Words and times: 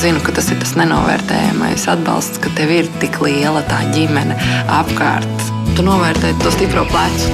zinu, 0.00 0.20
ka 0.24 0.34
tas 0.36 0.50
ir 0.52 0.58
tas 0.60 0.74
nenovērtējamais 0.78 1.86
atbalsts, 1.92 2.40
ka 2.42 2.52
tev 2.58 2.72
ir 2.74 2.90
tik 3.02 3.20
liela 3.24 3.62
tā 3.70 3.80
ģimene 3.94 4.36
apkārt. 4.78 5.48
Tu 5.76 5.84
novērtē 5.86 6.34
to 6.42 6.52
stipro 6.54 6.86
plecu. 6.92 7.32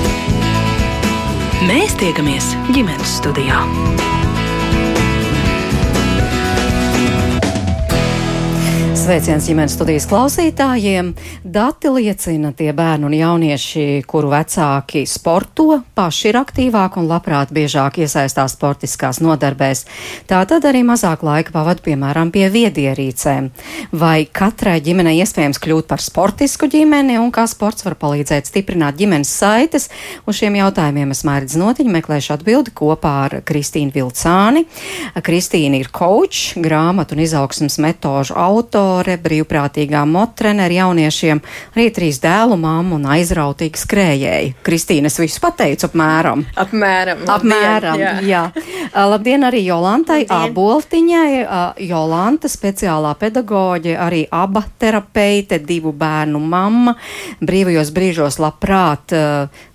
Mēs 1.69 1.95
tiekamies 2.01 2.53
ģimenes 2.75 3.19
studijā. 3.21 3.63
Sveiciens 9.03 9.49
ģimenes 9.49 9.73
studijas 9.75 10.05
klausītājiem. 10.07 11.09
Dati 11.43 11.91
liecina, 11.91 12.53
tie 12.55 12.69
bērni 12.71 13.09
un 13.09 13.15
jaunieši, 13.17 14.05
kuru 14.07 14.29
vecāki 14.31 15.01
sporto, 15.11 15.81
paši 15.99 16.29
ir 16.31 16.37
aktīvāki 16.39 17.01
un 17.01 17.09
labprāt 17.11 17.51
biežāk 17.51 17.99
iesaistās 18.05 18.55
sportiskās 18.55 19.19
nodarbēs. 19.19 19.83
Tā 20.31 20.45
tad 20.47 20.69
arī 20.71 20.85
mazāk 20.87 21.25
laika 21.27 21.51
pavada, 21.51 21.83
piemēram, 21.83 22.31
pie 22.31 22.45
viedierīcēm. 22.55 23.49
Vai 23.91 24.29
katrai 24.31 24.77
ģimenei 24.87 25.17
iespējams 25.25 25.59
kļūt 25.67 25.91
par 25.91 26.05
sportisku 26.05 26.71
ģimeni 26.71 27.19
un 27.19 27.35
kā 27.35 27.49
sports 27.51 27.83
var 27.83 27.99
palīdzēt 27.99 28.53
stiprināt 28.53 29.03
ģimenes 29.03 29.35
saites? 29.35 29.89
Uz 30.31 30.39
šiem 30.39 30.61
jautājumiem 30.61 31.11
es 31.11 31.25
mērķis 31.27 31.59
notiņu 31.59 31.97
meklēšu 31.99 32.37
atbildi 32.37 32.77
kopā 32.79 33.17
ar 33.25 33.39
Kristīnu 33.51 33.91
Vilcāni. 33.99 34.63
Kristīna 35.19 35.83
ir 35.83 35.91
coach, 35.91 36.55
grāmatu 36.55 37.19
un 37.19 37.27
izaugsmas 37.27 37.83
metožu 37.83 38.39
autora 38.39 38.92
autore, 38.93 39.17
brīvprātīgā 39.17 40.03
motrenere 40.09 40.77
jauniešiem, 40.77 41.41
arī 41.75 41.89
trīs 41.95 42.21
dēlu 42.23 42.59
mamma 42.61 42.97
un 42.99 43.07
aizrautīgi 43.15 43.81
skrējēji. 43.81 44.53
Kristīna, 44.67 45.09
es 45.09 45.19
visu 45.21 45.41
pateicu 45.43 45.89
apmēram. 45.89 46.45
Apmēram. 46.61 47.25
Apmēram, 47.33 48.01
jā. 48.03 48.15
jā. 48.27 48.43
Labdien 48.93 49.47
arī 49.49 49.65
Jolantai 49.65 50.23
Aboltiņai. 50.29 51.31
Jolanta, 51.89 52.51
speciālā 52.53 53.15
pedagoģe, 53.19 53.97
arī 53.97 54.25
aba 54.31 54.65
terapeite, 54.79 55.63
divu 55.65 55.95
bērnu 55.97 56.41
mamma. 56.43 56.97
Brīvajos 57.41 57.93
brīžos 57.97 58.41
labprāt 58.43 59.17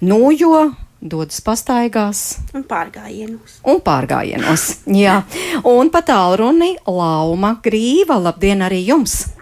nojo 0.05 0.67
dodas 1.01 1.41
pastaigās. 1.45 2.39
Un 2.57 2.65
pārgājienos. 2.67 3.59
Un 3.67 3.81
pārgājienos, 3.85 4.67
jā. 4.97 5.21
Un 5.67 5.91
pa 5.93 6.03
tālruni 6.05 6.75
Lauma 6.87 7.57
Grīva, 7.63 8.19
labdien 8.21 8.65
arī 8.65 8.83
jums! 8.87 9.36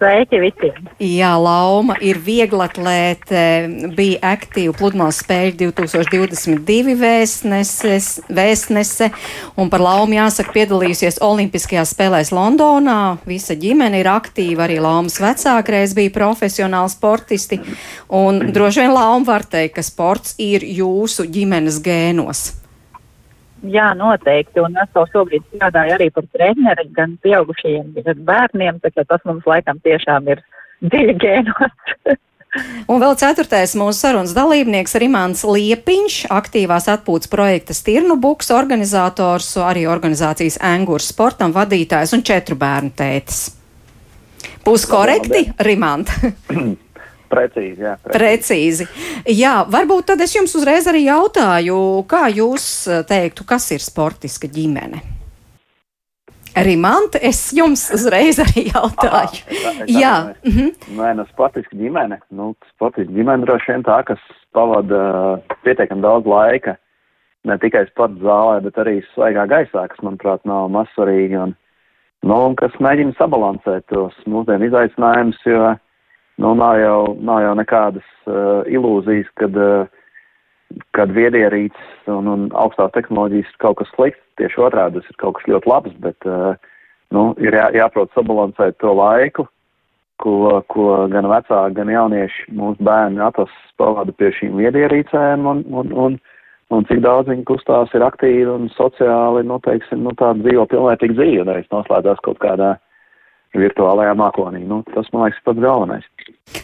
Sveiki 0.00 0.38
visiem! 0.40 0.86
Jā, 0.96 1.34
Lauma 1.36 1.92
ir 2.00 2.16
vieglatlēte, 2.24 3.40
bija 3.92 4.30
aktīva 4.32 4.72
pludmales 4.78 5.18
spēļu 5.20 5.58
2022 5.76 6.94
vēstneses, 6.96 8.06
vēstnese, 8.32 9.10
un 9.60 9.68
par 9.68 9.84
Laumu 9.84 10.16
jāsaka 10.16 10.54
piedalījusies 10.54 11.20
Olimpiskajās 11.26 11.92
spēlēs 11.92 12.32
Londonā. 12.32 13.18
Visa 13.28 13.52
ģimene 13.60 14.00
ir 14.00 14.08
aktīva, 14.08 14.64
arī 14.64 14.78
Laumas 14.80 15.20
vecākreiz 15.20 15.92
bija 15.98 16.14
profesionāli 16.16 16.94
sportisti, 16.94 17.60
un 18.08 18.40
droši 18.56 18.86
vien 18.86 18.96
Lauma 18.96 19.34
var 19.34 19.44
teikt, 19.44 19.76
ka 19.76 19.84
sports 19.84 20.32
ir 20.40 20.64
jūsu 20.64 21.28
ģimenes 21.28 21.82
gēnos. 21.84 22.46
Jā, 23.68 23.90
noteikti. 23.96 24.62
Un 24.64 24.78
es 24.80 24.88
jau 24.96 25.04
šobrīd 25.10 25.44
strādāju 25.50 25.96
arī 25.98 26.08
par 26.14 26.24
treneri 26.32 26.88
gan 26.96 27.18
pieaugušajiem, 27.24 27.92
gan 28.06 28.24
bērniem. 28.28 28.80
Tas 28.80 29.28
mums 29.28 29.46
laikam 29.48 29.80
tiešām 29.84 30.30
ir 30.32 30.42
dziļi 30.80 31.16
gēnos. 31.20 32.18
Un 32.90 32.98
vēl 32.98 33.14
ceturtais 33.20 33.76
mūsu 33.78 33.94
sarunas 34.00 34.32
dalībnieks 34.34 34.96
Rimāns 34.98 35.44
Liepiņš, 35.46 36.24
aktīvās 36.34 36.88
atpūtas 36.90 37.30
projekta 37.30 37.76
Stirnu 37.76 38.16
buks 38.18 38.50
organizators, 38.50 39.52
arī 39.62 39.84
organizācijas 39.86 40.58
Engurs 40.72 41.12
sportam 41.12 41.54
vadītājs 41.54 42.16
un 42.16 42.26
četru 42.26 42.58
bērnu 42.58 42.90
tētis. 42.98 43.44
Būs 44.66 44.88
korekti, 44.90 45.46
Rimant? 45.62 46.10
Precīzi, 47.30 47.84
jā. 47.84 47.94
Precīzi. 48.02 48.18
precīzi. 48.18 48.86
Jā, 49.38 49.60
varbūt 49.70 50.10
tad 50.10 50.22
es 50.24 50.34
jums 50.34 50.54
uzreiz 50.58 50.88
arī 50.90 51.04
jautāju, 51.06 51.78
kā 52.10 52.26
jūs 52.34 52.66
eh, 52.90 53.02
teiktu, 53.06 53.46
kas 53.46 53.70
ir 53.76 53.84
sportiska 53.84 54.50
ģimene? 54.50 55.02
Rimant, 56.50 57.14
es 57.22 57.52
jums 57.54 57.84
uzreiz 57.94 58.40
arī 58.42 58.66
jautāju. 58.72 59.44
Aha, 59.46 59.74
tā, 59.78 59.86
jā. 59.86 60.14
Mm 60.42 60.56
-hmm. 60.56 60.70
Nē, 60.98 61.12
nu, 61.16 61.26
sportiska 61.30 61.76
ģimene. 61.76 62.18
Nu, 62.30 62.54
sportiska 62.74 63.12
ģimene 63.12 63.46
droši 63.46 63.72
vien 63.72 63.84
tā, 63.86 64.02
kas 64.04 64.18
pavada 64.52 65.02
uh, 65.10 65.56
pietiekami 65.62 66.02
daudz 66.02 66.26
laika. 66.26 66.74
Ne 67.44 67.58
tikai 67.58 67.86
sporta 67.86 68.18
zālē, 68.20 68.60
bet 68.60 68.74
arī 68.74 69.00
svaigā 69.14 69.46
gaisā, 69.46 69.86
kas, 69.88 70.02
manuprāt, 70.02 70.40
nav 70.44 70.68
maz 70.68 70.88
svarīgi. 70.96 71.38
Un, 71.38 71.54
nu, 72.22 72.34
un 72.46 72.56
kas 72.56 72.72
mēģina 72.80 73.14
sabalansēt 73.18 73.86
tos 73.86 74.14
mūsdienu 74.26 74.66
izaicinājumus, 74.66 75.38
jo 75.46 75.70
uh, 75.70 75.78
nu, 76.40 76.54
nav, 76.56 76.78
jau, 76.80 77.00
nav 77.20 77.42
jau 77.44 77.54
nekādas 77.58 78.10
uh, 78.26 78.64
ilūzijas, 78.70 79.28
kad, 79.40 79.56
uh, 79.60 80.80
kad 80.96 81.12
viedierīces 81.14 82.10
un, 82.10 82.28
un 82.32 82.50
augstās 82.56 82.92
tehnoloģijas 82.96 83.52
ir 83.52 83.62
kaut 83.62 83.80
kas 83.82 83.92
slikts. 83.94 84.24
Tieši 84.40 84.62
otrādi 84.64 85.00
tas 85.00 85.12
ir 85.12 85.20
kaut 85.20 85.36
kas 85.36 85.48
ļoti 85.52 85.68
labs, 85.68 85.96
bet 86.00 86.28
uh, 86.28 86.54
nu, 87.14 87.30
ir 87.44 87.56
jā, 87.58 87.68
jāprot 87.76 88.12
sabalansēt 88.16 88.78
to 88.80 88.94
laiku, 88.96 89.46
ko, 90.20 90.60
ko 90.72 90.88
gan 91.12 91.28
vecāki, 91.28 91.76
gan 91.76 91.92
jaunieši 91.92 92.50
mūsu 92.56 92.88
bērni 92.88 93.22
atlasas 93.24 93.72
pavada 93.80 94.14
pie 94.16 94.32
šīm 94.36 94.56
viedierīcēm 94.60 95.48
un, 95.48 95.64
un, 95.72 95.92
un, 96.06 96.18
un 96.72 96.86
cik 96.88 97.02
daudz 97.04 97.28
viņi 97.32 97.46
kustās 97.48 97.92
ir 97.96 98.04
aktīvi 98.06 98.48
un 98.52 98.70
sociāli, 98.76 99.44
nu, 99.48 99.60
teiksim, 99.64 100.04
nu, 100.06 100.16
tāda 100.16 100.40
dzīvo 100.44 100.68
pilnvērtīga 100.72 101.18
dzīve, 101.18 101.48
nevis 101.48 101.68
noslēdzās 101.74 102.22
kaut 102.26 102.40
kādā 102.42 102.76
virtuālajā 103.56 104.14
mākonī. 104.18 104.62
Nu, 104.66 104.80
tas, 104.94 105.08
man 105.14 105.26
liekas, 105.26 105.42
pats 105.46 105.62
galvenais. 105.62 106.06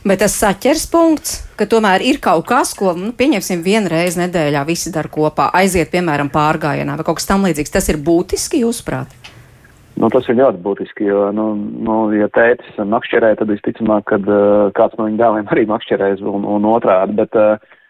Bet 0.07 0.21
tas 0.23 0.35
saķers 0.39 0.87
punkts, 0.91 1.37
ka 1.59 1.67
tomēr 1.71 2.03
ir 2.07 2.21
kaut 2.23 2.47
kas, 2.49 2.75
ko, 2.79 2.93
nu, 2.99 3.13
pieņemsim, 3.17 3.63
vienreiz 3.67 4.19
nedēļā 4.19 4.65
visi 4.69 4.93
dara 4.95 5.11
kopā, 5.11 5.51
aiziet, 5.57 5.91
piemēram, 5.95 6.31
pārgājienā 6.35 6.99
vai 6.99 7.07
kaut 7.07 7.21
kas 7.21 7.31
tam 7.31 7.47
līdzīgs. 7.47 7.75
Tas 7.75 7.91
ir 7.91 7.99
būtiski, 8.03 8.63
jūsuprāt? 8.63 9.15
Nu, 9.97 10.11
tas 10.13 10.27
ir 10.29 10.37
ļoti 10.37 10.61
būtiski, 10.61 11.07
jo, 11.09 11.31
nu, 11.33 11.47
nu 11.57 11.97
ja 12.13 12.29
tētis 12.37 12.77
makšķerē, 12.77 13.33
tad 13.39 13.49
visticamāk, 13.49 14.05
kad 14.11 14.27
uh, 14.29 14.69
kāds 14.77 14.99
no 14.99 15.07
viņa 15.09 15.23
dēliem 15.23 15.49
arī 15.55 15.65
makšķerēs 15.71 16.21
un, 16.21 16.45
un 16.45 16.69
otrādi, 16.69 17.17
bet, 17.17 17.39
uh, 17.41 17.81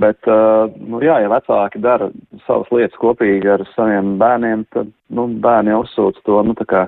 bet 0.00 0.30
uh, 0.32 0.72
nu, 0.80 1.02
jā, 1.04 1.18
ja 1.20 1.28
vecāki 1.28 1.82
dara 1.84 2.08
savas 2.46 2.72
lietas 2.72 2.96
kopīgi 3.02 3.52
ar 3.52 3.66
saviem 3.74 4.14
bērniem, 4.22 4.64
tad, 4.72 4.88
nu, 5.12 5.28
bērni 5.44 5.76
uzsūc 5.76 6.22
to, 6.24 6.40
nu, 6.48 6.56
tā 6.56 6.66
kā 6.70 6.86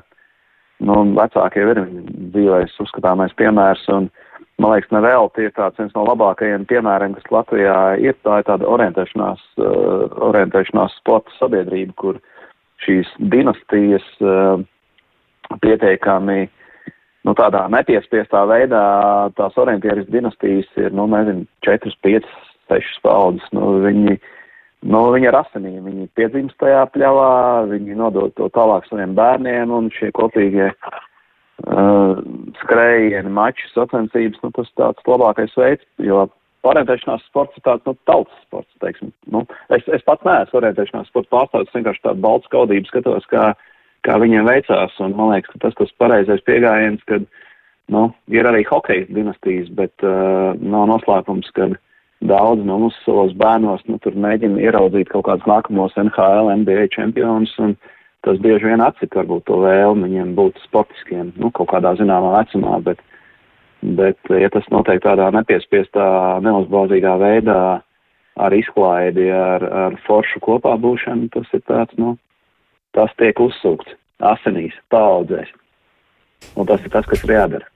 nu, 0.82 0.96
vecākie 1.16 1.64
ir 1.70 1.80
dzīvais 2.34 2.74
uzskatāmais 2.82 3.34
piemērs, 3.38 3.84
un, 3.94 4.08
man 4.62 4.74
liekas, 4.74 4.92
nevēl 4.94 5.30
tie 5.34 5.48
ir 5.48 5.54
tāds 5.56 5.78
viens 5.80 5.94
no 5.96 6.06
labākajiem 6.08 6.66
piemēriem, 6.70 7.16
kas 7.18 7.30
Latvijā 7.34 7.78
ir, 8.02 8.16
tā 8.26 8.40
ir 8.40 8.48
tāda 8.48 8.68
orientēšanās, 8.76 9.44
uh, 9.60 10.04
orientēšanās 10.30 10.98
sporta 11.00 11.34
sabiedrība, 11.38 11.96
kur 12.00 12.20
šīs 12.84 13.10
dinastijas 13.32 14.06
uh, 14.24 14.60
pietiekami, 15.62 16.48
nu, 17.24 17.36
tādā 17.38 17.66
nepiespiestā 17.72 18.44
veidā 18.50 18.84
tās 19.38 19.56
orientieris 19.60 20.10
dinastijas 20.12 20.68
ir, 20.80 20.92
nu, 20.96 21.06
nezinu, 21.10 21.46
4, 21.66 21.94
5, 22.04 22.32
6 22.72 23.04
paudzes, 23.04 23.52
nu, 23.56 23.76
viņi, 23.84 24.18
uh, 24.18 24.33
Nu, 24.84 25.00
viņi 25.14 25.30
ir 25.30 25.36
asinīgi, 25.38 25.80
viņi 25.80 26.06
piedzimst 26.18 26.58
tajā 26.60 26.82
pļavā, 26.92 27.28
viņi 27.70 27.96
nodod 27.96 28.34
to 28.36 28.50
tālāk 28.52 28.84
saviem 28.90 29.14
bērniem 29.16 29.70
un 29.72 29.86
šie 29.94 30.10
kopīgie 30.16 30.66
uh, 30.68 32.20
skrējieni, 32.60 33.32
mači, 33.32 33.64
sacensības, 33.72 34.42
nu, 34.44 34.50
tas 34.58 34.68
tāds 34.76 35.08
labākais 35.08 35.56
veids, 35.56 35.86
jo 36.04 36.26
orientēšanās 36.68 37.24
sports 37.30 37.56
ir 37.56 37.64
tāds, 37.64 37.84
nu, 37.88 37.96
tautas 38.10 38.42
sports, 38.44 38.68
teiksim. 38.84 39.14
Nu, 39.32 39.46
es, 39.72 39.88
es 39.88 40.04
pats 40.04 40.26
neesmu 40.28 40.60
orientēšanās 40.60 41.08
sports 41.08 41.32
pārstāvis, 41.32 41.72
vienkārši 41.72 42.04
tādu 42.04 42.24
baltu 42.26 42.50
skaudību 42.50 42.92
skatos, 42.92 43.24
kā, 43.32 43.46
kā 44.04 44.18
viņiem 44.20 44.52
veicās, 44.52 45.00
un 45.00 45.16
man 45.16 45.32
liekas, 45.32 45.54
ka 45.54 45.64
tas, 45.64 45.78
tas 45.80 45.96
pareizais 46.02 46.44
pieejams, 46.44 47.00
kad, 47.08 47.24
nu, 47.92 48.04
ir 48.28 48.52
arī 48.52 48.66
hokeja 48.68 49.08
dinastijas, 49.08 49.72
bet 49.80 49.96
uh, 50.04 50.52
nav 50.60 50.90
noslēpums, 50.92 51.48
kad 51.56 51.72
uh, 51.72 51.82
daudz 52.28 52.64
no 52.64 52.78
mums 52.80 52.96
savos 53.04 53.34
bērnos, 53.38 53.84
nu, 53.88 53.98
tur 54.02 54.16
mēģina 54.18 54.62
ieraudzīt 54.62 55.10
kaut 55.12 55.26
kādus 55.28 55.48
nākamos 55.50 55.96
NHL, 56.00 56.52
NBA 56.62 56.88
čempionus, 56.94 57.52
un 57.62 57.74
tas 58.24 58.40
bieži 58.42 58.70
vien 58.70 58.84
atsita 58.84 59.20
varbūt 59.20 59.46
to 59.50 59.60
vēlmi 59.64 60.08
viņiem 60.08 60.34
būt 60.38 60.60
sportiskiem, 60.64 61.34
nu, 61.40 61.50
kaut 61.54 61.70
kādā 61.74 61.94
zināmā 62.00 62.32
vecumā, 62.38 62.78
bet, 62.86 63.02
bet, 64.00 64.20
ja 64.32 64.50
tas 64.52 64.68
notiek 64.72 65.02
tādā 65.04 65.28
nepiespiestā, 65.36 66.06
neuzbāzīgā 66.44 67.18
veidā, 67.20 67.64
ar 68.34 68.56
izklaidi, 68.56 69.28
ar, 69.30 69.62
ar 69.62 69.98
foršu 70.08 70.40
kopā 70.42 70.74
būšanu, 70.80 71.30
tas 71.34 71.52
ir 71.54 71.62
tāds, 71.68 71.94
nu, 72.00 72.16
tas 72.96 73.12
tiek 73.20 73.38
uzsūkts 73.40 73.94
asinīs, 74.24 74.74
paudzēs. 74.90 75.50
Un 76.58 76.66
tas 76.68 76.82
ir 76.84 76.92
tas, 76.92 77.06
kas 77.08 77.22
ir 77.24 77.34
jādara. 77.36 77.68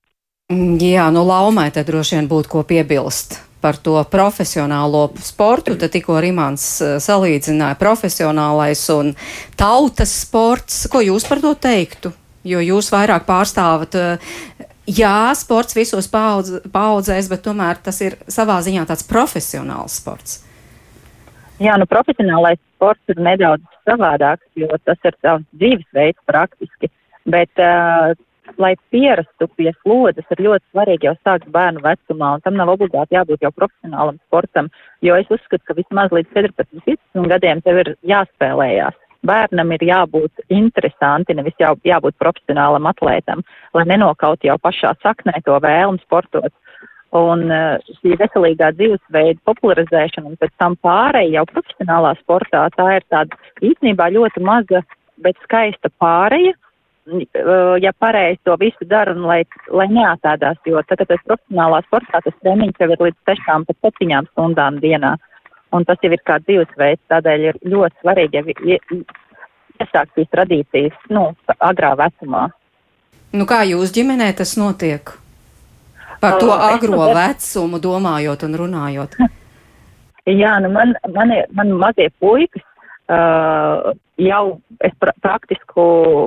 Jā, 0.49 1.11
nu 1.13 1.27
laumai 1.29 1.69
te 1.75 1.85
droši 1.85 2.17
vien 2.17 2.29
būtu 2.31 2.49
ko 2.49 2.63
piebilst 2.65 3.41
par 3.61 3.77
to 3.77 3.99
profesionālo 4.09 5.09
sportu. 5.21 5.75
Tad 5.77 5.93
tikko 5.93 6.21
Rimāns 6.23 6.71
eh, 6.81 6.97
salīdzināja 7.03 7.77
profesionālais 7.81 8.87
un 8.95 9.13
tautas 9.59 10.15
sports. 10.23 10.87
Ko 10.89 11.03
jūs 11.05 11.27
par 11.29 11.43
to 11.45 11.53
teiktu? 11.59 12.15
jo 12.49 12.61
jūs 12.63 12.91
vairāk 12.93 13.27
pārstāvat. 13.29 13.97
Jā, 14.89 15.31
sports 15.37 15.77
visos 15.77 16.09
paudz, 16.09 16.55
paudzēs, 16.73 17.29
bet 17.29 17.43
tomēr 17.45 17.81
tas 17.85 17.99
ir 18.05 18.17
savā 18.31 18.59
ziņā 18.65 18.87
tāds 18.89 19.05
profesionāls 19.09 19.99
sports. 20.01 20.39
Jā, 21.61 21.75
nu 21.81 21.89
profesionālais 21.91 22.61
sports 22.77 23.13
ir 23.13 23.21
nedaudz 23.21 23.67
savādāks, 23.89 24.47
jo 24.57 24.71
tas 24.87 25.01
ir 25.05 25.17
savs 25.21 25.45
dzīvesveids 25.59 26.23
praktiski. 26.31 26.89
Bet, 27.29 27.51
uh, 27.61 28.15
lai 28.57 28.75
pierastu 28.93 29.49
pie 29.59 29.73
slodzes, 29.83 30.27
ir 30.33 30.45
ļoti 30.47 30.65
svarīgi 30.73 31.09
jau 31.09 31.15
sākt 31.27 31.49
bērnu 31.55 31.83
vecumā, 31.85 32.35
un 32.37 32.45
tam 32.45 32.57
nav 32.59 32.73
obligāti 32.75 33.17
jābūt 33.17 33.45
jau 33.45 33.53
profesionālam 33.55 34.19
sportam, 34.27 34.71
jo 35.05 35.17
es 35.19 35.29
uzskatu, 35.31 35.63
ka 35.69 35.77
vismaz 35.79 36.15
līdz 36.15 36.33
14, 36.37 36.83
15 36.87 37.29
gadiem 37.35 37.63
tev 37.67 37.83
ir 37.85 37.93
jāspēlējās. 38.09 38.97
Bērnam 39.27 39.73
ir 39.75 39.83
jābūt 39.83 40.45
interesanti, 40.55 41.35
nevis 41.35 41.57
jā, 41.59 41.73
jābūt 41.85 42.15
profesionālam 42.23 42.87
atlētam, 42.87 43.43
lai 43.75 43.85
nenokaut 43.91 44.47
jau 44.47 44.57
pašā 44.63 44.95
saknē 45.03 45.41
to 45.45 45.59
vēlmu 45.65 45.99
sportot. 46.05 46.55
Un 47.19 47.49
šī 47.49 48.19
veselīgā 48.21 48.69
dzīvesveida 48.77 49.41
popularizēšana 49.49 50.29
un 50.29 50.37
pēc 50.39 50.53
tam 50.61 50.77
pārēja 50.85 51.39
jau 51.39 51.45
profesionālā 51.51 52.13
sportā, 52.21 52.67
tā 52.77 52.89
ir 52.99 53.07
tāda 53.09 53.39
īstenībā 53.65 54.11
ļoti 54.13 54.45
maza, 54.45 54.83
bet 55.25 55.39
skaista 55.47 55.91
pārēja, 55.99 56.53
ja 57.83 57.93
pareizi 57.99 58.41
to 58.45 58.57
visu 58.61 58.87
dara 58.89 59.13
un 59.13 59.25
lai, 59.29 59.43
lai 59.71 59.87
neatādās, 59.93 60.59
jo 60.67 60.83
tad, 60.89 61.01
kad 61.03 61.15
es 61.17 61.25
profesionālā 61.27 61.81
sportā, 61.87 62.21
tas 62.25 62.37
treniņš 62.43 62.83
jau 62.83 62.91
ir 62.93 63.05
līdz 63.07 63.33
6 63.33 63.67
pat 63.69 63.99
7 64.01 64.31
stundām 64.33 64.81
dienā. 64.85 65.17
Un 65.73 65.85
tas 65.85 66.01
jau 66.03 66.13
ir 66.13 66.23
kā 66.25 66.39
dzīvesveids, 66.45 67.03
tādēļ 67.13 67.49
ir 67.51 67.59
ļoti 67.69 68.01
svarīgi 68.01 68.41
ja 68.71 68.79
iesākt 69.79 70.15
šīs 70.17 70.31
tradīcijas, 70.33 70.97
nu, 71.13 71.31
agrā 71.59 71.95
vecumā. 71.99 72.49
Nu, 73.37 73.45
kā 73.45 73.63
jūs 73.69 73.93
ģimenē 73.93 74.31
tas 74.37 74.57
notiek? 74.57 75.13
Par 76.19 76.39
to 76.41 76.51
agro 76.51 77.13
vecumu 77.15 77.79
domājot 77.79 78.47
un 78.49 78.57
runājot. 78.63 79.19
Jā, 80.29 80.59
nu 80.61 80.69
man, 80.73 80.93
man, 81.15 81.31
man 81.57 81.71
mazie 81.81 82.11
puikas 82.21 82.65
uh, 83.13 83.93
jau 84.19 84.45
es 84.85 84.95
pra 85.01 85.15
praktisku, 85.23 85.83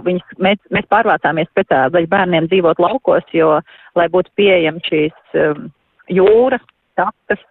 viņus, 0.05 0.35
mēs, 0.43 0.59
mēs 0.73 0.89
pārvācāmies 0.91 1.49
speciāli, 1.51 1.99
lai 1.99 2.09
bērniem 2.11 2.49
dzīvot 2.51 2.81
laukos, 2.81 3.25
jo, 3.35 3.59
lai 3.95 4.09
būtu 4.11 4.33
pieejami 4.39 4.83
šīs 4.87 5.39
um, 5.39 5.69
jūras, 6.11 6.63
takas, 6.99 7.41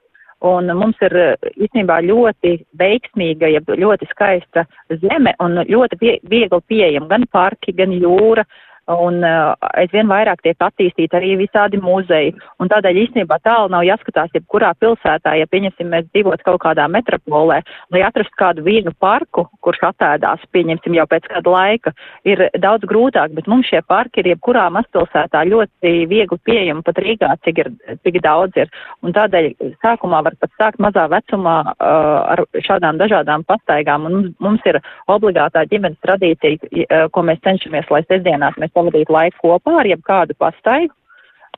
un 0.47 0.73
mums 0.77 1.01
ir 1.05 1.17
īstenībā 1.51 2.01
ļoti 2.07 2.55
veiksmīga, 2.81 3.51
ja 3.53 3.61
ļoti 3.61 4.09
skaista 4.13 4.65
zeme 5.03 5.35
un 5.45 5.61
ļoti 5.69 6.01
pie, 6.01 6.17
viegli 6.25 6.61
pieejama 6.73 7.11
gan 7.13 7.29
parki, 7.33 7.77
gan 7.77 7.93
jūra, 7.93 8.47
uh, 8.47 8.70
un 8.99 9.21
uh, 9.25 9.55
aizvien 9.79 10.09
vairāk 10.11 10.43
tiek 10.45 10.59
attīstīti 10.61 11.17
arī 11.17 11.35
visādi 11.41 11.81
muzeji. 11.83 12.35
Un 12.61 12.71
tādēļ 12.73 13.01
īstenībā 13.05 13.41
tālu 13.45 13.71
nav 13.73 13.85
jāskatās, 13.87 14.33
jebkurā 14.35 14.73
pilsētā, 14.81 15.35
ja 15.39 15.49
pieņemsim, 15.51 15.91
mēs 15.93 16.09
dzīvot 16.11 16.43
kaut 16.47 16.61
kādā 16.65 16.87
metropolē, 16.91 17.61
lai 17.95 18.03
atrastu 18.07 18.37
kādu 18.41 18.65
vienu 18.67 18.93
parku, 19.01 19.47
kurš 19.65 19.85
atēdās, 19.91 20.45
pieņemsim 20.55 20.97
jau 20.99 21.07
pēc 21.11 21.29
kāda 21.31 21.55
laika, 21.55 21.95
ir 22.29 22.47
daudz 22.61 22.89
grūtāk, 22.91 23.35
bet 23.37 23.49
mums 23.51 23.69
šie 23.71 23.83
parki 23.87 24.23
ir 24.23 24.33
jebkurā 24.35 24.67
mazpilsētā 24.75 25.45
ļoti 25.51 25.95
viegli 26.11 26.41
pieejami, 26.45 26.85
pat 26.87 27.01
Rīgā, 27.01 27.33
cik, 27.47 27.63
ir, 27.65 27.73
cik 28.05 28.21
daudz 28.25 28.59
ir. 28.61 28.71
Un 29.07 29.15
tādēļ 29.17 29.53
sākumā 29.85 30.23
var 30.27 30.37
pat 30.41 30.53
sākt 30.61 30.83
mazā 30.83 31.07
vecumā 31.13 31.57
uh, 31.71 32.35
ar 32.35 32.45
šādām 32.67 33.01
dažādām 33.01 33.45
pastaigām. 33.49 34.07
Un 34.09 34.17
mums, 34.17 34.35
mums 34.41 34.67
ir 34.69 34.81
obligātā 35.11 35.65
ģimenes 35.71 36.01
tradīcija, 36.05 36.59
uh, 36.61 37.07
ko 37.15 37.25
mēs 37.27 37.41
cenšamies, 37.47 37.89
lai 37.93 38.03
sestdienās 38.07 38.59
mēs 38.61 38.73
pavadīt 38.81 39.13
laiku 39.13 39.45
kopā 39.45 39.77
ar 39.83 39.93
jebkādu 39.93 40.39
pastaigu. 40.41 40.97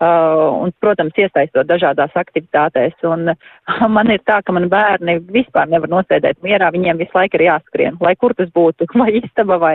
Uh, 0.02 0.64
un, 0.64 0.72
protams, 0.82 1.14
iesaistot 1.20 1.68
dažādās 1.68 2.14
aktivitātēs. 2.18 2.94
Un 3.06 3.28
uh, 3.30 3.82
man 3.92 4.08
ir 4.10 4.22
tā, 4.26 4.40
ka 4.42 4.54
man 4.56 4.64
bērni 4.72 5.18
vispār 5.30 5.68
nevar 5.70 5.92
nosēdēt 5.92 6.40
mierā, 6.42 6.72
viņiem 6.74 6.98
visu 6.98 7.14
laiku 7.14 7.38
ir 7.38 7.44
jāskrien, 7.44 8.00
lai 8.02 8.16
kur 8.18 8.34
tas 8.34 8.48
būtu, 8.56 8.88
vai 8.98 9.12
istaba, 9.20 9.60
vai 9.62 9.74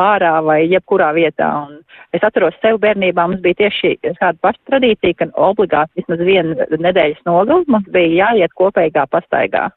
ārā, 0.00 0.32
vai 0.42 0.64
jebkurā 0.64 1.12
vietā. 1.14 1.52
Un 1.68 2.16
es 2.16 2.24
atceros 2.26 2.56
sev 2.64 2.80
bērnībā, 2.82 3.28
mums 3.28 3.44
bija 3.44 3.60
tieši 3.60 3.94
tāda 4.08 4.34
paša 4.42 4.72
tradīcija, 4.72 5.20
ka 5.20 5.30
obligāti 5.50 6.02
vismaz 6.02 6.24
vienu 6.26 6.56
nedēļas 6.88 7.22
nogali 7.28 7.70
mums 7.70 7.86
bija 7.94 8.24
jāiet 8.24 8.56
kopīgā 8.58 9.06
pastaigā. 9.12 9.68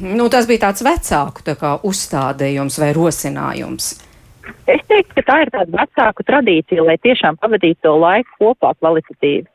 Nu, 0.00 0.26
tas 0.32 0.48
bija 0.50 0.66
tāds 0.66 0.82
vecāku 0.82 1.46
tā 1.46 1.54
kā, 1.60 1.76
uzstādījums 1.86 2.82
vai 2.82 2.90
rosinājums. 2.96 4.07
Es 4.68 4.82
teiktu, 4.88 5.14
ka 5.18 5.24
tā 5.24 5.38
ir 5.44 5.52
tāda 5.54 5.80
vecāku 5.80 6.26
tradīcija, 6.28 6.84
lai 6.84 6.98
tiešām 7.00 7.38
pavadītu 7.40 7.86
to 7.86 7.94
laiku 8.00 8.36
kopā 8.42 8.74
kvalitatīvi. 8.78 9.46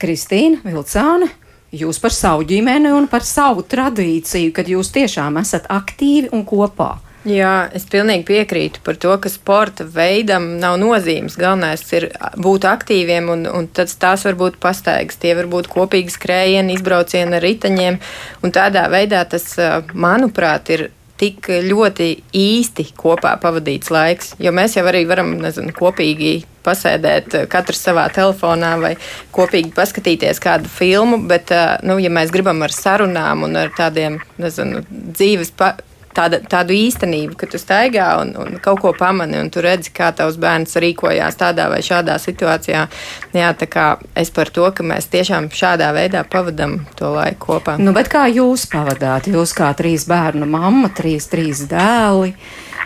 Kristīna 0.00 0.60
Vilcāne, 0.66 1.30
jūs 1.72 2.00
par 2.02 2.12
savu 2.12 2.44
ģimeni 2.48 2.92
un 2.92 3.08
par 3.08 3.24
savu 3.24 3.64
tradīciju, 3.64 4.52
kad 4.54 4.68
jūs 4.68 4.92
tiešām 4.94 5.40
esat 5.40 5.70
aktīvi 5.72 6.32
un 6.36 6.44
kopā. 6.48 6.94
Jā, 7.24 7.70
es 7.72 7.86
pilnīgi 7.88 8.26
piekrītu 8.28 8.82
par 8.84 8.98
to, 9.00 9.14
ka 9.16 9.30
sporta 9.32 9.86
veidam 9.88 10.58
nav 10.60 10.74
nozīmes. 10.76 11.38
Galvenais 11.40 11.80
ir 11.96 12.10
būt 12.36 12.66
aktīviem, 12.68 13.30
un, 13.32 13.46
un 13.48 13.68
tās 13.72 14.26
var 14.28 14.36
būt 14.36 14.58
pastaigas, 14.60 15.16
tie 15.22 15.32
var 15.38 15.48
būt 15.48 15.70
kopīgi 15.72 16.12
skrējieni, 16.12 16.76
izbraucieni 16.76 17.38
ar 17.38 17.46
riteņiem. 17.46 17.96
Tādā 18.52 18.84
veidā 18.92 19.22
tas, 19.24 19.46
manuprāt, 19.96 20.68
ir 20.76 20.90
tik 21.24 21.48
ļoti 21.64 22.08
īsti 22.36 22.90
kopā 22.98 23.34
pavadīts 23.40 23.92
laiks. 23.94 24.34
Jo 24.42 24.52
mēs 24.56 24.76
jau 24.76 24.84
arī 24.90 25.04
varam 25.08 25.34
nezinu, 25.40 25.72
kopīgi 25.76 26.34
pasēdēt, 26.64 27.34
eh, 27.34 27.46
katrs 27.50 27.82
savā 27.86 28.06
telefonā 28.12 28.74
vai 28.80 28.94
kopīgi 29.32 29.72
paskatīties 29.76 30.40
kādu 30.40 30.68
filmu, 30.68 31.22
bet, 31.28 31.50
eh, 31.50 31.78
nu, 31.82 31.98
ja 31.98 32.10
mēs 32.10 32.32
gribam 32.32 32.62
ar 32.62 32.72
sarunām 32.72 33.44
un 33.44 33.56
ar 33.56 33.70
tādiem 33.70 34.20
nezinu, 34.38 34.84
dzīves. 34.90 35.52
Pa 35.56 35.74
tāda, 36.14 36.40
tādu 36.50 36.74
īstenību, 36.76 37.36
ka 37.38 37.48
tu 37.50 37.60
staigā 37.60 38.08
un, 38.22 38.32
un 38.40 38.58
kaut 38.62 38.82
ko 38.84 38.92
pamani, 38.96 39.38
un 39.42 39.50
tu 39.54 39.62
redzi, 39.64 39.92
kā 39.94 40.10
tavs 40.16 40.38
bērns 40.40 40.78
rīkojās 40.82 41.38
tādā 41.40 41.68
vai 41.72 41.80
šādā 41.84 42.16
situācijā. 42.22 42.84
Jā, 43.36 43.52
tā 43.58 43.68
kā 43.70 43.86
es 44.18 44.32
par 44.34 44.52
to, 44.54 44.68
ka 44.74 44.86
mēs 44.86 45.10
tiešām 45.12 45.50
šādā 45.54 45.90
veidā 45.96 46.24
pavadām 46.30 46.80
to 46.98 47.14
laiku 47.14 47.54
kopā. 47.54 47.78
Nu, 47.82 47.94
bet 47.96 48.10
kā 48.12 48.26
jūs 48.32 48.68
pavadāt? 48.72 49.28
Jūs 49.32 49.54
kā 49.56 49.72
trīs 49.78 50.06
bērnu 50.10 50.48
mamma, 50.48 50.92
trīs, 50.94 51.28
trīs 51.32 51.66
dēli. 51.70 52.34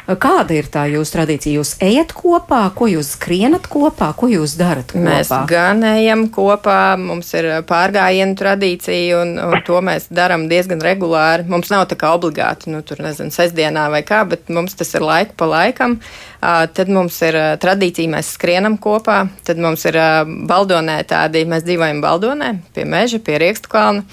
Kāda 0.08 0.55
ir 0.56 0.69
tā 0.72 0.87
jūsu 0.88 1.12
tradīcija? 1.12 1.58
Jūs 1.58 1.74
ejat 1.84 2.15
kopā, 2.17 2.62
ko 2.72 2.86
jūs 2.88 3.10
skrienat 3.19 3.67
kopā, 3.69 4.08
ko 4.17 4.31
jūs 4.32 4.55
darat 4.56 4.94
kopā? 4.94 5.03
Mēs 5.05 5.32
gan 5.50 5.84
ejam 5.84 6.22
kopā, 6.32 6.96
mums 6.96 7.29
ir 7.36 7.50
pārgājienu 7.69 8.38
tradīcija, 8.41 9.19
un, 9.20 9.34
un 9.36 9.60
to 9.67 9.82
mēs 9.84 10.08
darām 10.08 10.46
diezgan 10.48 10.81
regulāri. 10.81 11.44
Mums 11.53 11.69
nav 11.74 11.84
tā 11.91 11.98
kā 12.00 12.15
obligāti, 12.17 12.72
nu, 12.72 12.81
tur 12.81 13.05
nezinu, 13.05 13.34
sestdienā 13.34 13.91
vai 13.93 14.00
kā, 14.08 14.22
bet 14.31 14.48
mums 14.48 14.79
tas 14.81 14.96
ir 14.96 15.05
laiku 15.05 15.36
pa 15.36 15.50
laikam. 15.53 15.98
Tad 16.39 16.87
mums 16.95 17.17
ir 17.27 17.35
tradīcija, 17.59 18.11
mēs 18.13 18.29
skrienam 18.37 18.77
kopā, 18.79 19.25
tad 19.43 19.59
mums 19.59 19.83
ir 19.91 19.97
baldonē 20.47 21.01
tādi, 21.11 21.43
mēs 21.51 21.65
dzīvojam 21.67 21.99
baldonē, 21.99 22.53
pie 22.77 22.85
meža, 22.87 23.19
pie 23.19 23.41
riekstu 23.43 23.73
kalna, 23.73 24.05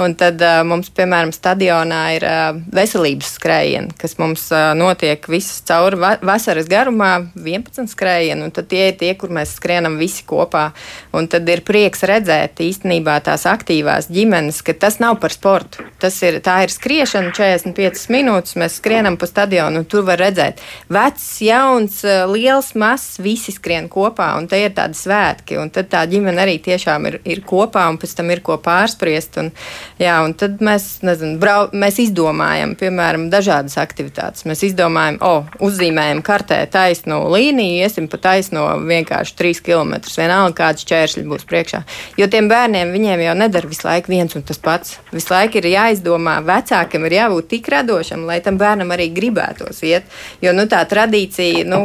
un 0.00 0.14
tad 0.16 0.40
mums, 0.64 0.88
piemēram, 0.96 1.32
stadionā 1.36 2.00
ir 2.16 2.24
veselības 2.72 3.34
skrējieni, 3.36 3.92
kas 4.00 4.16
mums 4.16 4.46
notiek 4.80 5.28
visas 5.28 5.60
cauri 5.68 6.00
vasaras 6.24 6.70
garumā, 6.72 7.10
11 7.36 7.92
skrējieni, 7.92 8.48
un 8.48 8.54
tad 8.56 8.70
tie 8.72 8.86
ir 8.88 8.96
tie, 9.02 9.12
kur 9.20 9.34
mēs 9.36 9.52
skrienam 9.58 10.00
visi 10.00 10.24
kopā, 10.24 10.70
un 11.12 11.28
tad 11.28 11.44
ir 11.52 11.60
prieks 11.68 12.06
redzēt 12.08 12.64
īstenībā 12.64 13.18
tās 13.28 13.44
aktīvās 13.50 14.08
ģimenes, 14.08 14.62
ka 14.64 14.72
tas 14.86 14.96
nav 15.04 15.18
par 15.20 15.36
sportu, 15.36 15.84
tas 16.00 16.16
ir, 16.24 16.40
tā 16.40 16.62
ir 16.64 16.72
skriešana 16.72 17.36
45 17.36 18.08
minūtes, 18.16 18.56
mēs 18.56 18.80
skrienam 18.80 19.20
pa 19.20 19.28
stadionu, 19.28 19.84
un 19.84 19.88
tur 19.90 20.08
var 20.08 20.24
redzēt 20.24 20.64
vecs, 20.88 21.28
jauns, 21.44 21.73
jauns, 21.74 22.04
eh, 22.04 22.24
liels, 22.26 22.72
mazs, 22.74 23.18
visi 23.18 23.52
skrien 23.52 23.88
kopā, 23.88 24.36
un 24.38 24.46
te 24.48 24.58
ir 24.60 24.70
tādi 24.74 24.94
svētki, 24.94 25.58
un 25.60 25.70
tad 25.70 25.88
tā 25.90 26.04
ģimene 26.06 26.40
arī 26.44 26.58
tiešām 26.62 27.06
ir, 27.06 27.20
ir 27.24 27.42
kopā, 27.42 27.88
un 27.90 27.98
pēc 27.98 28.14
tam 28.16 28.30
ir 28.30 28.40
ko 28.40 28.56
pārspriest, 28.58 29.38
un, 29.38 29.50
jā, 29.98 30.14
un 30.24 30.34
tad 30.34 30.60
mēs, 30.60 31.02
nezinu, 31.02 31.38
brau, 31.38 31.68
mēs 31.72 31.98
izdomājam, 31.98 32.74
piemēram, 32.78 33.28
dažādas 33.30 33.76
aktivitātes. 33.78 34.44
Mēs 34.46 34.62
izdomājam, 34.70 35.18
o, 35.20 35.32
oh, 35.42 35.44
uzzīmējam 35.66 36.22
kartē 36.22 36.60
taisno 36.70 37.24
līniju, 37.32 37.82
iesim 37.84 38.08
pa 38.08 38.18
taisno 38.18 38.66
vienkārši 38.84 39.36
3 39.40 39.62
km, 39.64 39.94
vienalga 40.14 40.54
kāds 40.54 40.86
čēršļi 40.88 41.26
būs 41.28 41.46
priekšā. 41.48 41.82
Jo 42.20 42.28
tiem 42.30 42.48
bērniem 42.48 42.92
viņiem 42.94 43.24
jau 43.26 43.34
nedara 43.38 43.68
visu 43.68 43.88
laiku 43.88 44.12
viens 44.14 44.34
un 44.36 44.46
tas 44.46 44.60
pats. 44.62 44.98
Visu 45.12 45.32
laiku 45.34 45.58
ir 45.58 45.70
jāizdomā, 45.72 46.38
vecākam 46.44 47.06
ir 47.08 47.18
jābūt 47.18 47.50
tik 47.56 47.68
radošam, 47.72 48.26
lai 48.28 48.40
tam 48.44 48.58
bērnam 48.60 48.92
arī 48.94 49.10
gribētos 49.14 49.82
iet. 49.86 50.06
Jo 50.42 50.54
nu, 50.54 50.66
tā 50.70 50.84
tradīcija 50.88 51.63
nu, 51.66 51.80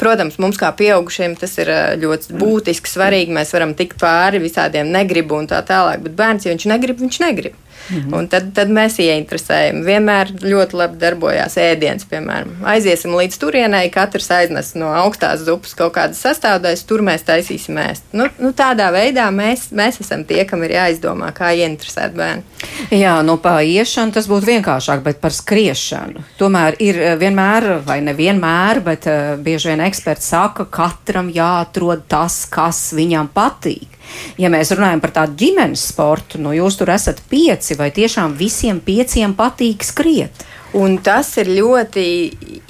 protams, 0.00 0.38
mums 0.42 0.58
kā 0.60 0.72
pieaugušiem 0.76 1.36
tas 1.40 1.54
ir 1.60 1.70
ļoti 2.02 2.36
būtiski, 2.40 2.90
svarīgi. 2.90 3.34
Mēs 3.36 3.52
varam 3.56 3.76
tikt 3.78 4.00
pāri 4.02 4.42
visādiem 4.42 4.90
negribu 4.92 5.38
un 5.40 5.48
tā 5.50 5.62
tālāk, 5.66 6.02
bet 6.06 6.16
bērns, 6.18 6.46
ja 6.46 6.54
viņš 6.54 6.68
negrib, 6.72 7.00
viņš 7.04 7.20
negrib. 7.24 7.62
-hmm. 7.90 8.14
Un 8.16 8.28
tad, 8.28 8.52
tad 8.54 8.68
mēs 8.68 8.98
ieinteresējam. 9.02 9.82
Vienmēr 9.86 10.32
ļoti 10.42 10.76
labi 10.76 10.98
darbojās 11.00 11.56
ēdiens, 11.56 12.06
piemēram. 12.10 12.64
Aiziesim 12.64 13.14
līdz 13.14 13.38
turienei, 13.38 13.90
katrs 13.90 14.30
aiznes 14.30 14.74
no 14.74 14.90
augstās 14.94 15.44
zupas 15.46 15.74
kaut 15.74 15.94
kādas 15.94 16.20
sastāvdaļas, 16.24 16.84
tur 16.86 17.02
mēs 17.02 17.26
taisīsim 17.26 17.78
ēst. 17.78 18.04
Nu, 18.12 18.28
nu, 18.38 18.52
tādā 18.52 18.90
veidā 18.92 19.30
mēs, 19.30 19.70
mēs 19.70 20.00
esam 20.00 20.24
tie, 20.24 20.44
kam 20.44 20.62
ir 20.66 20.76
jāizdomā, 20.76 21.32
kā 21.36 21.52
ieinteresēt 21.54 22.16
bērnu. 22.16 22.42
Jā, 22.90 23.22
nu 23.22 23.36
pa 23.42 23.60
iešanu 23.62 24.12
tas 24.12 24.28
būtu 24.30 24.46
vienkāršāk, 24.46 25.02
bet 25.02 25.20
par 25.20 25.34
skriešanu. 25.34 26.24
Tomēr 26.38 26.78
ir 26.82 27.00
eh, 27.00 27.16
vienmēr, 27.20 27.80
vai 27.86 28.00
nevienmēr, 28.04 28.80
bet 28.84 29.08
uh, 29.10 29.34
bieži 29.40 29.72
vien 29.72 29.82
eksperti 29.86 30.26
saka, 30.26 30.66
katram 30.70 31.30
jāatrod 31.32 32.06
tas, 32.08 32.44
kas 32.50 32.90
viņam 32.96 33.30
patīk. 33.34 33.95
Ja 34.40 34.50
mēs 34.52 34.74
runājam 34.76 35.00
par 35.00 35.14
tādu 35.16 35.38
ģimenes 35.40 35.88
sportu, 35.92 36.40
nu 36.42 36.52
jūs 36.56 36.78
tur 36.80 36.92
esat 36.92 37.22
pieci, 37.30 37.76
vai 37.78 37.90
tiešām 37.94 38.36
visiem 38.36 38.82
pieciem 38.84 39.36
patīk 39.38 39.86
skriet? 39.86 40.46
Un 40.76 40.98
tas 41.00 41.28
ir 41.40 41.48
ļoti 41.56 42.02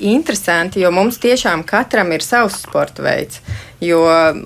interesanti, 0.06 0.82
jo 0.84 0.92
mums 0.94 1.16
tiešām 1.18 1.64
katram 1.66 2.12
ir 2.14 2.22
savs 2.22 2.60
sporta 2.62 3.02
veids. 3.02 3.40
Jo 3.82 3.98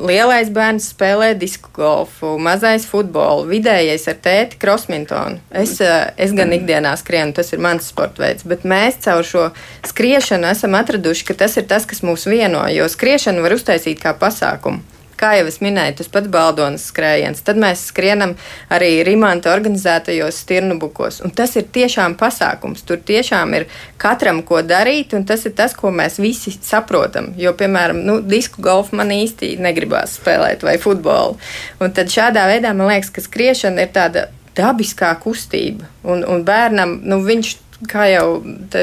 lielais 0.08 0.48
bērns 0.50 0.88
spēlē 0.94 1.34
disku 1.38 1.68
golfu, 1.74 2.32
mazais 2.42 2.86
futbolu, 2.88 3.44
vidējais 3.50 4.08
ar 4.10 4.16
tēti 4.24 4.58
krosmintonu. 4.62 5.42
Es, 5.50 5.76
eh, 5.80 6.10
es 6.16 6.32
gan 6.32 6.54
ikdienā 6.56 6.94
skrienu, 6.98 7.34
tas 7.34 7.52
ir 7.52 7.60
mans 7.60 7.90
sporta 7.92 8.24
veids, 8.24 8.46
bet 8.46 8.64
mēs 8.64 9.02
caur 9.04 9.22
šo 9.22 9.50
skriešanu 9.86 10.50
esam 10.50 10.74
atraduši, 10.74 11.26
ka 11.26 11.34
tas 11.34 11.56
ir 11.56 11.68
tas, 11.68 11.84
kas 11.84 12.00
mūs 12.00 12.26
vieno, 12.30 12.64
jo 12.72 12.88
skriešanu 12.88 13.42
var 13.42 13.58
uztaisīt 13.58 14.00
kā 14.00 14.14
pasākumu 14.14 14.99
kā 15.20 15.34
jau 15.38 15.46
es 15.50 15.60
minēju, 15.62 15.98
tas 16.00 16.10
pats 16.12 16.30
baldonas 16.32 16.86
skrējiens. 16.90 17.42
Tad 17.44 17.60
mēs 17.60 17.86
skrienam 17.90 18.34
arī 18.72 18.90
Rimanta 19.06 19.52
organizētajos 19.52 20.40
stirnubukos. 20.44 21.20
Un 21.26 21.34
tas 21.36 21.54
ir 21.60 21.68
tiešām 21.72 22.16
pasākums. 22.20 22.84
Tur 22.88 23.02
tiešām 23.06 23.54
ir 23.58 23.68
katram 24.00 24.42
ko 24.46 24.62
darīt, 24.66 25.14
un 25.16 25.26
tas 25.28 25.44
ir 25.48 25.54
tas, 25.58 25.76
ko 25.76 25.92
mēs 25.94 26.20
visi 26.22 26.54
saprotam. 26.56 27.32
Jo, 27.40 27.54
piemēram, 27.58 28.02
nu, 28.06 28.18
disku 28.24 28.64
golfu 28.64 28.98
man 29.00 29.12
īsti 29.14 29.54
negribās 29.60 30.18
spēlēt 30.20 30.64
vai 30.66 30.78
futbolu. 30.82 31.38
Un 31.80 31.96
tad 31.96 32.12
šādā 32.12 32.46
veidā 32.50 32.74
man 32.74 32.92
liekas, 32.92 33.12
ka 33.14 33.24
skriešana 33.24 33.86
ir 33.86 33.94
tāda 33.94 34.28
dabiskā 34.56 35.12
kustība. 35.22 35.88
Un, 36.04 36.24
un 36.26 36.44
bērnam, 36.46 36.98
nu, 37.06 37.20
viņš 37.26 37.56
kā 37.88 38.06
jau 38.10 38.26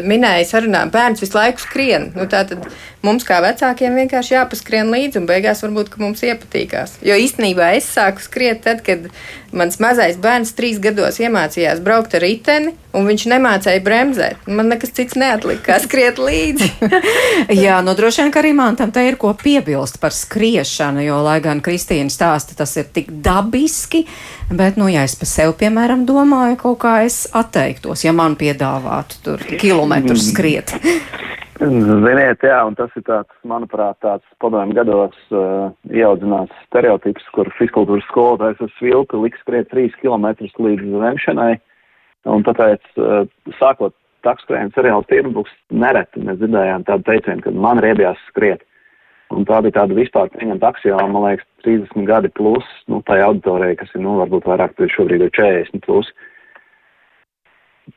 minēja, 0.08 0.46
sarunā, 0.50 0.86
bērns 0.94 1.22
visu 1.22 1.38
laiku 1.38 1.62
skrien. 1.62 2.10
Nu, 2.16 2.26
tad 2.32 2.56
mums, 3.06 3.26
kā 3.28 3.40
vecākiem, 3.44 3.98
vienkārši 4.02 4.36
jāpaskrien 4.36 4.90
līdzi, 4.94 5.22
un 5.22 5.30
beigās 5.30 5.62
varbūt 5.66 5.98
mums 6.02 6.24
iepatīkās. 6.26 6.98
Jo 7.06 7.18
īstenībā 7.22 7.74
es 7.78 7.90
sāku 7.94 8.24
skriet 8.26 8.64
tad, 8.66 8.82
kad 8.88 9.10
mans 9.56 9.80
mazais 9.84 10.18
bērns 10.22 10.56
trīs 10.58 10.82
gados 10.84 11.22
iemācījās 11.22 11.84
braukt 11.86 12.18
ar 12.18 12.26
riteni, 12.26 12.74
un 12.98 13.08
viņš 13.08 13.26
nemācīja 13.32 13.84
bremzēt. 13.86 14.48
Man 14.50 14.72
nekas 14.72 14.94
cits 14.98 15.18
neatlika, 15.20 15.64
kā 15.70 15.78
skriet 15.84 16.22
līdzi. 16.22 16.70
Jā, 17.64 17.80
nu 17.86 17.94
droši 17.98 18.24
vien, 18.24 18.34
ka 18.34 18.42
arī 18.42 18.54
man 18.58 18.80
tam 18.80 18.94
te 18.96 19.04
ir 19.08 19.20
ko 19.22 19.34
piebilst 19.38 20.02
par 20.02 20.16
skriešanu, 20.16 21.06
jo, 21.06 21.22
lai 21.26 21.38
gan 21.46 21.62
Kristīna 21.66 22.14
stāsta, 22.14 22.58
tas 22.58 22.76
ir 22.80 22.90
tik 22.94 23.12
dabiski, 23.24 24.06
bet, 24.50 24.80
nu, 24.80 24.90
ja 24.92 25.06
es 25.08 25.18
pa 25.20 25.30
sevi, 25.30 25.56
piemēram, 25.64 26.08
domāju, 26.10 26.60
kaut 26.66 26.82
kā 26.86 26.98
es 27.08 27.26
atteiktos, 27.38 28.06
ja 28.08 28.16
man 28.16 28.38
piedāvātu 28.40 29.24
tur 29.26 29.48
kilometrus 29.58 30.26
mm. 30.26 30.30
skriet. 30.34 30.76
Ziniet, 31.58 32.44
jā, 32.46 32.58
un 32.70 32.76
tas 32.78 32.92
ir 33.00 33.04
tāds, 33.08 33.32
manuprāt, 33.48 33.98
tāds 34.06 34.26
padomju 34.44 34.76
gados 34.78 35.16
uh, 35.34 35.72
ieaudzināts 35.90 36.54
stereotips, 36.68 37.26
kur 37.34 37.50
fiskultūras 37.58 38.06
skolotājs 38.12 38.62
ar 38.62 38.74
svilpi 38.76 39.18
liks 39.24 39.42
skriet 39.42 39.72
3 39.74 39.96
km 39.98 40.28
līdz 40.38 41.00
vemšanai, 41.02 41.56
un 42.26 42.46
tāpēc, 42.48 42.84
uh, 42.98 43.26
sākot 43.60 43.96
takskrējumu 44.26 44.74
seriālu 44.76 45.06
Tirbuks, 45.12 45.54
nereti 45.70 46.24
mēs 46.24 46.40
dzirdējām 46.42 46.88
tādu 46.88 47.06
teicienu, 47.08 47.44
ka 47.44 47.54
man 47.54 47.82
riebjās 47.84 48.20
skriet. 48.32 48.64
Un 49.36 49.44
tā 49.48 49.60
bija 49.64 49.82
tāda 49.82 49.96
vispār 49.98 50.30
pieņemta 50.32 50.70
aksioma, 50.72 51.08
man 51.12 51.26
liekas, 51.26 51.48
30 51.66 52.08
gadi 52.08 52.32
plus, 52.40 52.68
nu, 52.88 53.02
tai 53.08 53.20
auditorijai, 53.26 53.76
kas 53.80 53.92
ir, 53.94 54.02
nu, 54.06 54.16
varbūt 54.22 54.48
vairāk, 54.48 54.78
šobrīd 54.94 55.26
ir 55.26 55.34
40 55.36 55.84
plus. 55.84 56.12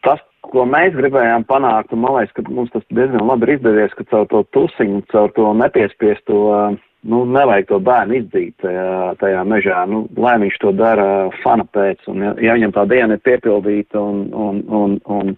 Tas, 0.06 0.22
ko 0.50 0.64
mēs 0.66 0.96
gribējām 0.98 1.46
panākt, 1.46 1.94
un 1.94 2.02
man 2.02 2.16
liekas, 2.18 2.34
ka 2.34 2.44
mums 2.48 2.72
tas 2.74 2.82
diezgan 2.90 3.28
labi 3.28 3.46
ir 3.46 3.56
izdevies, 3.56 3.94
ka 3.98 4.06
caur 4.10 4.26
to 4.30 4.42
tusiņu, 4.56 5.04
caur 5.12 5.30
to 5.38 5.52
nepiespiesto, 5.62 6.40
nu, 7.02 7.22
nevajag 7.24 7.68
to 7.70 7.78
bērnu 7.84 8.18
izdzīt 8.18 8.56
tajā, 8.60 9.14
tajā 9.20 9.44
mežā, 9.48 9.80
nu, 9.88 10.04
lai 10.20 10.36
viņš 10.42 10.58
to 10.60 10.72
dara 10.76 11.08
fana 11.44 11.64
pēc, 11.72 12.02
un 12.12 12.24
ja, 12.26 12.34
ja 12.44 12.56
viņam 12.58 12.74
tā 12.76 12.84
diena 12.90 13.16
ir 13.16 13.22
piepildīta 13.24 14.00
un, 14.00 14.26
un, 14.36 14.60
un, 14.68 14.98
un 15.08 15.32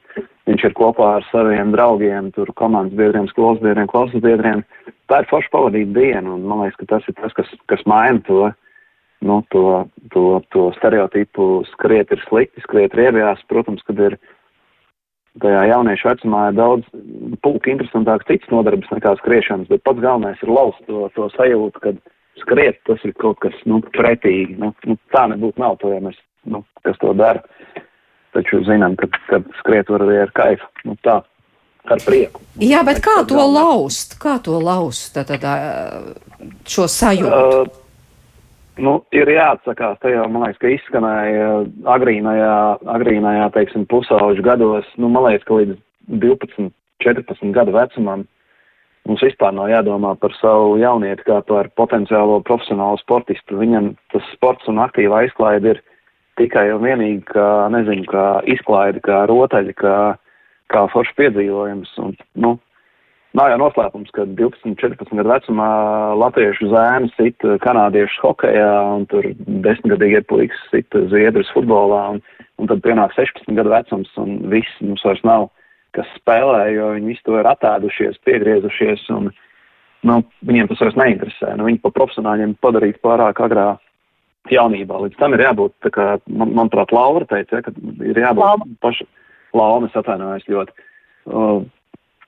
viņš 0.51 0.67
ir 0.69 0.75
kopā 0.79 1.13
ar 1.19 1.29
saviem 1.31 1.71
draugiem, 1.75 2.33
tur 2.35 2.51
komandas 2.59 2.97
biedriem, 2.99 3.29
skolas 3.31 3.63
biedriem, 3.63 3.91
klases 3.91 4.25
biedriem, 4.25 4.65
tā 5.11 5.23
ir 5.23 5.31
forši 5.31 5.53
pavadīta 5.55 5.95
diena, 6.01 6.35
un 6.35 6.43
man 6.51 6.65
liekas, 6.65 6.81
ka 6.83 6.91
tas 6.97 7.09
ir 7.09 7.19
tas, 7.21 7.37
kas, 7.39 7.55
kas 7.71 7.87
maina 7.87 8.19
to, 8.27 8.51
nu, 9.23 9.39
to, 9.55 9.65
to, 10.15 10.27
to 10.51 10.69
stereotipu 10.81 11.63
skriet 11.71 12.11
ir 12.11 12.23
slikti, 12.27 12.65
skriet 12.67 12.95
riebjās, 12.99 13.45
protams, 13.51 13.85
kad 13.87 14.03
ir 14.03 14.19
tajā 15.41 15.63
jauniešu 15.71 16.09
vecumā 16.11 16.43
ir 16.51 16.59
daudz 16.59 16.89
pulka 17.45 17.73
interesantāks 17.73 18.29
cits 18.29 18.51
nodarbes 18.53 18.91
nekā 18.93 19.15
skriešanas, 19.21 19.71
bet 19.71 19.85
pats 19.87 20.03
galvenais 20.03 20.43
ir 20.45 20.53
laust 20.53 20.83
to, 20.89 21.07
to 21.17 21.29
sajūtu, 21.37 21.83
ka 21.83 21.95
skriet 22.43 22.81
tas 22.89 23.01
ir 23.07 23.15
kaut 23.21 23.41
kas, 23.45 23.57
nu, 23.69 23.81
pretīgi. 23.97 24.59
Nu, 24.61 24.73
nu, 24.89 24.99
tā 25.15 25.27
nebūtu 25.33 25.63
nav 25.63 25.79
to, 25.81 25.93
ja 25.95 26.03
mēs, 26.05 26.19
nu, 26.49 26.65
kas 26.87 26.99
to 27.01 27.15
dara. 27.17 27.45
Taču 28.33 28.63
zinām, 28.65 28.97
ka, 28.97 29.11
ka 29.29 29.43
skriet 29.61 29.93
var 29.93 30.05
arī 30.07 30.23
ar 30.23 30.33
kaifu. 30.37 30.69
Nu, 30.89 30.97
tā, 31.05 31.19
ar 31.85 32.05
prieku. 32.05 32.41
Jā, 32.61 32.81
bet 32.87 33.03
kā 33.05 33.21
to 33.29 33.41
laust? 33.41 34.17
Kā 34.21 34.39
to 34.45 34.57
laust, 34.61 35.13
tad, 35.17 35.33
tad 35.33 36.67
šo 36.69 36.89
sajūtu? 36.89 37.33
Uh, 37.33 37.82
Nu, 38.81 39.03
ir 39.13 39.29
jāatsakās, 39.29 39.99
te 40.01 40.15
jau, 40.15 40.25
man 40.33 40.47
liekas, 40.47 40.61
ka 40.63 40.71
izskanēja 40.73 41.49
agrīnajā, 41.93 42.53
agrīnajā, 42.95 43.51
teiksim, 43.53 43.85
pusauģu 43.91 44.45
gados, 44.47 44.89
nu, 44.97 45.11
man 45.13 45.27
liekas, 45.27 45.45
ka 45.49 45.59
līdz 45.59 45.77
12, 46.23 46.71
14 47.05 47.53
gadu 47.53 47.75
vecumam 47.77 48.25
mums 49.09 49.23
vispār 49.25 49.53
nav 49.55 49.71
jādomā 49.71 50.15
par 50.23 50.35
savu 50.39 50.77
jaunieti 50.81 51.27
kā 51.27 51.41
par 51.47 51.69
potenciālo 51.79 52.41
profesionālu 52.47 53.01
sportistu. 53.03 53.59
Viņam 53.61 53.93
tas 54.15 54.27
sports 54.37 54.69
un 54.71 54.81
aktīva 54.83 55.23
aizklaide 55.23 55.75
ir 55.75 55.83
tikai 56.41 56.69
un 56.73 56.85
vienīgi, 56.87 57.25
kā, 57.33 57.49
nezinu, 57.75 58.07
kā 58.09 58.27
izklaide, 58.51 59.03
kā 59.05 59.25
rotaļa, 59.31 59.75
kā, 59.79 59.97
kā 60.73 60.85
foršs 60.95 61.19
piedzīvojums. 61.19 61.97
Un, 62.05 62.15
nu, 62.45 62.55
Nav 63.33 63.49
jau 63.49 63.59
noslēpums, 63.63 64.11
ka 64.13 64.27
12, 64.37 64.75
14 64.77 65.17
gadu 65.17 65.31
vecumā 65.31 65.69
latviešu 66.21 66.69
zēni 66.69 67.09
sit 67.15 67.47
kanādiešu 67.65 68.21
hokejā, 68.27 68.73
un 68.99 69.07
tur 69.09 69.31
desmitgadīgie 69.65 70.21
puikas 70.29 70.61
sit 70.69 70.93
zviedrus 71.09 71.49
futbolā, 71.57 72.03
un, 72.13 72.21
un 72.61 72.69
tad 72.69 72.85
pienāk 72.85 73.17
16 73.17 73.57
gadu 73.57 73.73
vecums, 73.73 74.13
un 74.21 74.37
viss 74.53 74.85
mums 74.85 75.05
vairs 75.09 75.25
nav, 75.25 75.49
kas 75.97 76.13
spēlē, 76.19 76.67
jo 76.77 76.93
viņi 76.99 77.13
visi 77.15 77.25
to 77.25 77.41
ir 77.41 77.49
attēdušies, 77.49 78.21
piegriezušies, 78.29 79.09
un 79.17 79.33
nu, 80.09 80.21
viņiem 80.45 80.69
tas 80.69 80.85
vairs 80.85 81.01
neinteresē. 81.01 81.57
Nu, 81.57 81.71
viņi 81.71 81.81
pa 81.81 81.93
profesionāļiem 81.97 82.59
padarīt 82.61 83.01
pārāk 83.05 83.41
agrā 83.45 83.69
jaunībā. 84.53 85.07
Līdz 85.07 85.21
tam 85.21 85.37
ir 85.37 85.49
jābūt, 85.49 85.79
tā 85.85 85.93
kā, 85.95 86.07
man, 86.29 86.53
manuprāt, 86.59 86.93
Laura 86.93 87.25
teica, 87.31 87.63
ja, 87.63 87.65
ka 87.65 87.73
ir 88.05 88.27
jābūt 88.27 88.81
paša, 88.85 89.09
Laumas 89.57 89.97
atvainojas 89.97 90.45
ļoti. 90.49 90.91
Uh, 91.29 91.63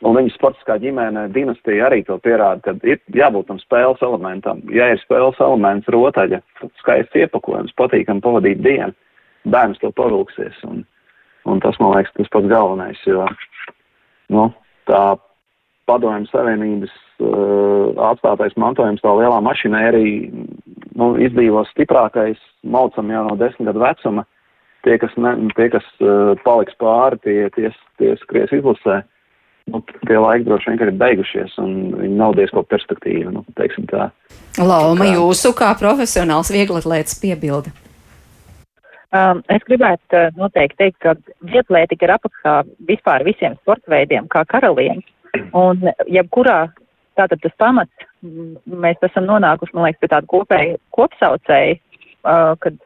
Un 0.04 0.18
viņa 0.18 0.34
sportiskā 0.34 0.76
ģimene 0.82 1.28
dinastija 1.32 1.86
arī 1.86 2.02
to 2.04 2.18
pierāda, 2.20 2.60
ka 2.60 2.74
ir 2.84 2.98
jābūt 3.16 3.46
tam 3.48 3.60
spēles 3.62 4.02
elementam. 4.04 4.60
Ja 4.74 4.90
ir 4.92 5.00
spēles 5.00 5.38
elements 5.40 5.88
rotaļa, 5.88 6.42
skaists 6.82 7.16
iepakojums, 7.22 7.72
patīkam 7.78 8.20
pavadīt 8.24 8.60
dienu, 8.64 8.92
bērns 9.48 9.80
to 9.80 9.88
pavilksies. 9.96 10.58
Un, 10.68 10.82
un 11.48 11.62
tas, 11.64 11.78
man 11.80 11.94
liekas, 11.96 12.12
tas 12.18 12.28
pats 12.34 12.50
galvenais, 12.52 13.00
jo 13.08 13.24
nu, 14.34 14.50
tā 14.90 15.00
padomju 15.88 16.28
savienības 16.28 16.92
uh, 17.24 17.96
atstātais 18.10 18.56
mantojums, 18.60 19.00
tā 19.04 19.16
lielā 19.16 19.40
mašinērija 19.44 20.44
nu, 21.00 21.10
izdzīvos 21.24 21.72
stiprākais, 21.72 22.44
maucam 22.60 23.08
jau 23.12 23.24
no 23.30 23.40
desmit 23.40 23.70
gadu 23.70 23.86
vecuma. 23.86 24.28
Tie, 24.84 24.98
kas, 25.00 25.16
ne, 25.16 25.32
tie, 25.56 25.70
kas 25.72 25.84
uh, 26.04 26.36
paliks 26.44 26.76
pāri, 26.76 27.16
tie, 27.24 27.40
tie, 27.56 27.72
tie 28.00 28.12
skries 28.20 28.52
izlasē. 28.52 29.00
Uh, 29.00 29.10
nu, 29.72 29.80
tie 30.08 30.18
laiki 30.20 30.46
droši 30.48 30.72
vien 30.72 30.82
ir 30.86 30.92
beigušies, 31.00 31.56
un 31.62 31.72
viņi 32.00 32.18
nav 32.18 32.36
diezko 32.38 32.64
perspektīva, 32.68 33.32
nu. 33.34 33.44
Lauma, 34.60 35.06
kā... 35.06 35.14
jūsu 35.16 35.54
kā 35.56 35.72
profesionāls 35.80 36.52
vieglatlēts 36.54 37.18
piebilda. 37.22 37.72
Um, 39.14 39.44
es 39.52 39.62
gribētu 39.68 40.18
uh, 40.18 40.30
noteikti 40.34 40.80
teikt, 40.80 40.96
ka 41.04 41.14
vietlētika 41.46 42.06
ir 42.06 42.12
apakšā 42.16 42.54
vispār 42.88 43.22
visiem 43.26 43.54
sporta 43.60 43.92
veidiem, 43.92 44.26
kā 44.30 44.42
karaliem. 44.50 45.04
Un 45.54 45.86
jebkurā 46.10 46.64
tātad 47.18 47.38
tas 47.42 47.54
pamats, 47.58 48.08
mēs 48.66 48.98
esam 49.06 49.28
nonākuši, 49.28 49.74
man 49.74 49.86
liekas, 49.86 50.00
pie 50.02 50.10
tāda 50.10 50.30
kopēja 50.30 50.80
kopsaucēja, 50.96 51.78
uh, 51.78 52.56
kad 52.58 52.80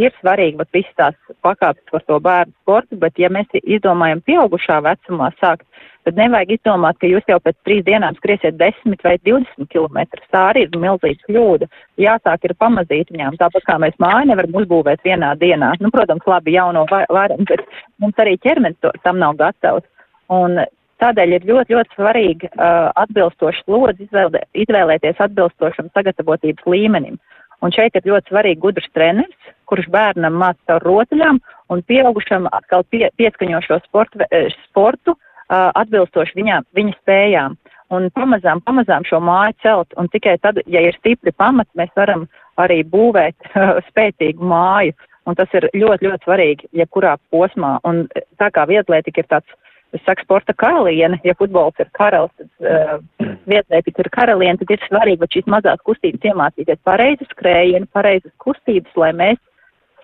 ir 0.00 0.12
svarīgi 0.20 0.58
vat 0.60 0.70
visas 0.74 0.94
tās 0.98 1.34
pakāpes 1.44 1.84
par 1.90 2.04
to 2.08 2.18
bērnu 2.22 2.54
sportu, 2.62 2.98
bet 3.00 3.18
ja 3.20 3.30
mēs 3.32 3.50
izdomājam 3.62 4.22
pieaugušā 4.26 4.80
vecumā 4.84 5.30
sākt, 5.40 5.66
tad 6.04 6.18
nevajag 6.20 6.54
izdomāt, 6.56 6.98
ka 7.00 7.08
jūs 7.08 7.26
jau 7.28 7.38
pēc 7.42 7.56
trīs 7.66 7.84
dienām 7.86 8.16
skriesiet 8.18 8.58
10 8.60 9.04
vai 9.06 9.16
20 9.26 9.70
km. 9.72 10.02
Tā 10.34 10.44
arī 10.50 10.66
ir 10.66 10.78
milzīga 10.80 11.28
kļūda. 11.28 11.68
Jāsāk 12.04 12.48
ir 12.48 12.56
pamazītiņām, 12.60 13.40
tāpat 13.40 13.66
kā 13.68 13.78
mēs 13.82 13.98
māju 14.02 14.30
nevaram 14.30 14.60
uzbūvēt 14.62 15.04
vienā 15.06 15.34
dienā. 15.40 15.74
Nu, 15.80 15.92
protams, 15.94 16.26
labi 16.28 16.56
jauno 16.56 16.86
varam, 16.90 17.44
bet 17.48 17.64
mums 18.02 18.20
arī 18.20 18.36
ķermenis 18.44 18.80
to, 18.84 18.92
tam 19.04 19.20
nav 19.22 19.38
gatavs. 19.40 19.86
Un 20.32 20.60
tādēļ 21.02 21.36
ir 21.36 21.46
ļoti, 21.48 21.76
ļoti 21.76 21.96
svarīgi 21.98 22.50
uh, 22.52 22.90
atbilstoši 23.04 23.64
slodzi 23.64 24.06
izvēlē, 24.08 24.44
izvēlēties 24.64 25.20
atbilstošam 25.26 25.90
sagatavotības 25.96 26.68
līmenim. 26.70 27.18
Un 27.64 27.72
šeit 27.72 27.96
ir 27.96 28.08
ļoti 28.08 28.32
svarīgi 28.32 28.60
gudrs 28.60 28.90
treneris, 28.92 29.52
kurš 29.70 29.88
bērnam 29.92 30.36
māca 30.36 30.60
caur 30.68 30.84
rotaļām 30.84 31.40
un 31.72 31.82
pieaugušam 31.88 32.48
atkal 32.52 32.84
pie, 32.92 33.06
pieskaņošo 33.16 33.80
sportu, 33.86 34.20
sportu 34.66 35.14
uh, 35.14 35.70
atbilstoši 35.72 36.36
viņā, 36.36 36.60
viņa 36.76 36.98
spējām. 36.98 37.56
Un 37.94 38.08
pamazām, 38.16 38.60
pamazām 38.64 39.04
šo 39.08 39.20
māju 39.24 39.56
celt, 39.62 39.96
un 40.00 40.08
tikai 40.12 40.36
tad, 40.42 40.60
ja 40.66 40.82
ir 40.84 40.96
stipri 40.98 41.32
pamati, 41.32 41.70
mēs 41.78 41.92
varam 41.96 42.26
arī 42.60 42.82
būvēt 42.84 43.36
uh, 43.54 43.80
spēcīgu 43.88 44.52
māju. 44.52 44.96
Un 45.24 45.36
tas 45.38 45.48
ir 45.56 45.64
ļoti, 45.72 46.04
ļoti 46.04 46.26
svarīgi, 46.26 46.66
jebkurā 46.76 47.14
posmā. 47.32 47.78
Un 47.88 48.02
tā 48.36 48.50
kā 48.52 48.66
vietlētika 48.68 49.22
ir 49.22 49.28
tāds, 49.30 49.54
es 49.94 50.02
saku, 50.04 50.24
sporta 50.26 50.54
karaliene, 50.58 51.20
ja 51.26 51.34
futbols 51.38 51.78
ir 51.82 51.90
karalis, 51.96 52.32
tad 52.38 52.68
uh, 52.68 53.32
vietlētika 53.50 54.04
ir 54.04 54.10
karaliene, 54.14 54.58
tad 54.60 54.74
ir 54.74 54.84
svarīgi, 54.88 55.20
ka 55.22 55.30
šīs 55.36 55.50
mazās 55.54 55.82
kustības 55.86 56.28
iemācīties 56.30 56.82
pareizi 56.86 57.28
skrējienu, 57.30 57.90
pareizas 57.94 58.32
kustības, 58.42 58.94
lai 59.00 59.12
mēs 59.16 59.40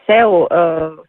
sev 0.07 0.37
uh, 0.43 1.01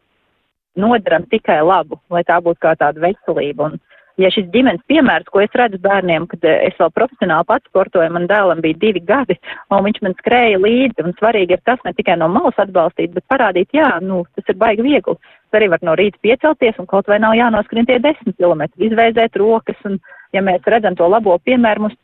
nodaram 0.78 1.28
tikai 1.32 1.62
labu, 1.66 2.00
lai 2.14 2.24
tā 2.28 2.40
būtu 2.44 2.62
kā 2.64 2.76
tāda 2.80 3.04
veselība. 3.04 3.72
Un, 3.72 3.80
ja 4.22 4.30
šis 4.34 4.48
ģimenes 4.54 4.84
piemērs, 4.90 5.28
ko 5.32 5.42
es 5.44 5.54
redzu 5.58 5.80
bērniem, 5.82 6.28
kad 6.32 6.46
eh, 6.48 6.68
es 6.70 6.78
vēl 6.80 6.92
profesionāli 6.96 7.48
pats 7.50 7.70
sportoju, 7.70 8.12
man 8.14 8.28
dēlam 8.30 8.62
bija 8.64 8.80
divi 8.82 9.02
gadi, 9.06 9.38
un 9.72 9.86
viņš 9.86 10.02
man 10.06 10.16
skrēja 10.20 10.60
līdzi, 10.62 11.06
un 11.06 11.16
svarīgi 11.20 11.58
ir 11.58 11.64
tas 11.68 11.82
ne 11.86 11.94
tikai 11.98 12.18
no 12.22 12.30
malas 12.32 12.60
atbalstīt, 12.62 13.14
bet 13.16 13.28
parādīt, 13.32 13.72
jā, 13.76 13.90
nu, 14.06 14.24
tas 14.38 14.52
ir 14.52 14.60
baigi 14.62 14.86
viegli. 14.86 15.18
Tas 15.52 15.60
arī 15.60 15.72
var 15.74 15.86
no 15.86 15.96
rīta 16.00 16.22
piecelties, 16.24 16.78
un 16.80 16.90
kaut 16.90 17.10
vai 17.12 17.20
nav 17.24 17.38
jānoskrien 17.38 17.88
tie 17.90 18.00
desmit 18.04 18.38
kilometri, 18.38 18.90
izveizēt 18.90 19.40
rokas, 19.40 19.80
un 19.88 19.98
ja 20.36 20.44
mēs 20.46 20.68
redzam 20.70 20.98
to 21.00 21.08
labo 21.12 21.38
piemēru, 21.44 21.88
mums 21.88 21.98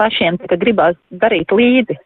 pašiem 0.00 0.40
tikai 0.40 0.60
gribās 0.60 0.96
darīt 1.12 1.52
līdzi. 1.52 1.98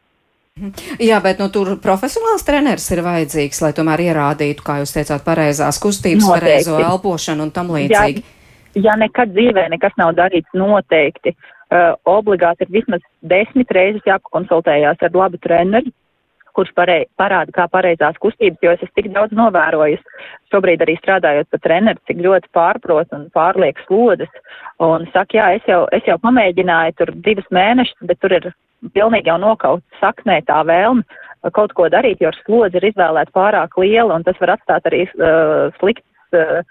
Jā, 1.02 1.18
bet 1.18 1.40
nu, 1.42 1.48
tur 1.50 1.72
profesionāls 1.82 2.44
treneris 2.46 2.86
ir 2.94 3.02
vajadzīgs, 3.02 3.58
lai 3.64 3.72
tomēr 3.74 4.04
ierādītu, 4.04 4.62
kā 4.62 4.78
jūs 4.82 4.94
teicāt, 4.94 5.24
pareizās 5.26 5.80
kustības, 5.82 6.28
Noteikti. 6.28 6.46
pareizo 6.46 6.78
elpošanu 6.78 7.48
un 7.48 7.50
tam 7.54 7.74
līdzīgi. 7.74 8.22
Jā 8.22 8.42
ja 8.78 8.94
nekad 8.98 9.34
dzīvē 9.34 9.68
nekas 9.72 9.94
nav 10.00 10.14
darīts 10.18 10.56
noteikti, 10.56 11.34
uh, 11.34 11.92
obligāti 12.08 12.66
ir 12.66 12.72
vismaz 12.80 13.04
desmit 13.22 13.70
reizes 13.74 14.06
jāpakonsultējās 14.08 15.02
ar 15.02 15.14
labu 15.14 15.40
treneri, 15.42 15.92
kurš 16.54 16.70
parei, 16.78 17.04
parāda, 17.18 17.50
kā 17.54 17.66
pareizās 17.70 18.18
kustības, 18.22 18.60
jo 18.62 18.74
es 18.74 18.82
esmu 18.84 18.94
tik 18.94 19.08
daudz 19.14 19.34
novērojis, 19.34 20.02
šobrīd 20.54 20.84
arī 20.84 20.94
strādājot 21.00 21.50
par 21.50 21.62
treneru, 21.64 22.02
cik 22.06 22.20
ļoti 22.22 22.50
pārprot 22.54 23.10
un 23.16 23.26
pārliek 23.34 23.80
slodas. 23.88 24.30
Un 24.82 25.08
saka, 25.10 25.38
jā, 25.40 25.48
es 25.58 25.66
jau, 25.70 25.80
es 25.94 26.06
jau 26.06 26.14
pamēģināju 26.22 26.94
tur 27.00 27.10
divus 27.26 27.48
mēnešus, 27.54 28.06
bet 28.06 28.22
tur 28.22 28.36
ir 28.38 28.52
pilnīgi 28.94 29.32
jau 29.32 29.38
nokaut 29.42 29.82
saknē 30.00 30.40
tā 30.46 30.60
vēlme 30.68 31.02
kaut 31.52 31.74
ko 31.76 31.88
darīt, 31.92 32.22
jo 32.22 32.30
slodze 32.38 32.78
ir 32.78 32.86
izvēlēta 32.92 33.34
pārāk 33.34 33.76
liela 33.80 34.16
un 34.16 34.24
tas 34.24 34.38
var 34.40 34.54
atstāt 34.54 34.86
arī 34.88 35.02
uh, 35.10 35.74
sliktas 35.80 36.38
uh, 36.38 36.62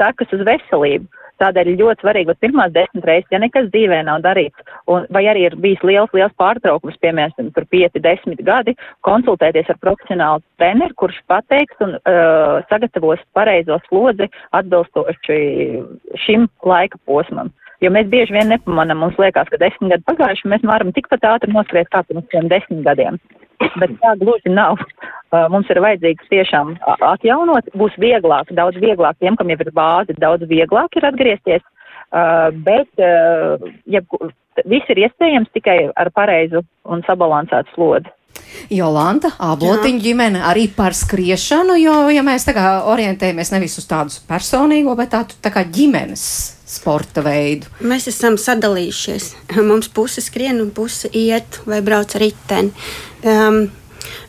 sekas 0.00 0.32
uz 0.32 0.44
veselību. 0.48 1.10
Tādēļ 1.42 1.72
ļoti 1.80 2.04
svarīgi, 2.04 2.30
ka 2.30 2.44
pirmās 2.44 2.74
desmit 2.74 3.06
reizes, 3.08 3.30
ja 3.34 3.40
nekas 3.42 3.70
dzīvē 3.72 4.02
nav 4.06 4.22
darīts, 4.26 4.74
un, 4.92 5.06
vai 5.14 5.24
arī 5.30 5.46
ir 5.48 5.56
bijis 5.62 5.82
liels, 5.86 6.12
liels 6.14 6.34
pārtraukums, 6.40 6.98
piemēram, 7.02 7.50
tur 7.56 7.66
pieci, 7.72 8.02
desmit 8.02 8.42
gadi, 8.46 8.76
konsultēties 9.06 9.72
ar 9.72 9.80
profesionālu 9.82 10.44
treneru, 10.62 10.94
kurš 11.02 11.18
pateiks 11.30 11.82
un 11.84 11.96
uh, 11.98 12.60
sagatavos 12.70 13.22
pareizo 13.34 13.80
slodzi 13.88 14.30
atbilstoši 14.58 15.40
šim 16.26 16.46
laika 16.68 17.00
posmam. 17.08 17.50
Jo 17.82 17.90
mēs 17.90 18.06
bieži 18.12 18.36
vien 18.36 18.52
nepamanām, 18.52 19.00
mums 19.02 19.16
liekas, 19.18 19.48
ka 19.50 19.58
desmit 19.58 19.96
gadi 19.96 20.06
pagājuši, 20.06 20.50
mēs 20.52 20.66
varam 20.68 20.92
tikpat 20.94 21.24
ātri 21.26 21.50
noskriet 21.50 21.90
kā 21.90 22.04
pirms 22.06 22.30
desmit 22.52 22.84
gadiem. 22.86 23.18
Bet 23.80 23.96
tā 24.02 24.14
gluži 24.20 24.52
nav. 24.52 24.80
Mums 25.52 25.70
ir 25.72 25.80
vajadzīgs 25.80 26.28
tiešām 26.28 26.74
atjaunot, 27.08 27.70
būs 27.78 27.94
vieglāk, 28.02 28.52
daudz 28.52 28.76
vieglāk 28.82 29.16
tiem, 29.22 29.38
kam 29.38 29.48
jau 29.48 29.60
ir 29.64 29.70
bāzi, 29.72 30.16
daudz 30.20 30.44
vieglāk 30.50 30.98
ir 31.00 31.08
atgriezties. 31.08 31.64
Bet 32.66 33.00
ja, 33.00 34.02
viss 34.68 34.90
ir 34.92 35.04
iespējams 35.06 35.52
tikai 35.56 35.78
ar 35.96 36.12
pareizu 36.12 36.60
un 36.84 37.00
sabalansētu 37.06 37.72
slodzi. 37.76 38.12
Jolanta, 38.72 39.30
abotiņa 39.40 40.00
ģimene 40.00 40.40
arī 40.44 40.66
par 40.76 40.92
skriešanu, 40.96 41.76
jo, 41.80 41.94
ja 42.12 42.22
mēs 42.24 42.44
tā 42.48 42.54
kā 42.56 42.66
orientējamies 42.92 43.52
nevis 43.54 43.78
uz 43.80 43.86
tādu 43.88 44.16
personīgo, 44.28 44.94
bet 44.98 45.12
tādu 45.14 45.36
tā 45.44 45.52
kā 45.52 45.64
ģimenes 45.64 46.24
sporta 46.72 47.24
veidu. 47.24 47.68
Mēs 47.84 48.08
esam 48.12 48.38
sadalījušies. 48.40 49.30
Mums 49.68 49.90
puse 49.92 50.24
skrien 50.24 50.60
un 50.64 50.70
puse 50.72 51.10
iet 51.12 51.60
vai 51.68 51.80
brauc 51.84 52.16
ar 52.16 52.24
riteni. 52.24 52.72
Um, 53.22 53.60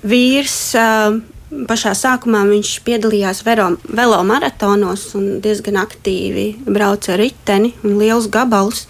vīrs 0.06 0.58
um, 0.78 1.22
pašā 1.70 1.96
sākumā 1.98 2.44
viņš 2.50 2.76
piedalījās 2.86 3.42
velo 3.46 4.20
maratonos 4.28 5.08
un 5.18 5.40
diezgan 5.42 5.80
aktīvi 5.82 6.50
brauca 6.66 7.16
ar 7.16 7.24
riteni 7.24 7.74
un 7.84 7.98
liels 8.02 8.30
gabalus. 8.34 8.88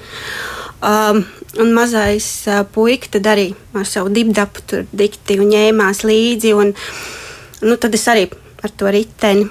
Um, 0.84 1.24
Un 1.54 1.70
mazais 1.74 2.48
uh, 2.50 2.64
puika 2.66 3.12
tad 3.14 3.28
arī 3.30 3.52
ar 3.78 3.86
savu 3.86 4.10
dibdapu 4.10 4.62
tur 4.66 4.88
dikti 4.90 5.36
un 5.38 5.52
ņēmās 5.52 6.00
līdzi. 6.02 6.54
Un, 6.58 6.72
nu, 7.62 7.76
tad 7.78 7.94
es 7.94 8.08
arī 8.10 8.24
ar 8.66 8.74
to 8.74 8.90
riteni. 8.90 9.46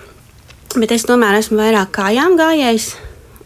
Bet 0.75 0.91
es 0.97 1.07
tomēr 1.07 1.39
esmu 1.39 1.61
vairāk 1.61 1.93
kājām 1.95 2.35
gājējis. 2.41 2.89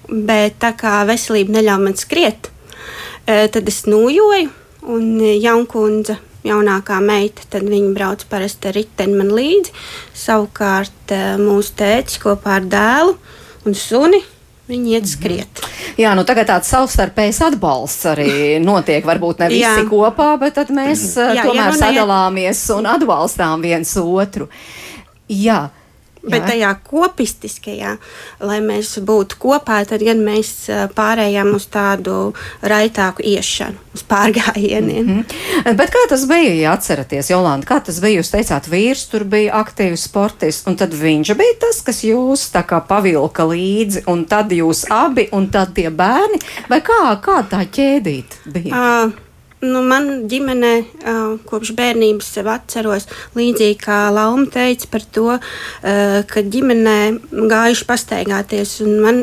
Bet 0.09 0.57
tā 0.62 0.73
kā 0.79 1.03
veselība 1.05 1.59
neļauj 1.59 1.83
man 1.83 1.99
skriet, 2.01 2.49
uh, 2.49 3.45
tad 3.53 3.69
es 3.69 3.83
nojoju. 3.90 4.49
Un 4.87 5.19
jaunkundze, 5.19 6.14
jaunākā 6.46 7.00
meita, 7.04 7.44
tad 7.50 7.66
viņa 7.70 7.92
brauc 7.96 8.24
parasti 8.30 8.70
ar 8.70 8.78
riteni 8.78 9.18
man 9.18 9.35
līdzi. 9.37 9.74
Savukārt 10.26 11.14
uh, 11.16 11.37
mūsu 11.42 11.76
tēcis 11.82 12.22
kopā 12.22 12.61
ar 12.61 12.70
dēlu 12.72 13.18
un 13.66 13.76
suni 13.76 14.22
Viņi 14.66 14.96
iet 14.96 15.06
skriet. 15.06 15.61
Jā, 15.94 16.11
nu 16.18 16.24
tagad 16.26 16.48
tāds 16.50 16.70
savstarpējs 16.72 17.38
atbalsts 17.46 18.09
arī 18.11 18.30
notiek. 18.66 19.04
Varbūt 19.06 19.44
ne 19.44 19.50
visi 19.52 19.62
Jā. 19.62 19.85
kopā, 19.87 20.32
bet 20.42 20.56
tad 20.59 20.72
mēs 20.74 21.12
Jā, 21.14 21.44
tomēr 21.46 21.70
ja 21.70 21.76
sadalāmies 21.78 22.64
un 22.74 22.90
atbalstām 22.90 23.62
viens 23.62 23.94
otru. 24.02 24.48
Jā. 25.30 25.68
Bet 26.26 26.42
Jā. 26.42 26.48
tajā 26.50 26.70
kopistiskajā, 26.90 27.92
lai 28.42 28.58
mēs 28.64 28.96
būtu 29.06 29.38
kopā, 29.42 29.78
tad 29.86 30.02
gan 30.02 30.22
mēs 30.26 30.66
pārējām 30.96 31.52
uz 31.54 31.68
tādu 31.70 32.16
raitāku 32.66 33.22
iešanu, 33.22 33.78
uz 33.94 34.02
pārgājieniem. 34.10 35.04
Mm 35.06 35.22
-hmm. 35.22 35.76
Bet 35.78 35.90
kā 35.94 36.02
tas 36.08 36.26
bija, 36.28 36.54
ja 36.54 36.72
atceraties, 36.72 37.30
Jolanda, 37.30 37.66
kā 37.66 37.80
tas 37.80 38.00
bija? 38.00 38.20
Jūs 38.20 38.32
teicāt, 38.32 38.68
vīrs 38.70 39.06
tur 39.10 39.24
bija 39.24 39.54
aktīvs 39.62 40.08
sportists, 40.08 40.66
un 40.66 40.76
tad 40.76 40.94
viņš 40.94 41.34
bija 41.34 41.58
tas, 41.60 41.82
kas 41.82 42.02
jūs 42.04 42.50
tā 42.52 42.64
kā 42.66 42.80
pavilka 42.80 43.44
līdzi, 43.44 44.02
un 44.06 44.24
tad 44.24 44.50
jūs 44.52 44.86
abi, 44.90 45.28
un 45.32 45.48
tad 45.48 45.74
tie 45.74 45.90
bērni, 45.90 46.40
vai 46.68 46.80
kā, 46.80 47.20
kā 47.22 47.42
tā 47.50 47.62
ķēdīt 47.66 48.40
bija? 48.46 48.74
Uh, 48.74 49.25
Nu, 49.64 49.81
man 49.81 50.27
ģimenē 50.29 50.73
uh, 50.85 51.37
kopš 51.49 51.71
bērnības 51.79 52.27
sev 52.37 52.51
atceros, 52.53 53.07
līdzīgi 53.38 53.79
kā 53.81 54.03
Lauma 54.12 54.45
teica 54.53 54.90
par 54.92 55.07
to, 55.16 55.31
uh, 55.38 56.19
ka 56.29 56.42
ģimenē 56.45 56.99
gājuši 57.33 57.87
pastaigāties. 57.88 58.75
Man, 58.85 59.23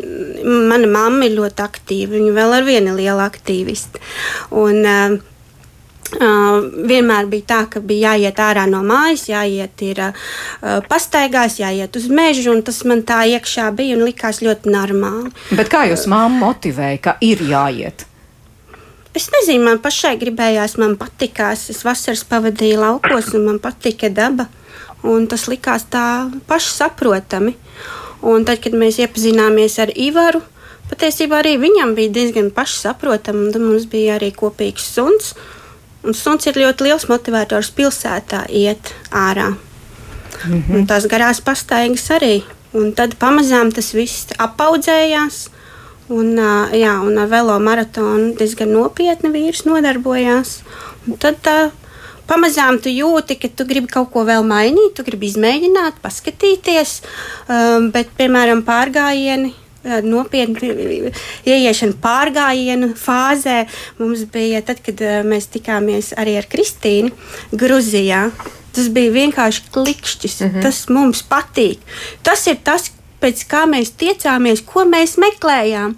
mana 0.72 0.90
mamma 0.90 1.28
ir 1.30 1.38
ļoti 1.38 1.64
aktīva, 1.68 2.16
viņa 2.18 2.34
vēl 2.40 2.58
ar 2.58 2.66
vienu 2.66 2.98
lielu 2.98 3.22
aktīvistu. 3.28 4.02
Un, 4.64 4.82
uh, 4.82 5.22
Uh, 6.14 6.60
vienmēr 6.86 7.26
bija 7.26 7.46
tā, 7.50 7.60
ka 7.74 7.80
bija 7.82 8.12
jāiet 8.14 8.38
ārā 8.38 8.68
no 8.70 8.84
mājas, 8.86 9.24
jāiet 9.32 9.82
ir, 9.82 9.98
uh, 10.04 10.76
pastaigās, 10.86 11.56
jāiet 11.58 11.96
uz 11.98 12.06
mežu, 12.06 12.52
un 12.54 12.62
tas 12.62 12.84
man 12.86 13.02
tā 13.08 13.24
iekšā 13.32 13.72
bija 13.74 13.98
un 13.98 14.06
likās 14.06 14.44
ļoti 14.46 14.70
normāli. 14.70 15.34
Bet 15.58 15.74
kā 15.74 15.88
jūs 15.90 16.06
māmu 16.12 16.44
motivēja, 16.44 17.00
ka 17.08 17.16
ir 17.26 17.42
jāiet? 17.50 18.06
Es 19.14 19.28
nezinu, 19.30 19.66
man 19.68 19.80
pašai 19.82 20.16
gribējās, 20.22 20.78
man 20.82 20.96
patikās. 20.98 21.68
Es 21.70 21.84
vasaras 21.86 22.24
pavadīju 22.30 22.80
laukos, 22.82 23.34
un 23.38 23.46
man 23.50 23.60
patika 23.62 24.10
daba. 24.10 24.48
Un 25.04 25.28
tas 25.30 25.46
likās 25.52 25.86
tā 25.92 26.32
pašsaprotami. 26.50 27.54
Un 28.24 28.46
tad, 28.48 28.62
kad 28.64 28.74
mēs 28.80 29.02
iepazināmies 29.04 29.76
ar 29.84 29.92
Ivaru, 30.00 30.40
patiesībā 30.90 31.42
arī 31.44 31.58
viņam 31.62 31.94
bija 31.98 32.14
diezgan 32.16 32.50
pašsaprotami. 32.56 33.52
Mums 33.60 33.86
bija 33.92 34.18
arī 34.18 34.32
kopīgs 34.34 34.88
suns. 34.96 35.34
Un 36.04 36.18
suns 36.18 36.48
ir 36.50 36.58
ļoti 36.60 36.90
liels 36.90 37.06
motivators 37.12 37.70
pilsētā 37.76 38.48
iet 38.50 38.96
ārā. 39.12 39.54
-hmm. 40.44 40.76
Un 40.76 40.88
tās 40.88 41.08
garās 41.08 41.42
pastaigas 41.42 42.10
arī. 42.12 42.44
Un 42.74 42.94
tad 42.94 43.16
pamazām 43.22 43.72
tas 43.72 43.94
viss 43.94 44.34
apaudzējās. 44.38 45.50
Un, 46.14 46.36
jā, 46.78 46.98
un 47.02 47.18
ar 47.18 47.30
velo 47.32 47.56
maratonu 47.64 48.34
diezgan 48.38 48.74
nopietni 48.76 49.32
vīrs 49.34 49.64
nodarbojās. 49.66 50.60
Un 51.08 51.18
tad 51.22 51.40
tā 51.46 51.58
pamazām 52.30 52.80
tu 52.84 52.92
jūti, 52.94 53.38
ka 53.40 53.50
tu 53.50 53.66
gribi 53.70 53.90
kaut 53.92 54.12
ko 54.14 54.26
vēl 54.28 54.46
mainīt, 54.48 54.94
tu 54.98 55.06
gribi 55.08 55.32
izmēģināt, 55.32 56.00
paskatīties. 56.04 57.00
Um, 57.48 57.90
bet, 57.96 58.14
piemēram, 58.20 58.66
pārgājieni. 58.68 59.56
Nopietni 59.84 61.10
ieiešana 61.44 61.98
pārgājienu 62.00 62.94
fāzē 62.96 63.66
mums 63.98 64.22
bija 64.32 64.62
tad, 64.64 64.78
kad 64.80 65.02
mēs 65.28 65.50
tikāmies 65.52 66.14
arī 66.16 66.38
ar 66.40 66.48
Kristīnu 66.48 67.12
Gruzijā. 67.52 68.30
Tas 68.74 68.88
bija 68.96 69.12
vienkārši 69.12 69.66
klikšķis. 69.76 70.38
Mm 70.40 70.50
-hmm. 70.54 70.64
Tas 70.64 70.80
mums 70.88 71.20
patīk. 71.28 71.84
Tas 72.24 72.48
ir 72.48 72.64
tas, 72.64 72.94
pēc 73.24 73.48
kā 73.50 73.64
mēs 73.70 73.96
tiecāmies, 74.00 74.64
ko 74.68 74.86
mēs 74.90 75.18
meklējām. 75.22 75.98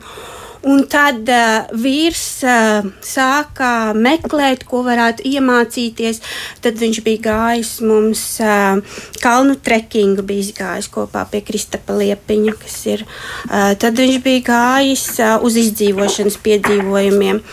Un 0.65 0.79
tad 0.89 1.27
uh, 1.29 1.67
vīrs 1.77 2.41
uh, 2.41 2.87
sāka 3.05 3.93
meklēt, 3.93 4.63
ko 4.65 4.79
varētu 4.87 5.27
iemācīties. 5.29 6.23
Tad 6.65 6.79
viņš 6.81 7.01
bija 7.05 7.21
gājis 7.27 7.75
mums 7.85 8.23
uh, 8.41 8.81
kalnu 9.21 9.59
trekingu, 9.61 10.25
bija 10.25 10.57
gājis 10.57 10.89
kopā 10.95 11.27
pie 11.29 11.43
Kristapa 11.45 11.93
Liepiņa, 11.99 12.55
kas 12.63 12.79
ir. 12.95 13.05
Uh, 13.45 13.75
tad 13.77 14.01
viņš 14.01 14.17
bija 14.25 14.41
gājis 14.49 15.05
uh, 15.19 15.37
uz 15.45 15.61
izdzīvošanas 15.61 16.41
piedzīvojumiem. 16.49 17.43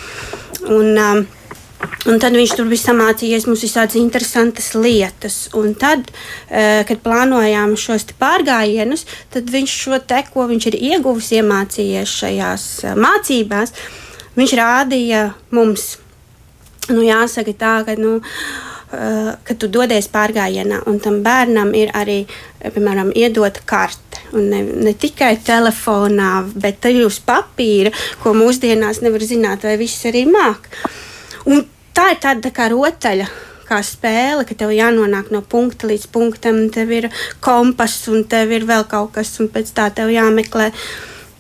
Un, 0.72 0.90
uh, 0.96 1.41
Un 2.03 2.18
tad 2.18 2.35
viņš 2.35 2.57
tur 2.59 2.66
bija 2.66 2.83
samācījies 2.88 3.45
mums 3.47 3.62
visādas 3.62 3.99
interesantas 4.01 4.73
lietas. 4.75 5.37
Un 5.59 5.75
tad, 5.79 6.09
eh, 6.51 6.83
kad 6.88 7.03
plānojām 7.05 7.77
šos 7.79 8.09
pārgājienus, 8.18 9.05
tad 9.31 9.51
viņš 9.51 9.75
šo 9.85 9.99
te, 10.07 10.23
ko 10.33 10.49
viņš 10.51 10.66
ir 10.73 10.79
ieguvis, 10.90 11.31
iemācījies 11.38 12.16
šajās 12.23 12.64
eh, 12.85 12.95
mācībās, 12.99 13.75
viņš 14.37 14.55
rādīja 14.59 15.23
mums. 15.51 15.99
Nu, 16.90 17.05
jāsaka 17.07 17.55
tā, 17.55 17.75
ka, 17.87 17.95
nu, 17.95 18.16
eh, 18.92 19.35
kad 19.45 19.59
tu 19.59 19.68
dodies 19.71 20.11
pārgājienā, 20.11 20.83
un 20.90 20.99
tam 20.99 21.23
bērnam 21.23 21.71
ir 21.75 21.95
arī, 21.95 22.25
piemēram, 22.62 23.12
iedota 23.14 23.62
karte. 23.64 24.18
Un 24.33 24.51
ne, 24.51 24.62
ne 24.62 24.95
tikai 24.95 25.37
telefonā, 25.45 26.51
bet 26.55 26.83
arī 26.83 27.07
uz 27.07 27.21
papīra, 27.21 27.92
ko 28.23 28.35
mūsdienās 28.35 29.03
nevar 29.03 29.23
zināt, 29.23 29.62
vai 29.62 29.77
viss 29.79 30.03
arī 30.09 30.27
māk. 30.27 30.66
Un 31.47 31.62
tā 31.94 32.11
ir 32.12 32.20
tāda 32.22 32.48
tā 32.48 32.52
kā 32.57 32.68
rotaļa. 32.72 33.31
Kā 33.62 33.78
spēle, 33.87 34.42
ka 34.44 34.57
tev 34.59 34.72
jānonāk 34.74 35.31
no 35.33 35.40
punkta 35.40 35.88
līdz 35.88 36.09
punktam, 36.12 36.59
tev 36.74 36.90
ir 36.92 37.07
kompass 37.40 38.09
un 38.12 38.26
tev 38.28 38.50
ir 38.52 38.66
vēl 38.68 38.85
kaut 38.90 39.14
kas, 39.14 39.31
un 39.40 39.48
pēc 39.52 39.70
tā 39.72 39.87
tev 39.94 40.11
jāmeklē. 40.12 40.72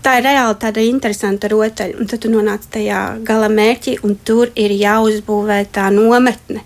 Tā 0.02 0.14
ir 0.18 0.24
reāli 0.26 0.56
tāda 0.62 0.82
interesanta 0.86 1.50
rotaļa. 1.52 1.98
Un 2.00 2.08
tad 2.10 2.22
tu 2.22 2.30
nonāc 2.32 2.64
tajā 2.72 3.02
gala 3.26 3.50
mērķī, 3.52 3.98
un 4.06 4.16
tur 4.24 4.54
ir 4.54 4.72
jāuzbūvē 4.78 5.60
tā 5.74 5.90
nometne 5.94 6.64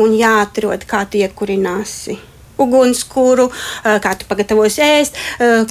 un 0.00 0.16
jāatrod, 0.16 0.84
kā 0.88 1.04
tu 1.10 1.20
iekurināsi 1.20 2.18
ugunskura, 2.60 3.48
kā 4.02 4.14
tu 4.16 4.28
pagatavosi 4.28 4.84
ēst, 4.84 5.18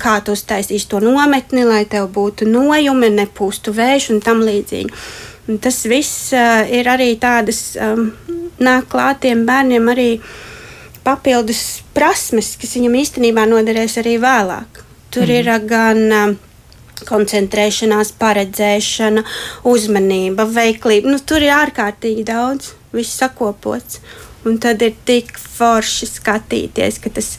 kā 0.02 0.18
tu 0.26 0.36
uztaisīsi 0.38 0.90
to 0.92 1.02
nometni, 1.04 1.66
lai 1.66 1.84
tev 1.90 2.12
būtu 2.14 2.48
nojumi, 2.50 3.10
nepūstu 3.22 3.74
vējš 3.76 4.12
un 4.14 4.22
tam 4.26 4.44
līdzīgi. 4.46 4.92
Un 5.46 5.60
tas 5.62 5.84
viss 5.86 6.32
uh, 6.34 6.64
ir 6.74 6.90
arī 6.90 7.12
tādas, 7.22 7.76
um, 7.78 8.10
nāk 8.58 8.90
klātiem 8.90 9.44
bērniem 9.46 9.92
arī 9.94 10.10
papildus 11.06 11.84
prasmes, 11.94 12.56
kas 12.58 12.74
viņam 12.80 12.98
īstenībā 13.04 13.46
noderēs 13.50 14.00
arī 14.02 14.18
vēlāk. 14.24 14.82
Tur 15.14 15.30
mm. 15.30 15.36
ir 15.38 15.52
uh, 15.54 15.62
gan 15.70 16.02
uh, 16.10 16.36
koncentrēšanās, 17.06 18.14
paredzēšana, 18.20 19.26
uzmanība, 19.70 20.48
veiklība. 20.50 21.12
Nu, 21.12 21.20
tur 21.20 21.44
ir 21.46 21.54
ārkārtīgi 21.56 22.26
daudz, 22.28 22.74
viss 22.96 23.20
sakopots. 23.20 24.00
Un 24.46 24.60
tad 24.62 24.84
ir 24.86 24.94
tik 25.08 25.32
forši 25.42 26.06
skatīties, 26.06 27.00
ka 27.02 27.10
tas 27.16 27.32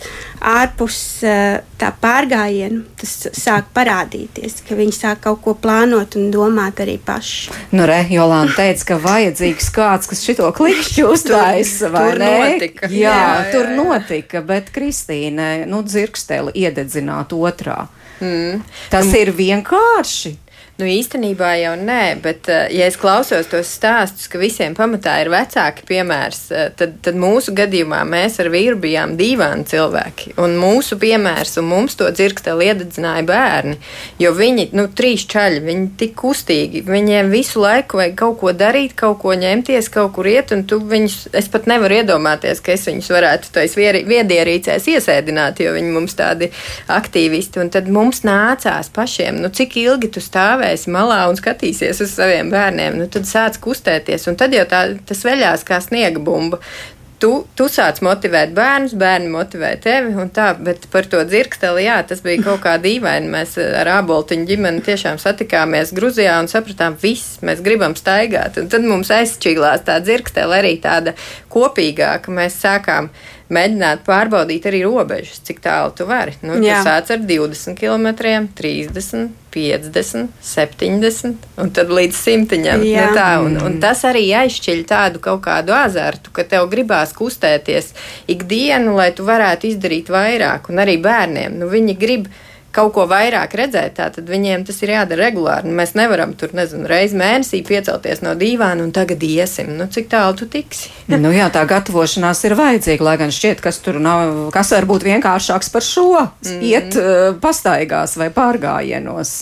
ārpus 0.42 0.96
eh, 1.26 1.60
tā 1.78 1.90
pārgājiena 2.02 2.82
tas 2.98 3.12
sāk 3.36 3.68
parādīties, 3.76 4.58
ka 4.66 4.74
viņi 4.78 4.94
sāk 4.96 5.20
kaut 5.26 5.42
ko 5.44 5.54
plānot 5.60 6.16
un 6.18 6.32
domāt 6.34 6.80
arī 6.82 6.96
paši. 6.98 7.54
Nu, 7.76 7.86
re, 7.86 8.00
Jolanta 8.10 8.58
teica, 8.64 8.88
ka 8.90 8.98
vajadzīgs 9.04 9.70
kāds, 9.76 10.10
kas 10.10 10.24
šito 10.26 10.48
klikšķi 10.56 11.06
uztaisa, 11.06 11.92
vai 11.94 12.06
tur 12.08 12.22
ne? 12.24 12.32
Notika. 12.42 12.90
Jā, 12.90 12.96
jā, 12.98 13.12
jā, 13.20 13.44
tur 13.54 13.70
notika, 13.76 14.42
bet 14.46 14.72
Kristīne, 14.74 15.50
nu, 15.70 15.84
dzirksteli 15.86 16.56
iededzināt 16.58 17.36
otrā. 17.36 17.84
Mm. 18.18 18.64
Tas 18.90 19.12
ir 19.14 19.30
vienkārši. 19.36 20.34
Nu, 20.76 20.84
īstenībā 20.84 21.54
jau 21.56 21.70
nē, 21.80 22.18
bet, 22.20 22.50
eh, 22.52 22.66
ja 22.76 22.84
es 22.84 22.98
klausos 23.00 23.46
tos 23.48 23.70
stāstus, 23.78 24.26
ka 24.28 24.36
visiem 24.36 24.74
pamatā 24.76 25.14
ir 25.22 25.30
vecāki 25.32 25.86
piemērs, 25.88 26.40
eh, 26.52 26.66
tad, 26.76 26.98
tad 27.00 27.16
mūsu 27.16 27.54
gadījumā 27.56 28.02
mēs 28.04 28.36
ar 28.42 28.50
vīru 28.52 28.76
bijām 28.76 29.14
dīvaini 29.16 29.64
cilvēki. 29.64 30.34
Un 30.36 30.58
mūsu 30.60 30.98
piemērs 31.00 31.56
un 31.62 31.64
mums 31.70 31.96
to 31.96 32.04
dzirksteli 32.12 32.68
iededzināja 32.68 33.24
bērni, 33.24 33.78
jo 34.20 34.34
viņi, 34.36 34.66
nu, 34.76 34.84
trīs 34.88 35.24
čaļi, 35.24 35.62
viņi 35.64 35.86
tik 35.96 36.12
kustīgi, 36.20 36.84
viņiem 36.84 37.32
visu 37.32 37.64
laiku 37.64 37.96
vajag 37.96 38.14
kaut 38.20 38.36
ko 38.44 38.52
darīt, 38.52 38.92
kaut 39.00 39.22
ko 39.22 39.32
ņemties, 39.32 39.88
kaut 39.88 40.12
kur 40.12 40.28
iet, 40.28 40.52
un 40.52 40.66
tu 40.68 40.76
viņus, 40.76 41.32
es 41.32 41.48
pat 41.48 41.64
nevaru 41.72 42.02
iedomāties, 42.02 42.60
ka 42.60 42.76
es 42.76 42.84
viņus 42.84 43.08
varētu 43.16 43.54
tais 43.56 43.78
viedierīcēs 43.80 44.92
iesēdināt, 44.92 45.64
jo 45.64 45.72
viņi 45.72 45.96
mums 45.96 46.20
tādi 46.20 46.52
aktīvisti, 46.92 47.64
un 47.64 47.72
tad 47.72 47.88
mums 47.88 48.26
nācās 48.28 48.92
pašiem, 48.92 49.40
nu, 49.40 49.48
cik 49.48 49.80
ilgi 49.80 50.12
tu 50.12 50.20
stāvi 50.20 50.65
stāvēsi 50.66 50.90
malā 50.90 51.28
un 51.30 51.38
skatīsies 51.38 52.02
uz 52.02 52.16
saviem 52.16 52.50
bērniem, 52.50 52.98
nu, 52.98 53.06
tad 53.08 53.26
sāc 53.26 53.58
kustēties. 53.62 54.26
Un 54.28 54.36
tad 54.36 54.52
jau 54.52 54.66
tā, 54.66 54.96
tas 55.06 55.24
veļās 55.24 55.64
kā 55.64 55.80
sniega 55.80 56.20
bumba. 56.20 56.60
Tu, 57.16 57.30
tu 57.56 57.64
sāc 57.72 58.02
motivēt 58.04 58.50
bērnus, 58.52 58.92
bērni 58.92 59.30
motivē 59.32 59.70
tevi, 59.80 60.12
tā, 60.36 60.50
bet 60.60 60.84
par 60.92 61.06
to 61.08 61.22
dzirksteli, 61.24 61.86
jā, 61.86 62.02
tas 62.04 62.20
bija 62.20 62.42
kaut 62.44 62.60
kā 62.60 62.74
dīvaini. 62.76 63.30
Mēs 63.32 63.54
ar 63.56 63.88
aboltiņu 64.02 64.44
ģimeni 64.50 64.84
tiešām 64.84 65.16
satikāmies 65.22 65.94
Gruzijā 65.96 66.34
un 66.42 66.50
sapratām, 66.52 66.98
viss, 67.00 67.38
mēs 67.40 67.62
gribam 67.64 67.96
staigāt. 67.96 68.60
Un 68.60 68.68
tad 68.68 68.84
mums 68.84 69.08
aizšķīlās 69.16 69.86
tā 69.88 69.96
dzirksteli 70.04 70.58
arī 70.58 70.74
tāda 70.84 71.16
kopīgāka. 71.48 72.36
Mēs 72.36 72.60
sākām 72.60 73.08
uh, 73.08 73.35
mēģināt 73.52 74.02
pārbaudīt 74.06 74.66
arī 74.68 74.82
robežas, 74.86 75.40
cik 75.46 75.60
tālu 75.64 75.92
tu 75.96 76.06
vari. 76.08 76.34
Nu, 76.42 76.56
tu 76.58 76.70
sāc 76.86 77.10
ar 77.14 77.20
20 77.22 77.76
km, 77.78 78.08
30, 78.58 79.28
50, 79.56 80.32
70 80.42 81.46
un 81.62 81.70
tad 81.76 81.92
līdz 81.94 82.18
simtiņam. 82.18 82.82
Nu, 82.82 83.06
tā, 83.16 83.28
un, 83.44 83.56
un 83.62 83.78
tas 83.82 84.02
arī 84.08 84.26
aizšķiļ 84.42 84.82
tādu 84.90 85.22
kaut 85.24 85.44
kādu 85.46 85.76
azartu, 85.76 86.34
ka 86.34 86.44
tev 86.48 86.66
gribās 86.72 87.14
kustēties 87.16 87.92
ikdienu, 88.32 88.96
lai 88.98 89.12
tu 89.16 89.26
varētu 89.28 89.70
izdarīt 89.70 90.10
vairāk. 90.12 90.70
Un 90.72 90.82
arī 90.82 90.98
bērniem, 91.02 91.56
nu, 91.62 91.70
viņi 91.72 91.96
grib 92.00 92.28
kaut 92.76 92.92
ko 92.96 93.06
vairāk 93.10 93.54
redzēt, 93.58 93.98
tad 93.98 94.28
viņiem 94.28 94.66
tas 94.68 94.78
ir 94.84 94.92
jādara 94.94 95.26
regulāri. 95.26 95.72
Mēs 95.78 95.94
nevaram 95.98 96.34
tur, 96.38 96.52
nezinu, 96.56 96.86
reizi 96.90 97.18
mēnesī 97.18 97.62
piecelties 97.66 98.22
no 98.24 98.36
dīvāna 98.38 98.84
un 98.84 98.92
tagad 98.96 99.24
iesim. 99.26 99.72
Nu, 99.78 99.88
cik 99.92 100.10
tālu 100.12 100.36
tu 100.38 100.48
tiksi? 100.52 100.92
nu, 101.24 101.32
jā, 101.34 101.48
tā 101.54 101.64
gatavošanās 101.68 102.44
ir 102.48 102.56
vajadzīga, 102.58 103.08
lai 103.08 103.16
gan 103.24 103.34
šķiet, 103.34 103.64
kas 103.64 103.80
tur 103.84 104.00
nav, 104.02 104.48
kas 104.54 104.72
var 104.76 104.88
būt 104.88 105.08
vienkāršāks 105.08 105.72
par 105.74 105.86
šo, 105.86 106.08
mm. 106.44 106.64
iet 106.70 106.98
uh, 107.00 107.28
pastaigās 107.42 108.18
vai 108.20 108.30
pārgājienos. 108.34 109.36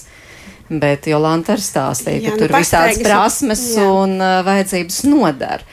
Bet 0.64 1.04
Jolanta 1.10 1.58
ar 1.58 1.60
stāstīja, 1.60 2.22
ka 2.22 2.30
jā, 2.30 2.34
nu, 2.34 2.40
tur 2.40 2.54
visādas 2.56 3.00
prasmes 3.04 3.64
jā. 3.76 3.84
un 3.84 4.16
uh, 4.16 4.38
vajadzības 4.46 5.02
nodara. 5.10 5.66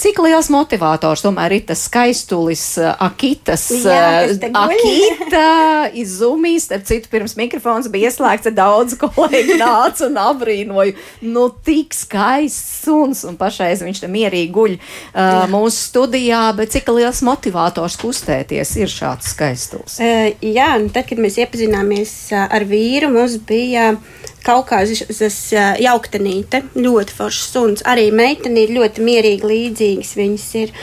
Cik 0.00 0.16
liels 0.24 0.48
motivators? 0.48 1.20
Tomēr 1.20 1.52
ir 1.58 1.64
tas 1.68 1.82
skaistulis, 1.84 2.62
uh, 2.80 2.94
Akitas, 3.04 3.66
Jā, 3.84 4.30
uh, 4.32 4.46
Akita 4.62 5.90
izzumīs, 6.00 6.64
starp 6.70 6.86
citu, 6.88 7.10
pirms 7.12 7.36
mikrofons 7.36 7.90
bija 7.92 8.08
ieslēgts, 8.08 8.48
daudz 8.56 8.96
kolēģi 9.00 9.58
nāca 9.60 10.06
un 10.08 10.16
abrīnoju, 10.22 10.94
nu 11.28 11.44
tik 11.66 11.92
skaists 11.96 12.86
suns, 12.86 13.26
un 13.28 13.36
pašreiz 13.40 13.84
viņš 13.84 14.00
te 14.00 14.08
mierīgi 14.08 14.54
guļ 14.54 14.78
uh, 14.78 15.44
mūsu 15.52 15.76
studijā, 15.90 16.46
bet 16.56 16.72
cik 16.72 16.88
liels 16.96 17.20
motivators 17.26 17.98
kustēties? 18.00 18.72
Ir 18.80 18.88
šāds 18.94 19.34
skaistulis? 19.34 20.00
Uh, 20.00 20.30
jā, 20.40 20.72
nu 20.80 20.88
tad, 20.94 21.10
kad 21.10 21.20
mēs 21.20 21.36
iepazināmies 21.44 22.16
ar 22.40 22.64
vīru, 22.64 23.12
mums 23.12 23.36
bija 23.44 23.92
kaut 24.50 24.68
kādas 24.70 25.38
jauktenīte, 25.80 26.64
ļoti 26.74 27.16
foršs 27.16 27.48
suns. 27.54 27.86
Arī 27.88 28.10
meitene 28.14 28.66
ir 28.66 28.74
ļoti 28.76 29.06
mierīgi 29.06 29.50
līdzīgas 29.54 30.14
viņas 30.18 30.46
ir. 30.64 30.76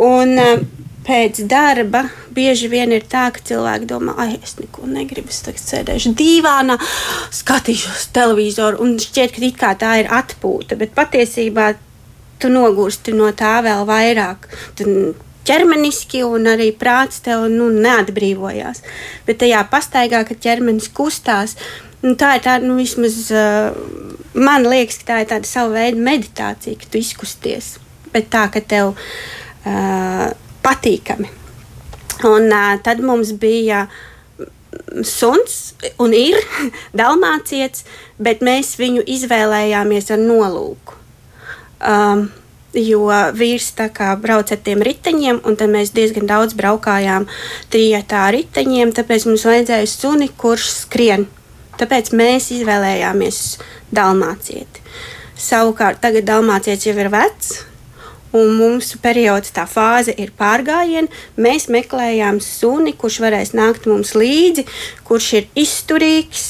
Un 0.00 0.36
pēc 1.06 1.42
darba 1.48 2.04
bieži 2.34 2.70
vien 2.72 2.92
ir 2.94 3.06
tā, 3.10 3.28
ka 3.34 3.42
cilvēki 3.44 3.88
domā, 3.90 4.14
ah, 4.20 4.32
es 4.42 4.56
neko 4.60 4.88
negribu, 4.90 5.32
es 5.32 5.42
tagad 5.46 5.62
sēdēšu 5.62 6.14
dīvānā, 6.18 6.76
skatīšos 7.34 8.10
televizoru 8.16 8.82
un 8.84 8.98
šķiet, 9.02 9.40
ka 9.58 9.74
tā 9.80 9.96
ir 10.02 10.10
atpūta, 10.14 10.78
bet 10.80 10.94
patiesībā 10.96 11.72
tu 12.40 12.52
nogursti 12.52 13.12
no 13.16 13.28
tā 13.36 13.58
vēl 13.64 13.84
vairāk. 13.88 14.48
Tu 14.78 14.86
ķermeniski, 15.48 16.22
un 16.24 16.48
arī 16.52 16.70
prāts 16.76 17.22
tev 17.24 17.48
nu, 17.52 17.70
neatbrīvojās. 17.74 18.84
Bet 19.26 19.40
tajā 19.42 19.64
pastaigā, 19.72 20.22
kad 20.28 20.40
ķermenis 20.42 20.90
kustās, 20.94 21.56
nu, 22.04 22.14
tā 22.18 22.34
ir 22.36 22.44
tāda, 22.44 22.66
nu, 22.66 22.76
vismaz 22.80 23.18
uh, 23.34 23.74
man 24.34 24.66
liekas, 24.68 25.00
ka 25.00 25.12
tā 25.12 25.18
ir 25.22 25.30
tāda 25.32 25.48
sava 25.48 25.74
veida 25.78 26.00
meditācija, 26.10 26.78
ka 26.80 26.90
tu 26.90 27.00
izkusties, 27.00 27.74
bet 28.14 28.30
tā, 28.32 28.46
ka 28.52 28.62
tev 28.62 28.94
uh, 28.94 30.30
patīkami. 30.64 31.30
Un 32.28 32.50
uh, 32.52 32.76
tad 32.84 33.00
mums 33.04 33.32
bija 33.40 33.86
suns 35.06 35.74
un 35.98 36.14
ir 36.16 36.38
dalmāciets, 37.00 37.86
bet 38.18 38.44
mēs 38.44 38.76
viņu 38.80 39.04
izvēlējāmies 39.16 40.12
ar 40.14 40.22
nolūku. 40.22 40.98
Um, 41.80 42.28
jo 42.76 43.08
vīrs 43.34 43.72
brauc 44.20 44.52
ar 44.52 44.60
tiem 44.62 44.82
riteņiem, 44.84 45.40
un 45.44 45.56
tad 45.56 45.72
mēs 45.72 45.90
diezgan 45.96 46.28
daudz 46.28 46.54
braukājām 46.54 47.26
trijotā 47.72 48.28
riteņiem, 48.36 48.92
tāpēc 48.94 49.26
mums 49.26 49.46
vajadzēja 49.48 49.86
suni, 49.90 50.28
kurš 50.28 50.68
skrien. 50.84 51.26
Tāpēc 51.80 52.12
mēs 52.16 52.50
izvēlējāmies 52.58 53.40
dalmācieti. 53.96 54.84
Savukārt 55.40 56.02
tagad 56.04 56.28
dalmācietis 56.28 56.90
jau 56.90 56.96
ir 57.00 57.08
vecs, 57.12 57.54
un 58.36 58.52
mūsu 58.58 59.00
periods, 59.02 59.52
tā 59.54 59.64
fāze 59.68 60.14
ir 60.20 60.32
pārgājiena. 60.38 61.10
Mēs 61.40 61.68
meklējām 61.72 62.40
suni, 62.44 62.94
kurš 62.98 63.20
varēs 63.24 63.54
nākt 63.56 63.88
mums 63.90 64.14
līdzi, 64.18 64.66
kurš 65.08 65.32
ir 65.40 65.48
izturīgs. 65.58 66.48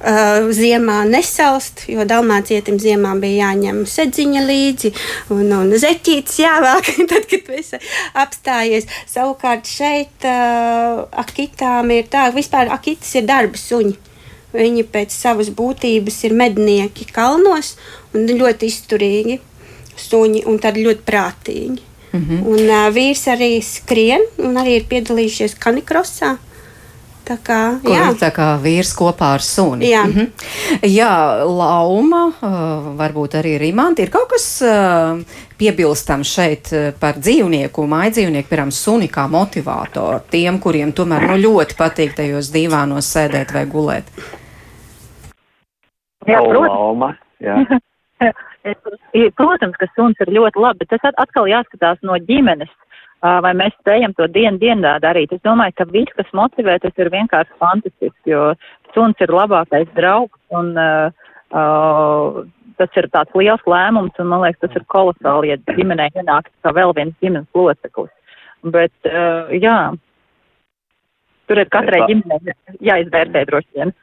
Uh, 0.00 0.46
ziemā 0.56 1.02
nesalst, 1.04 1.82
jo 1.92 2.06
dalmācietim 2.08 2.78
ziemā 2.80 3.10
bija 3.20 3.50
jāņem 3.50 3.82
sedziņa 3.84 4.44
līdzi 4.48 4.92
un, 5.36 5.50
un 5.52 5.74
zeķītis 5.76 6.38
jāvelk, 6.40 6.88
tad, 7.10 7.26
kad 7.28 7.50
viss 7.52 7.76
apstājies. 8.16 8.88
Savukārt 9.10 9.68
šeit 9.68 10.24
uh, 10.24 11.04
akitām 11.20 11.92
ir 11.92 12.08
tā, 12.08 12.30
vispār 12.32 12.72
akitas 12.72 13.12
ir 13.20 13.28
darba 13.28 13.60
suņi. 13.60 13.98
Viņi 14.52 14.82
pēc 14.90 15.14
savas 15.14 15.50
būtības 15.54 16.24
ir 16.26 16.34
mednieki 16.34 17.06
kalnos 17.12 17.76
un 18.14 18.26
ļoti 18.26 18.66
izturīgi 18.66 19.38
suņi 20.00 20.44
un 20.50 20.58
tad 20.58 20.78
ļoti 20.80 21.06
prātīgi. 21.06 21.80
Mm 22.10 22.20
-hmm. 22.20 22.46
Un 22.46 22.60
uh, 22.68 22.86
vīrs 22.94 23.26
arī 23.30 23.62
skrien 23.62 24.22
un 24.38 24.56
arī 24.58 24.80
ir 24.80 24.86
piedalījušies 24.90 25.54
kanikrosā. 25.58 26.36
Tā 27.30 27.36
kā, 27.46 27.78
Kur 27.84 27.94
jā. 27.94 28.08
tā 28.18 28.32
kā 28.34 28.46
vīrs 28.58 28.90
kopā 28.96 29.34
ar 29.36 29.42
suni. 29.42 29.86
Jā, 29.86 30.02
-hmm. 30.04 30.26
jā 30.82 31.44
lauma, 31.46 32.32
varbūt 32.98 33.36
arī 33.38 33.58
rimanti. 33.58 34.02
Ir 34.02 34.10
kaut 34.10 34.28
kas 34.32 34.62
piebilstams 35.58 36.26
šeit 36.26 36.72
par 36.98 37.14
dzīvnieku, 37.18 37.86
māju 37.86 38.10
dzīvnieku, 38.10 38.48
piemēram, 38.48 38.72
suni 38.72 39.08
kā 39.08 39.28
motivātoru 39.28 40.20
tiem, 40.30 40.58
kuriem 40.58 40.92
tomēr 40.92 41.28
nu, 41.28 41.36
ļoti 41.36 41.76
patīk 41.78 42.16
tajos 42.16 42.50
divānos 42.50 43.06
sēdēt 43.14 43.52
vai 43.52 43.66
gulēt. 43.66 44.04
Jā, 46.28 46.42
protams. 46.44 47.20
Protams, 49.40 49.76
ka 49.80 49.86
suns 49.94 50.18
ir 50.20 50.28
ļoti 50.36 50.60
labi, 50.60 50.84
bet 50.84 50.90
tas 50.92 51.14
atkal 51.16 51.48
jāskatās 51.48 52.02
no 52.04 52.18
ģimenes, 52.28 52.68
vai 53.24 53.52
mēs 53.56 53.72
spējam 53.78 54.12
to 54.18 54.26
dienu 54.28 54.60
dienā 54.60 54.98
darīt. 55.00 55.32
Es 55.32 55.40
domāju, 55.46 55.78
ka 55.78 55.86
viss, 55.88 56.12
kas 56.18 56.28
motivē, 56.36 56.76
tas 56.82 57.00
ir 57.00 57.08
vienkārši 57.12 57.56
fantastisks, 57.62 58.20
jo 58.28 58.50
suns 58.94 59.24
ir 59.24 59.32
labākais 59.32 59.88
draugs 59.96 60.36
un 60.56 60.72
uh, 60.76 61.08
uh, 61.56 62.40
tas 62.80 63.00
ir 63.00 63.08
tāds 63.12 63.34
liels 63.36 63.64
lēmums 63.68 64.20
un 64.20 64.30
man 64.30 64.44
liekas, 64.44 64.62
tas 64.64 64.78
ir 64.78 64.86
kolosāli, 64.92 65.52
ja 65.52 65.58
ģimenē 65.76 66.10
ienāk 66.14 66.48
kā 66.64 66.74
vēl 66.76 66.94
viens 66.96 67.16
ģimenes 67.22 67.48
loceklis. 67.56 68.12
Bet, 68.76 68.92
uh, 69.08 69.52
jā, 69.56 69.78
tur 71.48 71.60
ir 71.60 71.72
katrai 71.72 72.04
ģimenei 72.08 72.56
jāizvērtē 72.90 73.44
droši 73.48 73.80
vien. 73.80 73.94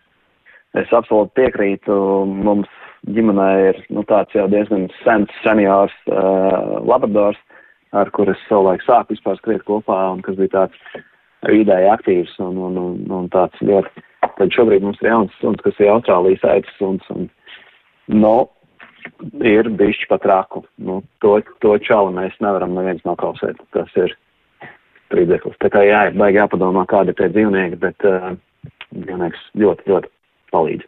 Es 0.78 0.94
absolūti 0.94 1.36
piekrītu. 1.40 1.98
Mums 2.46 2.70
ģimenē 3.14 3.50
ir 3.70 3.80
nu, 3.94 4.04
tāds 4.10 4.34
jau 4.36 4.48
diezgan 4.52 4.88
sens 5.04 5.32
seniors 5.44 5.94
uh, 6.12 6.80
labradors, 6.86 7.40
ar 7.96 8.12
kuru 8.16 8.34
es 8.36 8.42
savulaik 8.50 8.84
sāku 8.86 9.16
vispār 9.16 9.40
skriet 9.40 9.64
kopā 9.68 9.98
un 10.14 10.24
kas 10.26 10.38
bija 10.40 10.54
tāds 10.56 11.00
vidēji 11.48 11.90
aktīvs 11.94 12.36
un, 12.44 12.60
un, 12.68 12.78
un, 12.82 13.00
un 13.20 13.32
tāds 13.34 13.64
ļoti. 13.64 14.04
Tad 14.38 14.54
šobrīd 14.54 14.84
mums 14.84 15.00
ir 15.02 15.12
jauns 15.12 15.36
suns, 15.42 15.62
kas 15.64 15.78
ir 15.80 15.92
Austrālijas 15.94 16.44
aitas 16.46 16.74
suns 16.78 17.06
un, 17.14 17.30
nu, 18.12 18.36
ir 19.46 19.70
bišķi 19.80 20.10
pat 20.12 20.26
raku. 20.30 20.66
Nu, 20.78 21.00
to, 21.24 21.38
to 21.64 21.78
čalu 21.86 22.12
mēs 22.18 22.36
nevaram 22.44 22.76
neviens 22.76 23.06
nokausēt. 23.08 23.62
Tas 23.74 23.94
ir 23.98 24.14
strīdeklis. 25.08 25.58
Tā 25.64 25.72
kā 25.74 25.86
jā, 25.88 26.04
ir 26.10 26.20
baigi 26.20 26.42
jāpadomā, 26.42 26.84
kādi 26.90 27.14
ir 27.14 27.20
tie 27.22 27.32
dzīvnieki, 27.32 27.80
bet 27.82 28.08
uh, 28.10 28.34
dzīvnieks 28.92 29.48
ļoti, 29.64 29.90
ļoti 29.94 30.12
palīdz. 30.54 30.88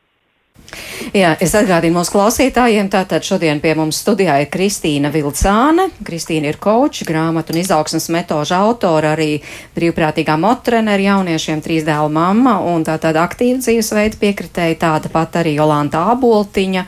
Jā, 1.15 1.31
es 1.41 1.55
atgādinu 1.57 1.97
mūsu 1.97 2.13
klausītājiem, 2.13 2.89
tātad 2.93 3.25
šodien 3.25 3.61
pie 3.63 3.71
mums 3.77 3.97
studijā 4.03 4.35
ir 4.43 4.49
Kristīna 4.53 5.09
Vilcāne. 5.13 5.87
Kristīna 6.05 6.51
ir 6.51 6.59
koča, 6.61 7.07
grāmatu 7.09 7.55
un 7.55 7.61
izaugsmas 7.63 8.09
metožu 8.13 8.53
autora, 8.57 9.15
arī 9.15 9.39
brīvprātīgā 9.77 10.35
motrenera 10.37 11.01
jauniešiem, 11.07 11.63
trīs 11.65 11.87
dēlu 11.87 12.11
mamma 12.13 12.59
un 12.61 12.85
tātad 12.85 13.17
aktīva 13.17 13.63
dzīvesveida 13.63 14.21
piekritēja, 14.21 14.77
tāda 14.85 15.09
pat 15.13 15.39
arī 15.41 15.55
Jolanta 15.57 16.05
Aboltiņa, 16.13 16.85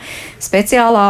speciālā 0.52 1.10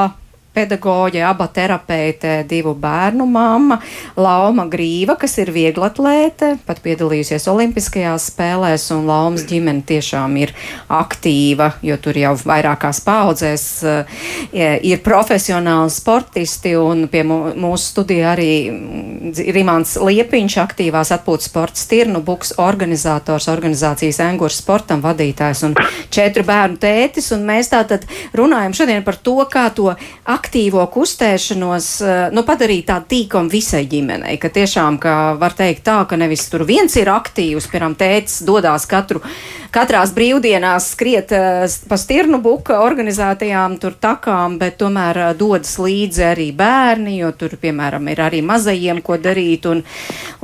pedagoģe, 0.53 1.21
aba 1.23 1.47
terapeite, 1.47 2.41
divu 2.49 2.73
bērnu 2.75 3.25
mamma, 3.29 3.77
Lauma 4.19 4.65
Grīva, 4.71 5.15
kas 5.19 5.37
ir 5.39 5.51
vieglatlēte, 5.55 6.57
pat 6.67 6.81
piedalījusies 6.83 7.47
Olimpiskajās 7.51 8.27
spēlēs, 8.33 8.89
un 8.91 9.07
Laumas 9.07 9.45
ģimene 9.47 9.85
tiešām 9.87 10.35
ir 10.41 10.51
aktīva, 10.91 11.71
jo 11.85 11.95
tur 12.03 12.19
jau 12.19 12.33
vairākās 12.43 12.99
paudzēs 13.05 13.65
uh, 13.87 14.19
ir 14.51 14.99
profesionāli 15.05 15.93
sportisti, 15.95 16.75
un 16.75 17.05
pie 17.11 17.23
mūsu 17.23 17.93
studijā 17.93 18.33
arī 18.35 18.51
mm, 18.73 19.31
Rimants 19.55 19.95
Liepiņš, 20.03 20.59
aktīvās 20.65 21.13
atpūtas 21.15 21.47
sporta 21.47 21.79
stirnu 21.79 22.19
buks 22.27 22.57
organizators, 22.59 23.47
organizācijas 23.51 24.19
Engurs 24.27 24.59
sportam 24.59 24.99
vadītājs 25.03 25.63
un 25.69 25.79
četru 26.11 26.43
bērnu 26.47 26.79
tētis, 26.81 27.31
un 27.35 27.47
mēs 27.47 27.71
tātad 27.71 28.03
runājam 28.35 28.75
šodien 28.81 29.07
par 29.07 29.15
to, 29.15 29.39
kā 29.51 29.69
to 29.75 29.89
aktīvo 30.41 30.83
kustēšanos 30.91 31.87
eh, 32.01 32.19
nu, 32.33 32.43
padarīt 32.47 32.89
tādu 32.89 33.09
tīkumu 33.13 33.51
visai 33.51 33.85
ģimenei. 33.89 34.37
Ka 34.41 34.49
tiešām, 34.53 34.97
ka 35.01 35.15
var 35.39 35.53
teikt 35.57 35.85
tā, 35.85 36.01
ka 36.09 36.17
nevis 36.17 36.47
tur 36.49 36.65
viens 36.67 36.95
ir 36.97 37.11
aktīvs, 37.13 37.69
piemēram, 37.69 37.95
tētis 37.99 38.41
dodas 38.47 38.87
katru, 38.89 39.21
katrās 39.71 40.11
brīvdienās 40.15 40.91
skriet 40.95 41.31
uh, 41.35 41.63
pa 41.87 41.97
stirnu 41.99 42.41
buka 42.43 42.81
organizētajām 42.83 43.77
tur 43.81 43.95
takām, 44.01 44.57
bet 44.61 44.79
tomēr 44.81 45.19
uh, 45.21 45.29
dodas 45.37 45.77
līdzi 45.79 46.25
arī 46.31 46.49
bērni, 46.57 47.15
jo 47.21 47.31
tur, 47.37 47.55
piemēram, 47.61 48.09
ir 48.11 48.23
arī 48.25 48.41
mazajiem 48.45 49.01
ko 49.05 49.19
darīt, 49.21 49.67
un, 49.71 49.83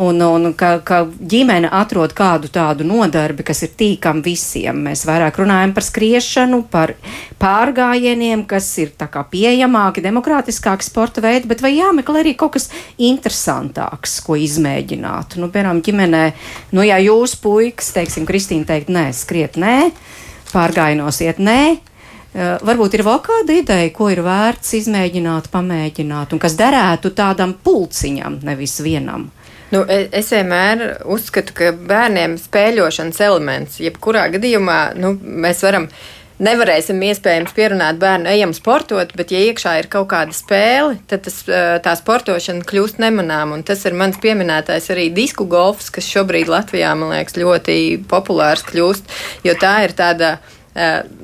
un, 0.03 0.23
un 0.23 0.53
ka, 0.57 0.77
ka 0.85 1.03
ģimene 1.07 1.71
atrod 1.73 2.15
kādu 2.17 2.51
tādu 2.53 2.87
nodarbi, 2.87 3.45
kas 3.47 3.65
ir 3.67 3.73
tīkam 3.79 4.23
visiem. 4.25 4.85
Mēs 4.87 5.03
vairāk 5.09 5.41
runājam 5.41 5.75
par 5.75 5.87
skriešanu, 5.87 6.63
par 6.71 6.95
pārgājieniem, 7.41 8.45
kas 8.47 8.69
ir 8.81 8.93
tā 8.97 9.09
kā 9.11 9.25
pieejamā 9.27 9.86
pieejamāki, 9.87 10.03
demokrātiskāki 10.03 10.83
sporta 10.83 11.21
veidi, 11.21 11.47
bet 11.47 11.61
vai 11.61 11.77
jāmeklē 11.77 12.21
arī 12.21 12.35
kaut 12.35 12.55
kas 12.55 12.69
interesantāks, 12.97 14.21
ko 14.21 14.35
izmēģināt? 14.35 15.37
Nu, 15.37 15.49
piemēram, 15.49 15.81
ģimenē, 15.81 16.33
nu, 16.73 16.83
ja 16.83 16.97
jūs 16.99 17.35
puikas, 17.39 17.93
teiksim, 17.93 18.25
Kristīna 18.25 18.65
teikt, 18.65 18.89
nē, 18.89 19.11
skriet 19.13 19.57
nē, 19.57 19.91
pārgājienos 20.53 21.21
iet 21.21 21.39
nē. 21.39 21.77
Uh, 22.37 22.59
varbūt 22.61 22.93
ir 22.93 23.01
vēl 23.07 23.21
kāda 23.23 23.53
ideja, 23.55 23.89
ko 23.95 24.11
ir 24.11 24.21
vērts 24.21 24.75
izmēģināt, 24.77 25.47
pamēģināt, 25.49 26.35
un 26.35 26.39
kas 26.39 26.57
derētu 26.59 27.13
tādam 27.15 27.55
pulciņam, 27.63 28.41
nevis 28.45 28.77
vienam. 28.83 29.31
Nu, 29.71 29.81
e, 29.89 30.05
es 30.15 30.29
vienmēr 30.31 31.01
uzskatu, 31.11 31.55
ka 31.55 31.71
bērniem 31.73 32.37
spēļošanas 32.39 33.23
elements, 33.25 33.79
jebkurā 33.81 34.27
gadījumā, 34.35 34.77
nu, 34.99 35.15
mēs 35.17 35.63
varam 35.65 35.87
uh, 35.89 36.05
nevarēsim 36.43 36.99
iespējams 37.09 37.53
pierunāt 37.57 37.99
bērnu, 38.01 38.29
ejam 38.31 38.53
sportot, 38.55 39.13
bet, 39.17 39.31
ja 39.33 39.41
iekšā 39.49 39.77
ir 39.81 39.89
kaut 39.91 40.09
kāda 40.11 40.35
spēle, 40.35 40.97
tad 41.09 41.25
tas, 41.27 41.39
tā 41.83 41.95
sportošana 41.99 42.65
kļūst 42.67 43.01
nemanām. 43.03 43.55
Un 43.57 43.65
tas 43.67 43.83
ir 43.89 43.97
mans 43.97 44.19
pieminētais 44.21 44.91
arī 44.93 45.09
disku 45.13 45.47
golfs, 45.49 45.89
kas 45.93 46.09
šobrīd 46.09 46.51
Latvijā, 46.51 46.93
man 46.97 47.15
liekas, 47.15 47.39
ļoti 47.39 47.79
populārs 48.09 48.65
kļūst, 48.67 49.17
jo 49.47 49.57
tā 49.59 49.73
ir 49.87 49.97
tāda 49.97 50.37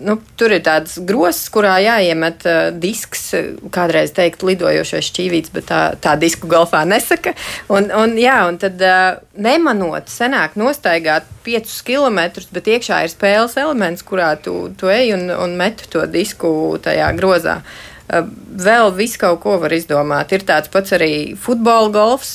nu, 0.02 0.16
tur 0.40 0.54
ir 0.56 0.64
tāds 0.66 0.96
grozs, 1.06 1.46
kurā 1.54 1.76
jāiemet 1.84 2.46
uh, 2.50 2.60
disks, 2.74 3.28
kādreiz 3.74 4.14
teikt, 4.16 4.42
lidojošais 4.48 5.10
šķīvīts, 5.12 5.54
bet 5.54 5.68
tā, 5.70 5.82
tā 6.02 6.16
disku 6.18 6.50
golfā 6.50 6.82
nesaka. 6.90 7.36
Un, 7.70 7.92
un, 7.94 8.18
jā, 8.18 8.40
un 8.50 8.58
tad 8.62 8.82
uh, 8.82 9.22
nemanot, 9.38 10.10
senāk 10.10 10.58
nostaigāt 10.60 11.30
5 11.46 11.78
km, 11.86 12.20
bet 12.56 12.72
iekšā 12.78 13.04
ir 13.06 13.14
spēles 13.14 13.58
elements, 13.62 14.06
kurā 14.08 14.34
tu, 14.42 14.72
tu 14.80 14.90
ej 14.90 15.14
un, 15.18 15.28
un 15.30 15.58
met 15.60 15.86
to 15.94 16.08
disku 16.10 16.54
tajā 16.82 17.14
grozā. 17.20 17.60
Vēl 18.14 18.92
visu 18.94 19.18
kaut 19.22 19.40
ko 19.42 19.56
var 19.62 19.74
izdomāt. 19.74 20.34
Ir 20.36 20.44
tāds 20.46 20.70
pats 20.74 20.94
arī 20.94 21.14
futbola 21.40 21.90
golfs, 21.94 22.34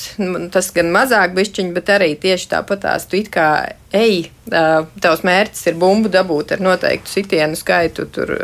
tas 0.54 0.70
gan 0.74 0.90
mazāk 0.94 1.36
bišķiņ, 1.36 1.70
bet 1.76 1.92
arī 1.94 2.14
tieši 2.18 2.48
tāpatās 2.54 3.06
tu 3.06 3.18
it 3.20 3.30
kā 3.34 3.48
ej, 3.94 4.30
tavs 4.48 5.22
mērķis 5.26 5.70
ir 5.70 5.78
bumbu 5.78 6.10
dabūt 6.12 6.56
ar 6.56 6.64
noteiktu 6.64 7.12
sitienu 7.12 7.58
skaitu 7.58 8.08
tur 8.12 8.34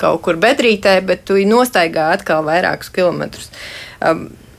kaut 0.00 0.22
kur 0.24 0.40
bedrītē, 0.40 0.98
bet 1.06 1.26
tu 1.28 1.38
nostaigā 1.48 2.10
atkal 2.16 2.46
vairākus 2.46 2.92
kilometrus. 2.94 3.50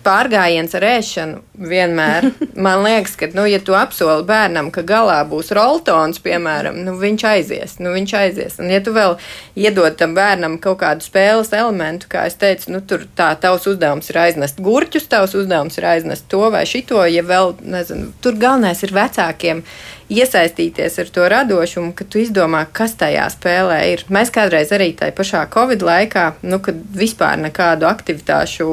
Pārgājiens 0.08 0.78
ar 0.78 0.86
ēšanu 0.88 1.42
vienmēr. 1.58 2.30
Man 2.66 2.84
liekas, 2.86 3.16
ka, 3.20 3.30
nu, 3.36 3.46
ja 3.50 3.60
tu 3.64 3.76
apsoli 3.78 4.26
bērnam, 4.28 4.70
ka 4.74 4.84
galā 4.88 5.18
būs 5.30 5.52
roltons, 5.58 6.22
piemēram, 6.24 6.80
nu, 6.86 6.96
viņš 7.02 7.26
aizies. 7.32 7.78
Nu, 7.82 7.94
viņš 7.96 8.16
aizies. 8.22 8.60
Un, 8.62 8.72
ja 8.74 8.82
tu 8.84 8.94
vēl 8.96 9.18
iedod 9.58 9.98
tam 10.00 10.16
bērnam 10.18 10.60
kaut 10.64 10.82
kādu 10.84 11.06
spēles 11.06 11.54
elementu, 11.58 12.10
kā 12.12 12.28
es 12.30 12.38
teicu, 12.40 12.72
nu, 12.76 12.82
tur 12.86 13.08
tā 13.18 13.32
tavs 13.42 13.68
uzdevums 13.70 14.10
ir 14.12 14.22
aiznest 14.28 14.62
gurķus, 14.64 15.10
tavs 15.12 15.36
uzdevums 15.38 15.78
ir 15.80 15.90
aiznest 15.90 16.30
to 16.32 16.46
vai 16.54 16.66
šito, 16.70 17.04
ja 17.10 17.26
vēl, 17.26 17.56
nezinu, 17.66 18.12
tur 18.24 18.38
galvenais 18.40 18.84
ir 18.86 18.96
vecākiem 18.96 19.64
iesaistīties 20.08 21.00
ar 21.02 21.10
to 21.12 21.26
radošumu, 21.32 21.92
ka 21.96 22.06
tu 22.08 22.22
izdomā, 22.22 22.64
kas 22.72 22.96
tajā 23.00 23.26
spēlē 23.34 23.80
ir. 23.92 24.04
Mēs 24.14 24.32
kādreiz 24.34 24.72
arī 24.76 24.94
tajā 24.98 25.16
pašā 25.16 25.44
Covid 25.52 25.84
laikā, 25.84 26.26
nu, 26.48 26.62
kad 26.64 26.80
vispār 26.96 27.40
nekādu 27.42 27.88
aktivitāšu 27.90 28.68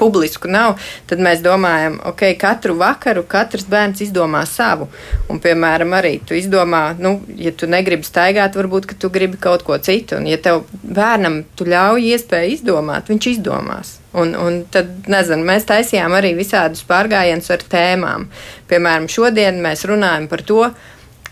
publisku 0.00 0.50
nav, 0.50 0.78
tad 1.10 1.22
mēs 1.22 1.42
domājam, 1.44 1.98
ok, 2.10 2.24
katru 2.40 2.76
vakaru 2.80 3.24
katrs 3.28 3.66
bērns 3.70 4.02
izdomā 4.06 4.42
savu. 4.48 4.88
Un, 5.30 5.40
piemēram, 5.42 5.94
arī 5.96 6.16
tu 6.26 6.36
izdomā, 6.38 6.82
nu, 6.98 7.16
ja 7.38 7.52
tu 7.56 7.68
negribi 7.70 8.06
staigāt, 8.06 8.56
varbūt, 8.58 8.94
tu 9.00 9.10
gribi 9.12 9.40
kaut 9.40 9.64
ko 9.66 9.78
citu. 9.78 10.18
Un, 10.20 10.28
ja 10.30 10.38
tev 10.42 10.64
bērnam 10.82 11.42
tu 11.56 11.66
ļauj 11.68 12.08
iespēju 12.12 12.56
izdomāt, 12.56 13.10
viņš 13.12 13.28
izdomās. 13.34 13.98
Un, 14.18 14.34
un 14.36 14.62
tad, 14.72 14.90
nezinu, 15.08 15.44
mēs 15.48 15.68
taisījām 15.68 16.12
arī 16.18 16.34
visādus 16.36 16.84
pārgājienus 16.88 17.48
ar 17.54 17.62
tēmām. 17.74 18.26
Piemēram, 18.68 19.08
šodien 19.08 19.62
mēs 19.64 19.86
runājam 19.88 20.28
par 20.28 20.44
to, 20.48 20.66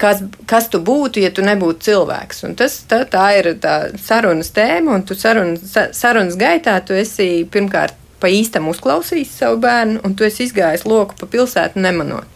kas, 0.00 0.22
kas 0.48 0.70
tu 0.72 0.80
būtu, 0.84 1.20
ja 1.20 1.30
tu 1.34 1.44
nebūtu 1.44 1.90
cilvēks. 1.90 2.44
Un 2.48 2.56
tas, 2.58 2.78
tā, 2.88 3.02
tā 3.10 3.26
ir 3.36 3.52
tā 3.60 3.76
sarunas 4.00 4.52
tēma, 4.56 4.96
un 4.96 5.04
tu 5.04 5.16
sarunas, 5.18 5.76
sarunas 5.96 6.38
gaitā 6.40 6.78
tu 6.86 6.96
esi 6.96 7.44
pirmkārt 7.52 7.99
pa 8.20 8.30
īstam 8.32 8.68
uzklausījis 8.70 9.38
savu 9.42 9.60
bērnu, 9.64 10.00
un 10.04 10.14
tu 10.14 10.26
esi 10.26 10.46
izgājis 10.46 10.86
loku 10.88 11.16
pa 11.20 11.28
pilsētu 11.30 11.80
nemanot. 11.80 12.28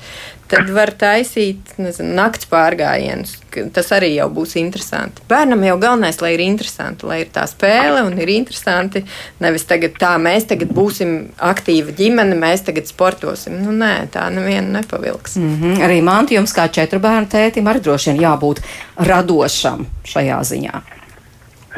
Tad 0.45 0.69
var 0.77 0.91
taisīt 1.01 1.73
nezinu, 1.81 2.11
nakts 2.19 2.47
pārgājienus. 2.51 3.33
Tas 3.73 3.89
arī 3.97 4.11
jau 4.19 4.27
būs 4.35 4.53
interesanti. 4.61 5.25
Bērnam 5.31 5.63
jau 5.65 5.77
galvenais, 5.81 6.19
lai 6.21 6.35
ir 6.35 6.43
interesanti, 6.45 7.07
lai 7.09 7.23
ir 7.23 7.31
tā 7.33 7.47
spēle 7.49 8.03
un 8.05 8.19
ir 8.21 8.29
interesanti. 8.35 9.01
Nevis 9.41 9.65
tagad 9.71 9.97
tā, 10.01 10.13
mēs 10.21 10.45
tagad 10.51 10.75
būsim 10.77 11.15
aktīva 11.49 11.95
ģimene, 11.97 12.37
mēs 12.39 12.67
tagad 12.69 12.91
sportosim. 12.91 13.57
Nu, 13.65 13.73
nē, 13.73 14.11
tā 14.13 14.27
neviena 14.35 14.81
nepavilks. 14.81 15.39
Mm 15.41 15.55
-hmm. 15.63 15.87
Arī 15.89 16.03
man, 16.03 16.29
jums 16.31 16.53
kā 16.53 16.69
četru 16.69 17.01
bērnu 17.01 17.27
tētim, 17.33 17.71
arī 17.71 17.81
droši 17.81 18.11
vien 18.11 18.21
jābūt 18.21 18.61
radošam 18.97 19.87
šajā 20.05 20.41
ziņā. 20.53 20.83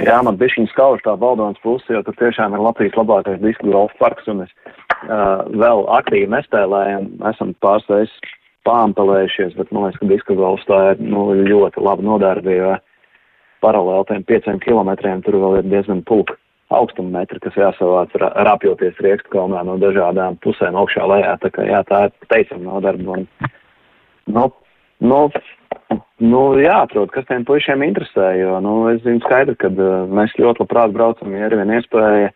Jā, 0.04 0.16
man 0.24 0.36
bija 0.36 0.52
šī 0.52 0.66
skauž 0.72 1.00
tā 1.04 1.14
Valdons 1.16 1.60
puse, 1.64 1.88
jo 1.92 2.02
tur 2.04 2.16
tiešām 2.20 2.56
ir 2.56 2.64
Latvijas 2.64 2.96
labākais 2.98 3.40
disku 3.40 3.70
golfa 3.72 3.96
parks, 4.00 4.26
un 4.28 4.42
es 4.44 4.52
uh, 5.08 5.46
vēl 5.56 5.86
aktīvi 5.96 6.28
nespēlēju, 6.34 6.98
esam 7.30 7.54
pārsteigts 7.64 8.34
pāmpelējušies, 8.66 9.54
bet 9.56 9.70
man 9.72 9.86
liekas, 9.86 10.00
ka 10.02 10.10
disku 10.10 10.36
golfs 10.38 10.66
tā 10.68 10.80
ir 10.92 11.00
nu, 11.00 11.28
ļoti 11.46 11.80
laba 11.80 12.04
nodarbe, 12.04 12.56
jo 12.58 12.74
paralēli 13.64 14.08
tiem 14.10 14.26
pieciem 14.28 14.60
kilometriem 14.64 15.22
tur 15.24 15.38
vēl 15.42 15.60
ir 15.60 15.70
diezgan 15.70 16.02
pulka 16.06 16.36
augstuma 16.74 17.20
metri, 17.20 17.40
kas 17.42 17.56
jāsavāc 17.56 18.14
rāpjoties 18.18 18.98
riekstu 19.04 19.30
kalnā 19.32 19.62
no 19.66 19.76
dažādām 19.80 20.38
pusēm 20.42 20.76
augšā 20.78 21.06
lejā, 21.06 21.36
tā 21.42 21.52
kā 21.54 21.66
jā, 21.68 21.82
tā 21.86 22.06
ir 22.08 22.30
teicama 22.32 22.72
nodarbe. 22.72 23.06
Un, 23.06 23.52
nu, 24.34 24.48
nu, 25.04 25.26
Nu, 26.16 26.40
jāatrod, 26.56 27.10
kas 27.12 27.26
tiem 27.28 27.44
puišiem 27.46 27.82
interesē, 27.84 28.30
jo, 28.40 28.56
nu, 28.64 28.72
es 28.88 29.02
zinu 29.04 29.20
skaidri, 29.20 29.52
ka 29.60 29.68
uh, 29.68 30.06
mēs 30.08 30.32
ļoti 30.40 30.64
labprāt 30.64 30.94
braucam, 30.94 31.34
ja 31.36 31.46
ir 31.46 31.54
vien 31.60 31.72
iespēja, 31.76 32.30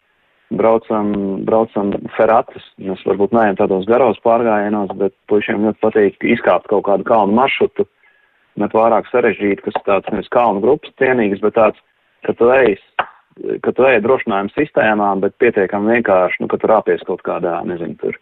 braucam, 0.51 1.12
braucam 1.46 1.92
feratus. 2.16 2.66
Mēs 2.83 3.03
varbūt 3.07 3.35
neejam 3.35 3.59
tādos 3.61 3.87
garos 3.88 4.20
pārgājienos, 4.27 4.92
bet 5.01 5.14
puišiem 5.31 5.64
ļoti 5.64 5.83
patīk 5.83 6.27
izkāpt 6.37 6.68
kaut 6.70 6.85
kādu 6.88 7.07
kalnu 7.09 7.37
maršrutu, 7.38 7.87
ne 8.61 8.68
pārāk 8.70 9.09
sarežģītu, 9.11 9.64
kas 9.66 9.87
tāds 9.87 10.12
nevis 10.12 10.31
kalnu 10.35 10.62
grupas 10.64 10.92
cienīgs, 11.01 11.40
bet 11.44 11.57
tāds, 11.57 11.81
ka 12.27 12.35
tu 12.37 12.51
ej, 12.55 12.77
ka 13.64 13.73
tu 13.73 13.87
ej 13.88 14.03
drošinājuma 14.05 14.53
sistēmā, 14.57 15.14
bet 15.23 15.38
pietiekami 15.42 15.96
vienkārši, 15.96 16.42
nu, 16.42 16.51
ka 16.51 16.61
tu 16.61 16.70
rāpies 16.70 17.07
kaut 17.09 17.23
kādā, 17.27 17.61
nezinu, 17.64 17.96
tur 18.03 18.20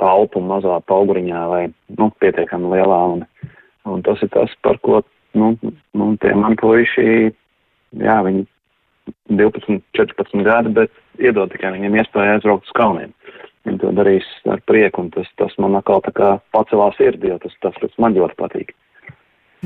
alpu 0.00 0.40
mazā 0.44 0.78
pauguriņā 0.88 1.44
vai, 1.50 1.62
nu, 1.98 2.10
pietiekami 2.22 2.72
lielā. 2.76 3.02
Un, 3.16 3.26
Un 3.86 4.02
tas 4.06 4.22
ir 4.24 4.30
tas, 4.34 4.52
par 4.66 4.78
ko 4.82 5.00
nu, 5.36 5.54
nu, 5.94 6.12
tie 6.22 6.34
mani 6.34 6.58
puiši, 6.60 7.32
jā, 8.02 8.16
viņi 8.26 8.46
12, 9.30 9.82
14 9.96 10.46
gadi, 10.46 10.72
bet 10.74 11.22
iedod 11.22 11.52
tikai 11.52 11.74
viņiem 11.76 12.00
iespēju 12.00 12.36
aizbraukt 12.36 12.66
uz 12.66 12.76
kalniem. 12.78 13.12
Viņi 13.66 13.82
to 13.82 13.92
darīs 13.94 14.26
ar 14.50 14.62
prieku, 14.66 15.04
un 15.04 15.12
tas, 15.14 15.28
tas 15.38 15.54
man 15.62 15.78
atkal 15.78 16.02
tā 16.06 16.12
kā 16.14 16.32
pacelās 16.54 16.98
sirdī, 16.98 17.32
jo 17.32 17.38
tas, 17.42 17.54
tas, 17.62 17.78
tas 17.82 17.94
man 18.02 18.14
ļoti 18.14 18.38
patīk. 18.38 18.74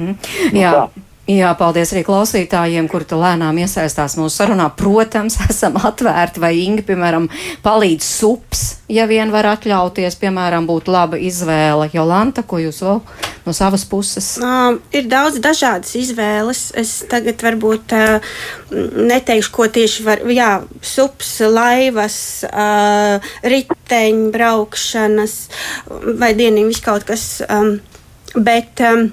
Mm. 0.00 0.16
Nu, 0.16 0.60
jā. 0.60 0.72
Tā. 0.76 1.09
Jā, 1.30 1.50
paldies 1.54 1.92
arī 1.94 2.00
klausītājiem, 2.02 2.88
kuri 2.90 3.06
lēnām 3.14 3.58
iesaistās 3.62 4.16
mūsu 4.18 4.40
sarunā. 4.40 4.66
Protams, 4.74 5.36
esam 5.50 5.76
atvērti, 5.78 6.42
vai 6.42 6.54
Inga, 6.64 6.82
piemēram, 6.88 7.28
palīdz 7.62 8.06
sups, 8.06 8.62
ja 8.90 9.06
vien 9.06 9.30
var 9.30 9.46
atļauties, 9.52 10.16
piemēram, 10.18 10.66
būtu 10.66 10.90
laba 10.90 11.20
izvēle. 11.20 11.86
Jolanta, 11.94 12.42
ko 12.42 12.58
jūs 12.58 12.80
vēl 12.82 12.98
no 13.46 13.54
savas 13.54 13.84
puses? 13.86 14.32
Uh, 14.42 14.80
ir 14.96 15.06
daudz 15.12 15.38
dažādas 15.44 15.94
izvēles. 16.00 16.64
Es 16.80 16.96
tagad 17.10 17.44
varbūt 17.46 17.94
uh, 17.94 18.34
neteikšu, 19.12 19.54
ko 19.54 19.68
tieši 19.70 20.08
var. 20.08 20.26
Jā, 20.34 20.50
sups, 20.82 21.36
laivas, 21.46 22.18
uh, 22.50 23.32
riteņu 23.46 24.34
braukšanas 24.34 25.38
vai 26.18 26.34
dienīgi 26.34 26.72
viskaut 26.72 27.06
kas. 27.06 27.30
Um, 27.46 27.76
bet, 28.34 28.82
um, 28.82 29.12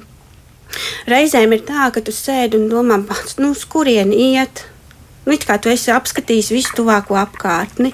Reizēm 1.10 1.54
ir 1.56 1.66
tā, 1.68 1.92
ka 1.94 2.04
tu 2.04 2.16
sēdi 2.16 2.60
un 2.60 2.68
domā, 2.72 3.02
nu, 3.42 3.52
uz 3.54 3.64
kurien 3.70 4.14
iet. 4.16 4.66
Nu, 5.28 5.36
kā 5.44 5.58
tu 5.60 5.68
esi 5.68 5.92
apskatījis 5.92 6.54
visu 6.56 6.76
tuvāko 6.78 7.18
apkārtni. 7.20 7.90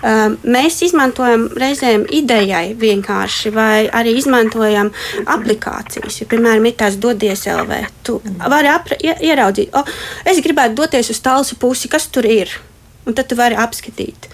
Uh, 0.00 0.32
mēs 0.48 0.78
izmantojam 0.86 1.44
reizēm 1.60 2.06
idejai 2.08 2.72
vienkārši, 2.80 3.52
vai 3.52 3.84
arī 3.92 4.14
izmantojam 4.16 4.88
aplikācijas. 5.28 6.22
Ja, 6.22 6.28
piemēram, 6.30 6.70
ir 6.70 6.78
tās 6.80 6.96
dodies 6.96 7.44
LV. 7.52 7.82
Tu 8.06 8.16
vari 8.40 8.72
ieraudzīt, 9.12 9.76
o, 9.76 9.84
es 10.24 10.40
gribētu 10.40 10.80
doties 10.80 11.12
uz 11.12 11.20
tālsu 11.20 11.60
pusi, 11.60 11.92
kas 11.92 12.08
tur 12.08 12.24
ir 12.24 12.56
un 13.06 13.16
tad 13.16 13.30
tu 13.30 13.36
vari 13.38 13.56
apskatīt. 13.58 14.28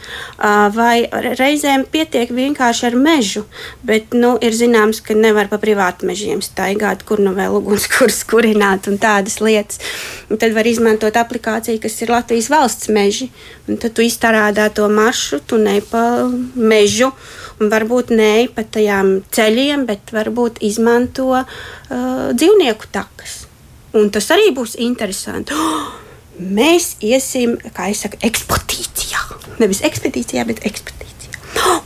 Vai 0.74 1.06
reizēm 1.38 1.86
pietiek 1.90 2.30
vienkārši 2.34 2.86
ar 2.88 2.96
mežu, 2.98 3.44
bet 3.86 4.14
nu, 4.16 4.34
ir 4.42 4.56
zināms, 4.56 5.00
ka 5.04 5.14
nevar 5.16 5.50
pa 5.50 5.60
privātu 5.62 6.08
mežiem 6.08 6.42
staigāt, 6.44 7.04
kur 7.06 7.22
nu 7.22 7.32
vēl 7.36 7.56
ugunskurs 7.60 8.22
kurināt 8.30 8.90
un 8.90 8.98
tādas 9.02 9.38
lietas. 9.44 9.80
Un 10.30 10.40
tad 10.42 10.56
var 10.56 10.66
izmantot 10.66 11.16
aplikāciju, 11.16 11.80
kas 11.82 12.00
ir 12.02 12.12
Latvijas 12.14 12.50
valsts 12.52 12.90
meži, 12.92 13.30
un 13.70 13.78
tad 13.82 13.94
tu 13.96 14.04
izstrādā 14.04 14.68
to 14.74 14.88
maršrutu 14.90 15.60
ne 15.62 15.78
pa 15.86 16.26
mežu, 16.54 17.12
un 17.60 17.70
varbūt 17.72 18.10
ne 18.12 18.32
pa 18.52 18.66
tajām 18.66 19.20
ceļiem, 19.32 19.86
bet 19.88 20.10
varbūt 20.12 20.58
izmanto 20.66 21.30
uh, 21.38 21.46
dzīvnieku 22.34 22.90
takas. 22.92 23.44
Un 23.96 24.10
tas 24.12 24.26
arī 24.34 24.50
būs 24.56 24.76
interesanti. 24.82 25.54
Oh! 25.66 26.05
Mēs 26.38 26.96
iesim, 27.04 27.56
kā 27.76 27.90
jau 27.92 28.00
saka, 28.04 28.20
ekspedīcijā. 28.26 29.24
Nevis 29.62 29.82
ekspedīcijā, 29.86 30.44
bet 30.48 30.64
ekspedīcijā. 30.66 31.06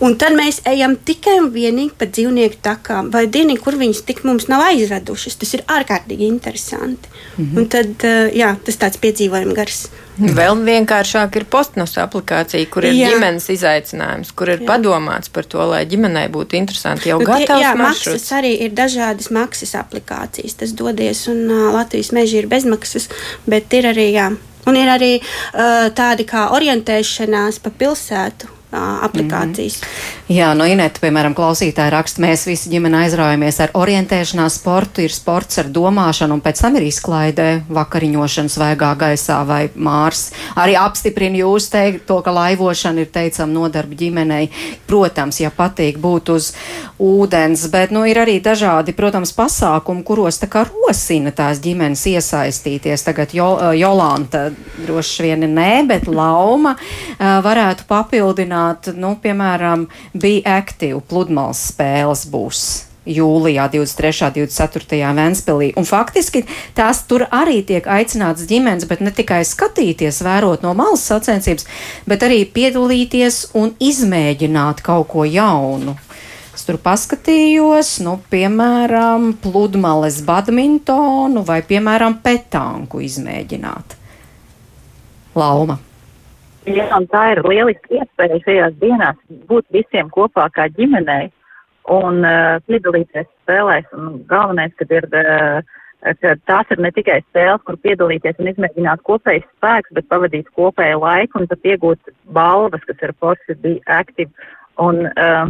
Un 0.00 0.16
tad 0.20 0.34
mēs 0.36 0.60
ejam 0.68 0.96
tikai 0.96 1.36
un 1.42 1.50
vienīgi 1.54 1.94
pa 1.98 2.08
dzīvnieku 2.08 2.60
takām, 2.64 3.10
vai 3.14 3.26
dienīgi, 3.30 3.62
kur 3.62 3.76
viņas 3.80 4.02
tik 4.08 4.22
mums 4.26 4.48
nav 4.50 4.64
aizradušas. 4.70 5.36
Tas 5.40 5.54
ir 5.56 5.64
ārkārtīgi 5.68 6.26
interesanti. 6.26 7.08
Mm 7.36 7.44
-hmm. 7.44 7.58
Un 7.58 7.68
tad, 7.68 8.04
eh, 8.04 8.30
jā, 8.34 8.56
tas 8.64 8.76
tāds 8.76 9.00
piedzīvojums 9.00 9.54
gars. 9.54 9.88
Vēl 10.20 10.58
vienkāršāk 10.64 11.36
ir 11.36 11.44
postnos 11.44 11.96
aplikācija, 11.98 12.66
kur 12.70 12.84
ir 12.84 12.92
jā. 12.92 13.08
ģimenes 13.12 13.48
izaicinājums, 13.54 14.32
kur 14.36 14.48
ir 14.52 14.60
jā. 14.60 14.66
padomāts 14.68 15.32
par 15.32 15.44
to, 15.44 15.64
lai 15.70 15.86
ģimenei 15.86 16.28
būtu 16.28 16.58
interesanti 16.58 17.08
jau 17.08 17.18
nu, 17.20 17.26
gatavs 17.26 17.62
jā, 17.62 17.72
maršruts. 17.78 18.12
Maksas 18.12 18.32
arī 18.32 18.52
ir 18.66 18.70
dažādas 18.76 19.30
maksas 19.30 19.74
aplikācijas. 19.74 20.54
Tas 20.60 20.72
dodies, 20.72 21.26
un 21.28 21.48
uh, 21.48 21.72
Latvijas 21.72 22.12
meži 22.12 22.36
ir 22.42 22.46
bezmaksas, 22.46 23.08
bet 23.46 23.72
ir 23.72 23.88
arī, 23.94 24.12
jā, 24.12 24.30
un 24.66 24.76
ir 24.76 24.88
arī 24.92 25.12
uh, 25.20 25.90
tādi 25.96 26.28
kā 26.28 26.48
orientēšanās 26.56 27.62
pa 27.64 27.70
pilsētu 27.70 28.60
aplikācijas. 28.78 29.80
Mm 29.80 29.86
-hmm. 29.86 30.36
Jā, 30.36 30.54
no 30.54 30.64
Ineta, 30.64 31.00
piemēram, 31.00 31.34
klausītāji 31.34 31.90
raksta, 31.90 32.22
mēs 32.22 32.46
visi 32.46 32.70
ģimene 32.70 32.96
aizraujamies 32.96 33.60
ar 33.60 33.70
orientēšanās 33.74 34.54
sportu, 34.54 35.00
ir 35.00 35.10
sports 35.12 35.58
ar 35.58 35.64
domāšanu 35.64 36.32
un 36.32 36.40
pēc 36.40 36.60
tam 36.60 36.76
ir 36.76 36.82
izklaidē 36.82 37.60
vakariņošana 37.68 38.48
svaigā 38.48 38.96
gaisā 38.96 39.46
vai 39.46 39.68
mārs. 39.74 40.30
Arī 40.56 40.76
apstiprina 40.76 41.36
jūs 41.36 41.70
teikt 41.70 42.06
to, 42.06 42.20
ka 42.22 42.30
laivošana 42.30 43.00
ir 43.00 43.06
teicam 43.06 43.52
nodarba 43.52 43.94
ģimenei. 43.94 44.50
Protams, 44.86 45.40
ja 45.40 45.50
patīk 45.50 45.98
būt 45.98 46.28
uz 46.28 46.52
ūdens, 47.00 47.64
bet, 47.72 47.94
nu, 47.94 48.02
ir 48.08 48.20
arī 48.20 48.36
dažādi, 48.44 48.92
protams, 48.96 49.32
pasākumi, 49.36 50.04
kuros 50.04 50.40
tā 50.42 50.50
kā 50.52 50.66
rosina 50.68 51.32
tās 51.32 51.62
ģimenes 51.64 52.04
iesaistīties. 52.12 53.06
Tagad 53.06 53.32
jo, 53.36 53.48
Jolanta 53.78 54.50
droši 54.84 55.30
vien 55.30 55.48
nē, 55.56 55.72
bet 55.88 56.10
Lauma 56.10 56.76
varētu 57.18 57.88
papildināt 57.88 58.92
nu, 59.00 59.16
piemēram, 59.22 59.88
bija 60.12 60.60
aktīva 60.60 61.00
pludmales 61.08 61.64
spēles 61.72 62.28
būs 62.30 62.68
jūlijā, 63.08 63.64
23. 63.72 64.26
un 64.28 64.48
24. 64.50 65.14
Ventspīlī. 65.16 65.70
Un 65.80 65.86
faktiski 65.88 66.44
tās 66.76 67.02
tur 67.08 67.24
arī 67.32 67.60
tiek 67.66 67.86
aicināts 67.88 68.46
ģimenes, 68.50 68.86
bet 68.90 69.02
ne 69.04 69.12
tikai 69.14 69.40
skatīties, 69.48 70.22
vērot 70.26 70.64
no 70.66 70.74
malas 70.78 71.04
sacensības, 71.08 71.66
bet 72.10 72.26
arī 72.26 72.42
piedalīties 72.44 73.50
un 73.58 73.74
izmēģināt 73.80 74.84
kaut 74.86 75.08
ko 75.14 75.24
jaunu. 75.24 75.96
Es 76.60 76.66
tur 76.68 76.76
paskatījos, 76.76 77.90
nu, 78.04 78.18
piemēram, 78.28 79.30
pludmales 79.40 80.18
badmintonu 80.26 81.40
vai, 81.48 81.62
piemēram, 81.64 82.18
petanku 82.20 82.98
izmēģināt. 83.00 83.94
Lauma. 85.40 85.78
Jā, 86.68 86.84
un 86.98 87.06
tā 87.08 87.22
ir 87.32 87.40
lieliski 87.48 87.96
iespēja 87.96 88.36
šajās 88.42 88.76
dienās 88.82 89.16
būt 89.48 89.72
visiem 89.72 90.10
kopā 90.12 90.50
kā 90.52 90.66
ģimenei 90.76 91.30
un 91.96 92.20
uh, 92.28 92.58
piedalīties 92.68 93.30
spēlēs. 93.30 93.88
Un 93.96 94.18
galvenais, 94.28 94.76
kad 94.82 94.92
ir, 94.98 95.08
uh, 95.16 96.12
ka 96.20 96.34
tās 96.50 96.76
ir 96.76 96.84
ne 96.84 96.90
tikai 96.92 97.22
spēles, 97.22 97.64
kur 97.64 97.80
piedalīties 97.80 98.36
un 98.36 98.52
izmēģināt 98.52 99.00
kopējs 99.08 99.48
spēks, 99.54 99.96
bet 99.96 100.12
pavadīt 100.12 100.52
kopēju 100.60 101.00
laiku 101.06 101.40
un 101.40 101.48
pat 101.48 101.72
iegūt 101.72 102.12
balvas, 102.36 102.84
kas 102.84 103.08
ir 103.08 103.16
forši 103.16 103.56
bija 103.64 104.02
aktīvi. 104.02 104.52
Un 104.80 105.06
uh, 105.08 105.48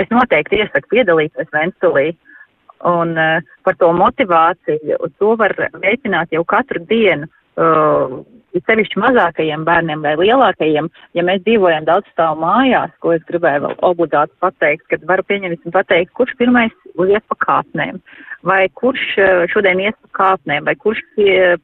es 0.00 0.10
noteikti 0.12 0.62
iesaku 0.62 0.96
piedalīties 0.96 1.52
Ventspilī. 1.54 2.12
Un 2.84 3.14
uh, 3.16 3.40
par 3.64 3.78
to 3.80 3.88
motivāciju, 3.96 4.98
to 5.18 5.34
var 5.40 5.54
veicināt 5.80 6.34
jau 6.34 6.44
katru 6.44 6.82
dienu. 6.90 7.30
Uh, 7.54 8.24
sevišķi 8.62 9.00
mazākajiem 9.02 9.64
bērniem 9.66 10.02
vai 10.04 10.14
lielākajiem, 10.20 10.88
ja 11.16 11.24
mēs 11.26 11.42
dzīvojam 11.46 11.86
daudz 11.88 12.06
stāvu 12.12 12.42
mājās, 12.44 12.92
ko 13.02 13.14
es 13.16 13.24
gribēju 13.28 13.64
vēl 13.64 13.76
obligāti 13.88 14.34
pateikt, 14.42 14.86
kad 14.92 15.06
varu 15.08 15.24
pieņemsim 15.26 15.74
pateikt, 15.74 16.12
kurš 16.14 16.36
pirmais 16.38 16.74
iet 17.08 17.24
pa 17.30 17.38
kāpnēm, 17.46 17.98
vai 18.46 18.62
kurš 18.78 19.06
eh, 19.18 19.44
šodien 19.50 19.82
iet 19.82 19.98
pa 20.04 20.20
kāpnēm, 20.20 20.68
vai 20.68 20.76
kurš 20.78 21.02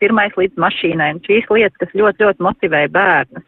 pirmais 0.02 0.34
līdz 0.40 0.58
mašīnai, 0.60 1.12
un 1.14 1.22
šīs 1.26 1.50
lietas, 1.52 1.78
kas 1.82 1.94
ļoti, 1.94 2.26
ļoti 2.26 2.46
motivē 2.48 2.86
bērnus. 2.96 3.46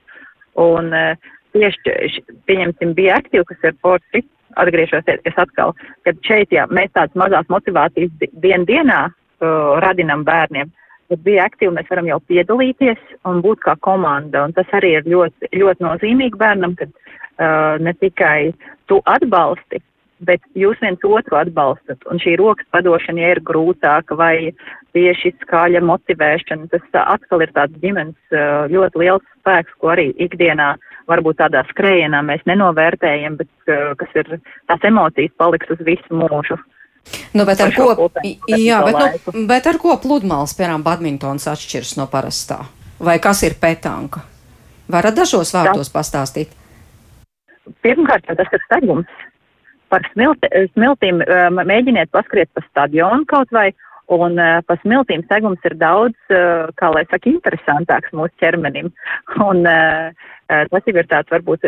Un 0.62 0.92
eh, 0.94 1.32
tieši, 1.56 2.22
pieņemsim, 2.46 2.94
bija 2.98 3.18
aktīvi, 3.18 3.48
kas 3.50 3.70
ir 3.70 3.78
forši, 3.82 4.22
atgriežos, 4.60 5.08
es 5.08 5.40
atkal, 5.40 5.74
kad 6.06 6.20
šeit, 6.26 6.52
jā, 6.54 6.66
mēs 6.70 6.92
tādas 6.92 7.16
mazās 7.18 7.48
motivācijas 7.52 8.30
dien 8.44 8.66
dienā 8.68 9.02
uh, 9.08 9.80
radinam 9.84 10.24
bērniem 10.28 10.72
kad 11.12 11.20
bija 11.26 11.44
aktīvi, 11.44 11.74
mēs 11.76 11.90
varam 11.92 12.08
jau 12.08 12.20
piedalīties 12.30 13.00
un 13.28 13.42
būt 13.44 13.60
kā 13.66 13.76
komanda. 13.84 14.46
Un 14.46 14.54
tas 14.56 14.68
arī 14.72 14.94
ir 14.96 15.08
ļoti, 15.12 15.50
ļoti 15.60 15.84
nozīmīgi 15.84 16.40
bērnam, 16.40 16.76
kad 16.78 16.88
uh, 16.92 17.76
ne 17.84 17.92
tikai 18.00 18.54
tu 18.88 19.02
atbalsti, 19.04 19.82
bet 20.24 20.40
jūs 20.56 20.80
viens 20.80 21.04
otru 21.04 21.36
atbalstat. 21.36 22.00
Un 22.08 22.22
šī 22.22 22.38
rokas 22.40 22.68
padošana, 22.72 23.20
ja 23.20 23.34
ir 23.34 23.42
grūtāka 23.44 24.16
vai 24.16 24.54
tieši 24.96 25.34
skaļa 25.42 25.82
motivēšana, 25.84 26.70
tas 26.72 27.04
atkal 27.04 27.44
ir 27.44 27.52
tāds 27.52 27.76
ģimenes 27.84 28.32
uh, 28.32 28.64
ļoti 28.72 29.04
liels 29.04 29.28
spēks, 29.42 29.76
ko 29.84 29.92
arī 29.92 30.14
ikdienā 30.16 30.72
varbūt 31.10 31.40
tādā 31.40 31.64
skrējienā 31.70 32.22
mēs 32.26 32.44
nenovērtējam, 32.50 33.38
bet 33.40 33.72
kas 34.00 34.20
ir 34.20 34.36
tās 34.70 34.86
emocijas 34.88 35.34
paliks 35.40 35.72
uz 35.74 35.82
visu 35.86 36.18
mūžu. 36.18 36.58
Nu, 37.34 37.44
bet, 37.48 37.60
ar 37.64 37.72
ko, 37.74 38.08
jā, 38.46 38.78
bet, 38.86 39.26
nu, 39.34 39.46
bet 39.50 39.66
ar 39.66 39.78
ko 39.82 39.96
pludmales, 39.98 40.54
piemēram, 40.54 40.84
badmintons 40.86 41.48
atšķiras 41.50 41.96
no 41.98 42.06
parastā? 42.12 42.60
Vai 43.02 43.16
kas 43.22 43.42
ir 43.42 43.56
petanka? 43.58 44.22
Varat 44.92 45.16
dažos 45.16 45.50
vārdos 45.54 45.90
pastāstīt? 45.90 46.52
Pirmkārt, 47.82 48.28
tas 48.28 48.54
ir 48.54 48.62
segums. 48.68 49.10
Par 49.90 50.04
smilti, 50.12 50.48
smiltīm 50.72 51.20
mēģiniet 51.58 52.12
paskriet 52.14 52.50
pa 52.54 52.62
stadionu 52.68 53.26
kaut 53.28 53.50
vai, 53.52 53.72
un 54.12 54.36
pa 54.66 54.76
smiltīm 54.82 55.24
segums 55.30 55.64
ir 55.68 55.76
daudz, 55.80 56.16
kā 56.78 56.92
lai 56.94 57.04
saka, 57.08 57.30
interesantāks 57.30 58.12
mūsu 58.16 58.32
ķermenim. 58.42 58.92
Un 59.48 59.64
tas 59.64 60.88
jau 60.88 60.94
ir 60.98 61.08
tāds 61.08 61.32
varbūt 61.32 61.64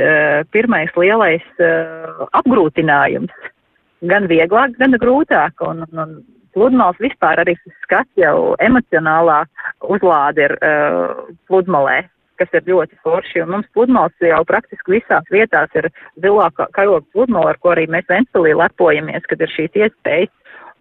pirmais 0.53 0.93
lielais 1.01 1.45
apgrūtinājums 2.41 3.33
gan 4.11 4.29
vieglāk, 4.29 4.75
gan 4.81 4.97
grūtāk. 5.01 5.63
Un, 5.65 5.85
un, 5.87 6.03
un 6.05 6.17
pludmales 6.55 7.01
vispār 7.03 7.43
arī 7.43 7.57
skats 7.85 8.11
jau 8.21 8.55
emocionālā 8.63 9.43
uzlāde 9.95 10.49
ir 10.49 10.59
uh, 10.61 11.31
pludmalē 11.49 12.05
kas 12.41 12.51
ir 12.57 12.65
ļoti 12.67 12.97
forši. 13.05 13.43
Un 13.45 13.53
mums 13.55 13.69
pludmales 13.77 14.15
jau 14.23 14.41
praktiski 14.49 14.97
visās 14.97 15.29
vietās 15.31 15.71
ir 15.79 15.87
zilā 16.23 16.49
karoga 16.57 17.05
pludmale, 17.15 17.53
ar 17.53 17.61
ko 17.63 17.75
arī 17.75 17.87
mēs 17.91 18.09
Ventspilī 18.11 18.57
lepojamies, 18.59 19.27
kad 19.31 19.45
ir 19.45 19.53
šīs 19.55 19.79
iespējas. 19.85 20.33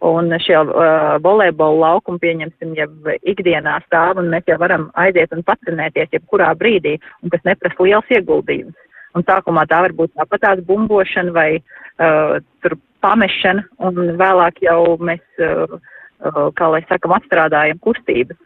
Un 0.03 0.33
šie 0.43 0.57
uh, 0.59 1.15
volejbola 1.23 1.79
laukumi, 1.79 2.19
pieņemsim, 2.19 2.73
jau 2.75 2.89
ikdienā 3.23 3.77
stāv, 3.85 4.19
un 4.19 4.27
mēs 4.33 4.49
jau 4.51 4.57
varam 4.59 4.89
aiziet 4.99 5.31
un 5.31 5.45
patrenēties 5.47 6.11
jebkurā 6.11 6.49
brīdī, 6.59 6.97
un 7.23 7.31
kas 7.31 7.45
neprasa 7.47 7.85
liels 7.87 8.11
ieguldījums. 8.11 8.75
Un 9.15 9.23
sākumā 9.23 9.63
tā 9.69 9.79
var 9.85 9.93
būt 9.95 10.11
tāpatās 10.17 10.63
bumbošana 10.67 11.31
vai 11.31 11.49
uh, 11.59 12.35
tur 12.65 12.75
pamešana, 13.05 13.63
un 13.87 14.17
vēlāk 14.19 14.59
jau 14.65 14.97
mēs, 14.99 15.23
uh, 15.39 15.77
uh, 16.25 16.47
kā 16.57 16.67
lai 16.73 16.83
sakam, 16.89 17.15
atstrādājam 17.15 17.79
kustības. 17.83 18.39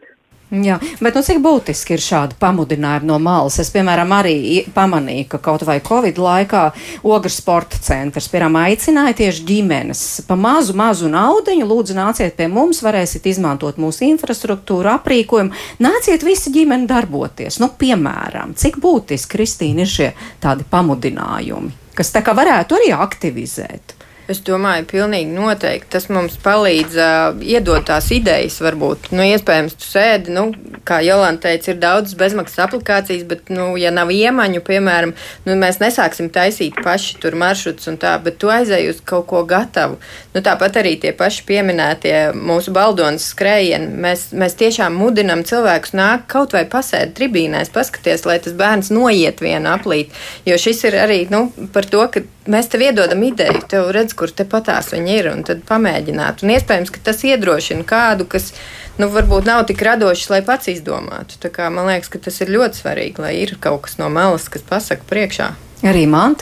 Jā, 0.48 0.78
bet 1.04 1.12
nu, 1.12 1.20
cik 1.20 1.42
būtiski 1.44 1.92
ir 1.92 2.00
šādi 2.00 2.36
pamudinājumi 2.40 3.04
no 3.10 3.18
malas? 3.20 3.58
Es, 3.60 3.68
piemēram, 3.74 4.14
arī 4.16 4.62
pamanīju, 4.72 5.26
ka 5.34 5.40
kaut 5.44 5.66
vai 5.68 5.76
Covid 5.84 6.16
laikā 6.24 6.62
Ogres 7.04 7.36
sporta 7.42 7.76
centrs, 7.84 8.30
piemēram, 8.32 8.56
aicināja 8.62 9.18
tieši 9.18 9.44
ģimenes 9.50 10.04
pa 10.24 10.38
mazu, 10.40 10.72
mazu 10.78 11.10
naudiņu, 11.12 11.68
lūdzu, 11.68 11.98
nāciet 11.98 12.38
pie 12.40 12.48
mums, 12.48 12.80
varēsiet 12.80 13.28
izmantot 13.28 13.76
mūsu 13.76 14.06
infrastruktūru, 14.08 14.88
aprīkojumu, 14.94 15.52
nāciet 15.84 16.24
visi 16.24 16.54
ģimeni 16.56 16.88
darboties. 16.88 17.60
Nu, 17.60 17.68
piemēram, 17.68 18.56
cik 18.56 18.80
būtiski, 18.80 19.34
Kristīna, 19.36 19.84
ir 19.84 19.92
šie 19.98 20.10
tādi 20.40 20.64
pamudinājumi, 20.64 21.92
kas 21.98 22.16
tā 22.16 22.24
kā 22.24 22.32
varētu 22.32 22.80
arī 22.80 22.94
aktivizēt? 22.96 23.97
Es 24.28 24.42
domāju, 24.44 24.84
pilnīgi 24.90 25.32
noteikti 25.32 25.88
tas 25.94 26.10
mums 26.12 26.34
palīdz 26.44 26.96
uh, 27.00 27.38
iedot 27.40 27.86
tās 27.88 28.10
idejas, 28.12 28.58
varbūt. 28.60 29.06
Nu, 29.16 29.22
iespējams, 29.24 29.76
tu 29.80 29.86
sēdi, 29.88 30.34
nu, 30.36 30.50
kā 30.84 30.98
Jolanta 31.00 31.46
teica, 31.46 31.70
ir 31.72 31.78
daudz 31.80 32.12
bezmaksas 32.20 32.60
aplikācijas, 32.66 33.22
bet, 33.30 33.48
nu, 33.48 33.70
ja 33.80 33.88
nav 33.94 34.12
iemaņu, 34.12 34.60
piemēram, 34.66 35.14
nu, 35.46 35.56
mēs 35.56 35.80
nesāksim 35.80 36.28
taisīt 36.34 36.76
paši 36.84 37.16
tur 37.22 37.38
maršruts 37.40 37.88
un 37.88 37.96
tā, 38.02 38.18
bet 38.20 38.36
tu 38.42 38.52
aizēji 38.52 38.90
uz 38.92 39.00
kaut 39.00 39.30
ko 39.30 39.40
gatavu. 39.48 39.96
Nu, 40.34 40.44
tāpat 40.44 40.76
arī 40.82 40.98
tie 41.00 41.14
paši 41.16 41.46
pieminētie 41.48 42.14
mūsu 42.36 42.76
baldonas 42.76 43.30
skrējieni. 43.32 43.94
Mēs, 44.04 44.28
mēs 44.36 44.60
tiešām 44.60 44.92
mudinam 44.92 45.40
cilvēkus 45.48 45.96
nākt 45.96 46.28
kaut 46.34 46.52
vai 46.52 46.66
pasēdi 46.68 47.16
tribīnēs, 47.16 47.72
paskaties, 47.72 48.28
lai 48.28 48.36
tas 48.44 48.52
bērns 48.60 48.92
noiet 48.92 49.40
vienu 49.40 49.72
aplīt. 49.72 50.12
Jo 50.44 50.60
šis 50.60 50.84
ir 50.90 51.00
arī, 51.00 51.22
nu, 51.32 51.46
par 51.72 51.88
to, 51.88 52.04
ka 52.12 52.28
mēs 52.48 52.68
tev 52.72 52.84
iedodam 52.86 53.24
ideju, 53.24 53.64
tev 53.72 53.90
redz, 53.94 54.17
kur 54.18 54.32
tepatās 54.34 54.92
viņi 54.94 55.14
ir, 55.14 55.30
un 55.32 55.44
tad 55.46 55.64
pamēģināt. 55.68 56.44
Un 56.44 56.52
iespējams, 56.56 56.92
ka 56.94 57.02
tas 57.10 57.24
iedrošina 57.26 57.86
kādu, 57.88 58.26
kas 58.30 58.50
nu, 58.98 59.08
varbūt 59.14 59.48
nav 59.48 59.64
tik 59.70 59.82
radošs, 59.86 60.28
lai 60.32 60.42
pats 60.46 60.70
izdomātu. 60.74 61.38
Tā 61.42 61.52
kā, 61.54 61.70
man 61.72 61.90
liekas, 61.90 62.10
ka 62.12 62.20
tas 62.28 62.40
ir 62.42 62.52
ļoti 62.54 62.82
svarīgi, 62.82 63.24
lai 63.24 63.34
ir 63.40 63.56
kaut 63.62 63.86
kas 63.86 63.98
no 64.02 64.10
malas, 64.12 64.50
kas 64.52 64.66
pasaka 64.66 65.06
priekšā. 65.08 65.52
Arī 65.86 66.06
man? 66.10 66.34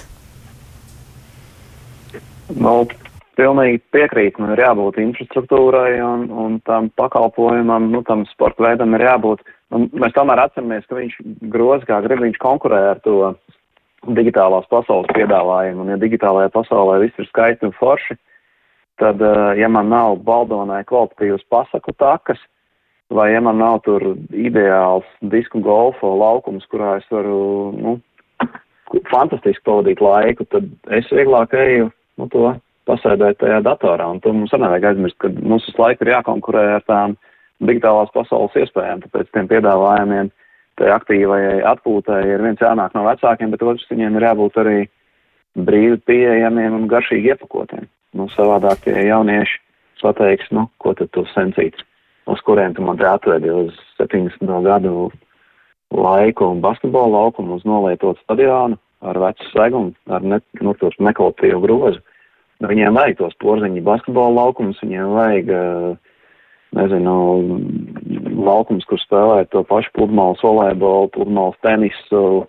Nu, 2.54 2.86
pilnīgi 3.36 3.82
piekrīt. 3.94 4.40
Nu, 4.40 4.52
ir 4.54 4.62
jābūt 4.64 5.00
infrastruktūrai 5.02 5.98
un, 6.04 6.26
un 6.32 6.56
tam 6.66 6.88
pakalpojumam, 6.98 7.90
nu, 7.92 8.02
tam 8.06 8.24
sporta 8.32 8.68
veidam 8.68 8.96
ir 8.96 9.06
jābūt. 9.06 9.44
Un 9.74 9.88
mēs 9.98 10.14
tomēr 10.14 10.44
atceramies, 10.46 10.86
ka 10.86 10.98
viņš 10.98 11.18
groz 11.52 11.84
kā 11.88 11.98
grib, 12.04 12.22
viņš 12.22 12.38
konkurē 12.42 12.80
ar 12.92 13.02
to 13.04 13.34
digitālās 14.14 14.68
pasaules 14.70 15.10
piedāvājumu. 15.16 15.82
Un, 15.84 15.94
ja 15.94 16.00
digitālajā 16.00 16.52
pasaulē 16.54 17.00
viss 17.02 17.18
ir 17.18 17.28
skaisti 17.30 17.66
un 17.66 17.74
forši, 17.78 18.16
tad, 19.00 19.22
eh, 19.22 19.60
ja 19.60 19.68
man 19.68 19.90
nav 19.92 20.20
baldonai 20.26 20.84
kvalitatīvas 20.84 21.46
pasaku 21.50 21.94
takas, 21.98 22.38
vai 23.10 23.32
ja 23.32 23.40
man 23.40 23.58
nav 23.58 23.80
tur 23.86 24.02
ideāls 24.32 25.06
disku 25.20 25.60
golfa 25.62 26.06
laukums, 26.06 26.66
kurā 26.70 26.96
es 27.00 27.06
varu, 27.10 27.72
nu, 27.76 27.98
fantastiski 29.10 29.64
pavadīt 29.66 30.02
laiku, 30.02 30.46
tad 30.50 30.68
es 30.94 31.08
vieglāk 31.10 31.54
eju 31.58 31.90
nu, 32.18 32.28
to 32.32 32.54
pasēdēt 32.86 33.40
tajā 33.42 33.60
datorā. 33.66 34.08
Un 34.10 34.20
to 34.22 34.32
mums 34.32 34.54
arī 34.54 34.66
nevajag 34.66 34.90
aizmirst, 34.92 35.18
ka 35.22 35.30
mums 35.36 35.66
visu 35.68 35.82
laiku 35.82 36.06
ir 36.06 36.12
jākonkurē 36.14 36.64
ar 36.76 36.84
tām 36.86 37.16
digitālās 37.66 38.12
pasaules 38.14 38.56
iespējām, 38.58 39.02
tāpēc 39.04 39.30
tiem 39.32 39.48
piedāvājumiem, 39.50 40.30
tai 40.76 40.92
aktīvajai 40.94 41.60
atpūtai 41.72 42.22
ir 42.28 42.44
viens 42.44 42.62
jānāk 42.62 42.94
no 42.96 43.04
vecākiem, 43.06 43.52
bet 43.52 43.64
otrs 43.64 43.86
viņiem 43.90 44.18
ir 44.18 44.26
jābūt 44.28 44.58
arī 44.62 44.78
brīvi 45.56 46.00
pieejamiem 46.08 46.76
un 46.76 46.88
garšīgi 46.90 47.32
iepakotiem. 47.32 47.86
Nu, 48.16 48.28
savādāk 48.32 48.84
tie 48.84 48.96
jaunieši 49.08 49.60
pateiks, 50.02 50.50
nu, 50.54 50.68
ko 50.82 50.92
tad 50.96 51.10
tu 51.16 51.24
sensīts, 51.32 51.82
uz 52.30 52.42
kuriem 52.46 52.76
tu 52.76 52.84
man 52.84 52.98
te 53.00 53.06
atvedi 53.08 53.50
uz 53.50 53.76
70 53.98 54.52
gadu 54.66 55.08
laiku 55.94 56.50
un 56.52 56.60
basketbola 56.60 57.22
laukumu 57.22 57.56
uz 57.56 57.64
nolietotu 57.64 58.20
stadionu 58.22 58.78
ar 59.06 59.18
vecu 59.20 59.48
segumu, 59.52 59.94
ar 60.10 60.22
ne, 60.24 60.40
nu, 60.60 60.74
nekvalitatīvu 60.74 61.62
grozu. 61.64 62.02
Nu, 62.60 62.70
viņiem 62.70 62.96
vajag 62.96 63.18
tos 63.20 63.36
porziņu 63.42 63.84
basketbola 63.84 64.32
laukumus, 64.40 64.80
viņiem 64.84 65.12
vajag, 65.16 65.50
nezinu, 66.76 67.14
laukums, 68.46 68.86
kur 68.88 69.00
spēlēt 69.02 69.50
to 69.54 69.64
pašu 69.66 69.92
pludmales 69.96 70.42
volejbolu, 70.44 71.10
pludmales 71.14 71.58
tenisu, 71.64 72.44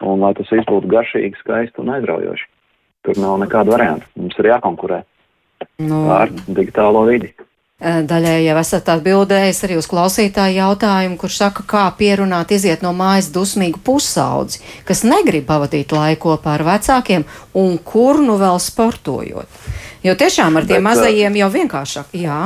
un 0.00 0.24
lai 0.24 0.32
tas 0.38 0.50
viss 0.52 0.68
būtu 0.68 0.90
garšīgi, 0.90 1.38
skaisti 1.42 1.82
un 1.82 1.92
aizraujoši. 1.96 2.48
Tur 3.06 3.20
nav 3.20 3.38
nekāda 3.40 3.72
varianta. 3.72 4.08
Mums 4.20 4.36
ir 4.40 4.50
jākonkurē 4.50 5.02
nu, 5.84 6.02
ar 6.12 6.32
digitālo 6.48 7.06
vidi. 7.08 7.32
Eh, 7.80 8.02
daļai 8.04 8.42
jau 8.44 8.58
esat 8.60 8.90
atbildējis 8.92 9.62
arī 9.64 9.78
uz 9.80 9.86
klausītāju 9.88 10.58
jautājumu, 10.58 11.16
kurš 11.20 11.38
saka, 11.40 11.64
kā 11.64 11.86
pierunāt 11.96 12.52
iziet 12.52 12.82
no 12.84 12.92
mājas 12.92 13.30
dusmīgu 13.32 13.80
pusaudzi, 13.84 14.60
kas 14.84 15.00
negrib 15.00 15.46
pavadīt 15.48 15.94
laiku 15.96 16.34
kopā 16.34 16.58
ar 16.58 16.66
vecākiem 16.66 17.24
un 17.56 17.78
kur 17.80 18.20
nu 18.20 18.36
vēl 18.40 18.60
sportojot. 18.60 19.48
Jo 20.04 20.12
tiešām 20.12 20.60
ar 20.60 20.68
tiem 20.68 20.84
Bet, 20.84 20.88
mazajiem 20.90 21.40
jau 21.40 21.48
vienkāršāk, 21.56 22.12
jā. 22.20 22.42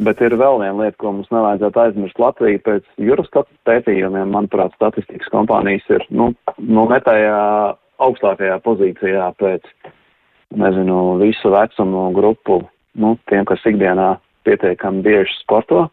Bet 0.00 0.20
ir 0.24 0.32
vēl 0.40 0.62
viena 0.62 0.76
lieta, 0.78 0.96
ko 1.00 1.12
mums 1.12 1.28
nevajadzētu 1.32 1.80
aizmirst. 1.82 2.20
Latvija 2.22 2.62
pēc 2.64 2.86
Eurostat 3.04 3.48
pētījumiem, 3.68 4.32
manuprāt, 4.32 4.72
statistikas 4.78 5.28
kompānijas 5.32 5.84
ir, 5.92 6.06
nu, 6.08 6.30
nu 6.56 6.86
ne 6.88 7.00
tajā 7.04 7.40
augstākajā 8.00 8.56
pozīcijā 8.64 9.26
pēc, 9.40 9.66
nezinu, 10.56 11.18
visu 11.20 11.52
vecumu 11.52 12.08
grupu 12.16 12.62
nu, 13.00 13.14
tiem, 13.28 13.44
kas 13.48 13.64
ikdienā 13.68 14.14
pietiekami 14.48 15.04
bieži 15.04 15.36
sporto 15.42 15.90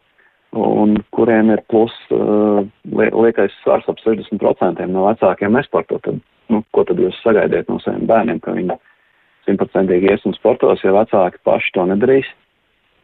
un 0.58 0.96
kuriem 1.12 1.52
ir 1.54 1.62
plus 1.70 1.94
uh, 2.16 2.64
liekais 2.88 3.54
svars 3.62 3.88
ap 3.92 4.00
60% 4.02 4.88
no 4.88 5.06
vecākiem 5.10 5.54
nesporto, 5.54 6.00
tad, 6.06 6.22
nu, 6.54 6.64
ko 6.72 6.86
tad 6.88 7.00
jūs 7.02 7.20
sagaidiet 7.26 7.68
no 7.70 7.82
saviem 7.84 8.08
bērniem, 8.10 8.40
ka 8.42 8.56
viņi 8.56 8.78
simtprocentīgi 9.48 10.12
ies 10.12 10.24
un 10.28 10.36
sportos, 10.38 10.84
ja 10.84 10.96
vecāki 10.96 11.44
paši 11.44 11.74
to 11.76 11.88
nedarīs? 11.92 12.32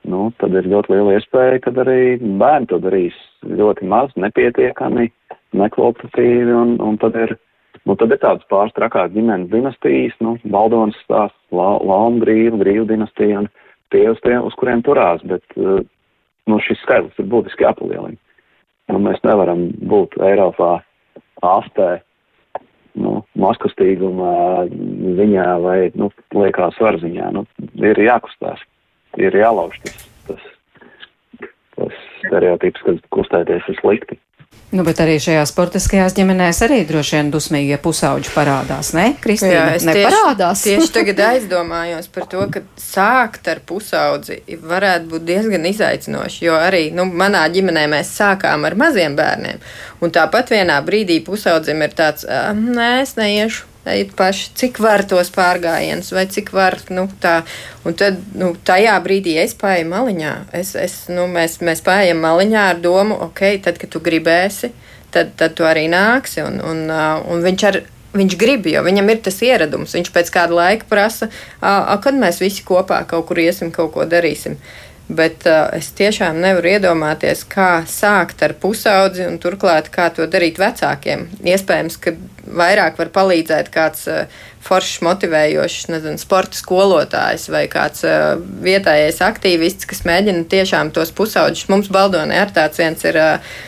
Nu, 0.03 0.27
tad 0.41 0.55
ir 0.59 0.67
ļoti 0.67 0.91
liela 0.91 1.15
iespēja, 1.15 1.61
ka 1.63 1.71
arī 1.83 2.17
bērni 2.19 2.67
to 2.67 2.79
darīs 2.83 3.15
ļoti 3.47 3.87
maz, 3.87 4.11
nepietiekami, 4.19 5.07
nekvalitatīvi, 5.55 6.51
un, 6.51 6.75
un 6.83 6.97
tad 6.99 7.15
ir, 7.21 7.35
nu, 7.87 7.95
tad 7.95 8.11
ir 8.11 8.19
tādas 8.19 8.43
pāris 8.51 8.75
trakās 8.75 9.13
ģimenes 9.15 9.51
dinastijas, 9.53 10.17
nu, 10.23 10.35
Baldonas 10.43 10.99
stāsts, 11.05 11.39
La, 11.55 11.77
Lauma 11.79 12.19
grīva, 12.25 12.59
grīva 12.59 12.87
dinastija, 12.89 13.45
un, 13.45 13.49
tie, 13.95 14.03
uz, 14.11 14.19
tie, 14.25 14.35
uz 14.43 14.55
kuriem 14.59 14.83
turās, 14.83 15.23
bet 15.29 15.45
uh, 15.55 15.79
nu, 16.51 16.59
šis 16.67 16.81
skaitlis 16.83 17.23
ir 17.23 17.29
būtiski 17.31 17.63
jāpalielina. 17.63 18.19
Nu, 18.91 18.99
mēs 18.99 19.21
nevaram 19.23 19.69
būt 19.87 20.17
Eiropā 20.19 20.73
astē, 21.47 22.01
nu, 22.99 23.21
maskastīguma 23.39 24.33
ziņā 25.19 25.47
vai, 25.63 25.77
nu, 25.95 26.11
liekā 26.35 26.73
svara 26.75 26.99
ziņā. 26.99 27.31
Nu, 27.35 27.45
ir 27.79 28.03
jākustās, 28.03 28.61
ir 29.21 29.35
jālauž 29.37 29.79
tas, 29.83 30.05
tas, 30.27 30.43
tas 31.77 32.03
stereotips, 32.23 32.85
ka 32.85 32.97
kustēties 33.17 33.71
ir 33.71 33.81
slikti. 33.81 34.19
Nu, 34.73 34.81
bet 34.81 34.97
arī 35.03 35.19
šajā 35.21 35.43
sportiskajās 35.45 36.15
ģimenēs 36.17 36.63
arī 36.65 36.79
droši 36.89 37.19
vien 37.19 37.27
dusmīgie 37.33 37.77
pusauģi 37.81 38.31
parādās, 38.33 38.89
ne? 38.97 39.11
Kristīna, 39.21 39.51
Jā, 39.53 39.65
es 39.77 39.83
neparādās. 39.85 40.63
Tieši, 40.65 40.79
tieši 40.79 40.93
tagad 40.95 41.21
aizdomājos 41.27 42.09
par 42.13 42.25
to, 42.31 42.45
ka 42.55 42.63
sākt 42.81 43.49
ar 43.53 43.61
pusaudzi 43.69 44.39
varētu 44.65 45.11
būt 45.11 45.27
diezgan 45.27 45.67
izaicinoši, 45.69 46.47
jo 46.47 46.57
arī, 46.57 46.87
nu, 46.97 47.05
manā 47.05 47.43
ģimenē 47.53 47.85
mēs 47.93 48.15
sākām 48.17 48.65
ar 48.65 48.77
maziem 48.79 49.13
bērniem, 49.19 49.61
un 50.01 50.15
tāpat 50.15 50.49
vienā 50.55 50.79
brīdī 50.87 51.19
pusaudzim 51.27 51.85
ir 51.85 51.93
tāds, 51.93 52.25
nē, 52.25 52.89
es 53.05 53.13
neiešu 53.19 53.69
ejiet 53.85 54.13
paši, 54.17 54.49
cik 54.59 54.79
var 54.83 55.03
tos 55.09 55.31
pārgājienus, 55.35 56.13
vai 56.15 56.25
cik 56.31 56.53
var, 56.55 56.77
nu, 56.93 57.07
tā. 57.23 57.41
Un 57.83 57.97
tad, 57.99 58.19
nu, 58.39 58.53
tajā 58.65 58.95
brīdī 59.03 59.35
es 59.41 59.55
pāju 59.59 59.89
maliņā. 59.91 60.33
Es, 60.55 60.75
es, 60.79 60.99
nu, 61.11 61.27
mēs, 61.31 61.59
mēs 61.65 61.83
pājam 61.85 62.23
maliņā 62.23 62.67
ar 62.73 62.83
domu, 62.83 63.17
ok, 63.27 63.43
tad, 63.65 63.81
kad 63.81 63.91
tu 63.91 64.03
gribēsi, 64.03 64.71
tad, 65.13 65.35
tad 65.39 65.57
tu 65.57 65.67
arī 65.67 65.89
nāksi. 65.91 66.45
Un, 66.47 66.61
un, 66.63 66.85
un 67.27 67.43
viņš 67.49 67.67
ar, 67.71 67.83
Viņš 68.13 68.35
grib, 68.37 68.67
jo 68.69 68.83
viņam 68.85 69.07
ir 69.09 69.21
tas 69.25 69.39
ieradums. 69.41 69.95
Viņš 69.97 70.11
pēc 70.13 70.27
kāda 70.35 70.53
laika 70.53 70.85
prasa, 70.85 71.31
kad 71.57 72.13
mēs 72.13 72.43
visi 72.43 72.61
kopā 72.61 72.99
kaut 73.09 73.25
kur 73.31 73.41
iesim, 73.41 73.71
kaut 73.73 73.89
ko 73.95 74.05
darīsim. 74.05 74.59
Bet 75.11 75.43
uh, 75.49 75.67
es 75.75 75.89
tiešām 75.97 76.37
nevaru 76.39 76.69
iedomāties, 76.77 77.41
kā 77.51 77.83
sākt 77.89 78.39
ar 78.45 78.53
pusaudzi 78.61 79.25
un 79.27 79.35
turklāt 79.43 79.89
kā 79.91 80.07
to 80.15 80.29
darīt 80.31 80.61
vecākiem. 80.61 81.25
Iespējams, 81.43 81.97
ka 81.99 82.15
vairāk 82.47 82.95
var 83.01 83.11
palīdzēt 83.17 83.67
kāds 83.73 84.07
uh, 84.07 84.31
foršs, 84.63 85.01
motivējošs, 85.03 85.89
nezinu, 85.91 86.21
sporta 86.21 86.55
skolotājs 86.55 87.49
vai 87.51 87.65
kāds 87.71 88.07
uh, 88.07 88.39
vietējais 88.63 89.19
aktīvists, 89.27 89.89
kas 89.91 90.05
mēģina 90.07 90.47
tiešām 90.47 90.95
tos 90.95 91.11
pusaudžus. 91.11 91.67
Mums 91.67 91.91
Baldonē 91.91 92.39
ar 92.45 92.55
tāds 92.55 92.79
viens 92.79 93.07
ir. 93.11 93.19
Uh, 93.19 93.61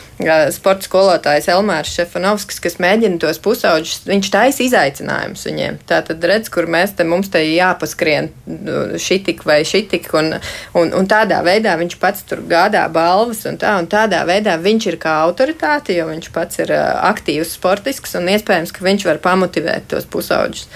sporta 0.54 0.86
skolotājs 0.86 1.48
Elmārs 1.52 1.92
Šefanovskis, 1.92 2.60
kas 2.64 2.78
mēģina 2.80 3.18
tos 3.20 3.38
pusauģus, 3.44 4.06
viņš 4.08 4.30
taisa 4.32 4.62
izaicinājumus 4.64 5.44
viņiem. 5.48 5.78
Tā 5.88 6.00
tad 6.06 6.24
redz, 6.24 6.48
kur 6.52 6.68
mēs 6.70 6.94
te 6.96 7.04
mums 7.04 7.28
te 7.32 7.42
jāpaskrien 7.44 8.30
nu, 8.48 8.78
šitik 9.00 9.44
vai 9.48 9.60
šitik, 9.68 10.08
un, 10.16 10.32
un, 10.78 10.92
un 10.96 11.10
tādā 11.10 11.42
veidā 11.46 11.76
viņš 11.80 11.98
pats 12.00 12.24
tur 12.28 12.40
gādā 12.48 12.86
balvas, 12.92 13.44
un 13.50 13.60
tā, 13.60 13.76
un 13.80 13.90
tādā 13.92 14.22
veidā 14.28 14.56
viņš 14.60 14.90
ir 14.92 15.00
kā 15.02 15.18
autoritāte, 15.26 15.96
jo 15.98 16.08
viņš 16.08 16.30
pats 16.32 16.64
ir 16.64 16.72
aktīvs 16.76 17.56
sportisks, 17.58 18.16
un 18.16 18.32
iespējams, 18.32 18.72
ka 18.72 18.86
viņš 18.88 19.08
var 19.10 19.20
pamotivēt 19.24 19.90
tos 19.92 20.08
pusauģus. 20.08 20.70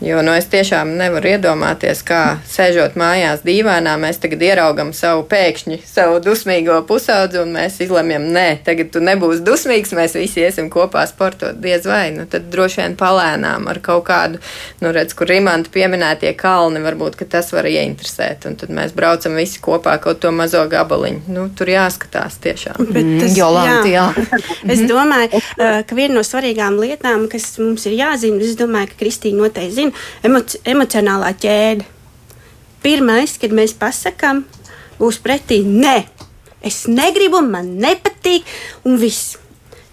Jo 0.00 0.20
nu, 0.22 0.34
es 0.36 0.44
tiešām 0.52 0.90
nevaru 0.98 1.30
iedomāties, 1.30 2.02
kā 2.04 2.36
sēžot 2.44 2.98
mājās 3.00 3.40
dīvainā, 3.46 3.94
mēs 4.00 4.18
tagad 4.20 4.42
ieraugam 4.44 4.90
savu 4.92 5.22
pēkšņi, 5.30 5.78
savu 5.88 6.18
dusmīgo 6.20 6.76
pusaudzi, 6.88 7.40
un 7.40 7.54
mēs 7.54 7.78
izlemjam, 7.80 8.26
nē, 8.34 8.44
tagad 8.66 8.90
tu 8.92 9.00
nebūsi 9.00 9.40
dusmīgs, 9.46 9.94
mēs 9.96 10.18
visi 10.18 10.42
iesim 10.44 10.68
kopā 10.72 11.06
sportot. 11.08 11.56
Diez 11.64 11.88
vai, 11.88 12.10
nu 12.12 12.26
tad 12.28 12.50
droši 12.52 12.82
vien 12.82 12.96
palēnām 13.00 13.70
ar 13.72 13.80
kaut 13.84 14.04
kādu, 14.10 14.42
nu 14.84 14.92
redz, 14.92 15.16
kur 15.16 15.30
Rimanta 15.32 15.72
pieminētie 15.72 16.34
kalni, 16.36 16.84
varbūt, 16.84 17.16
ka 17.16 17.28
tas 17.36 17.48
var 17.56 17.64
ieinteresēt, 17.70 18.44
un 18.50 18.60
tad 18.60 18.74
mēs 18.76 18.92
braucam 18.96 19.40
visi 19.40 19.62
kopā 19.64 19.96
kaut 20.04 20.20
to 20.20 20.34
mazo 20.34 20.60
gabaliņu. 20.68 21.24
Nu, 21.32 21.46
tur 21.56 21.72
jāskatās 21.72 22.36
tiešām. 22.44 22.76
Bet 22.84 23.00
tas, 23.00 23.32
mm, 23.32 23.38
Jolanta, 23.40 23.88
jā. 23.88 24.04
jā. 24.12 24.42
es 24.76 24.84
domāju, 24.84 25.40
ka 25.56 25.96
viena 25.96 26.20
no 26.20 26.26
svarīgām 26.26 26.76
lietām, 26.84 27.26
kas 27.32 27.48
mums 27.62 27.88
ir 27.88 27.96
jāzina, 27.96 28.44
es 28.44 28.60
domāju, 28.60 28.92
ka 28.92 29.00
Kristīna 29.00 29.46
noteikti 29.46 29.85
zina, 29.85 29.85
zina, 29.86 30.04
emoci 30.26 30.60
emocionālā 30.64 31.32
ķēde. 31.42 31.86
Pirmais, 32.82 33.36
kad 33.40 33.54
mēs 33.54 33.74
pasakām, 33.78 34.44
būs 35.00 35.18
pretī 35.22 35.62
nē, 35.64 36.04
es 36.62 36.84
negribu, 36.86 37.40
man 37.42 37.76
nepatīk, 37.82 38.46
un 38.84 38.98
viss. 39.00 39.36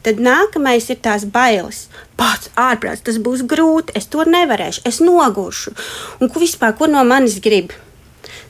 Tad 0.04 0.20
nākamais 0.20 0.90
ir 0.92 1.00
tās 1.00 1.24
bailes. 1.24 1.88
Pats 2.20 2.50
ārprāts, 2.60 3.06
tas 3.08 3.18
būs 3.24 3.46
grūti, 3.48 3.96
es 3.96 4.10
to 4.12 4.26
nevarēšu, 4.28 4.84
es 4.86 5.00
noguršu. 5.00 5.72
Un 6.20 6.30
ko 6.30 6.44
vispār, 6.44 6.76
ko 6.76 6.90
no 6.92 7.06
manis 7.08 7.40
grib? 7.40 7.72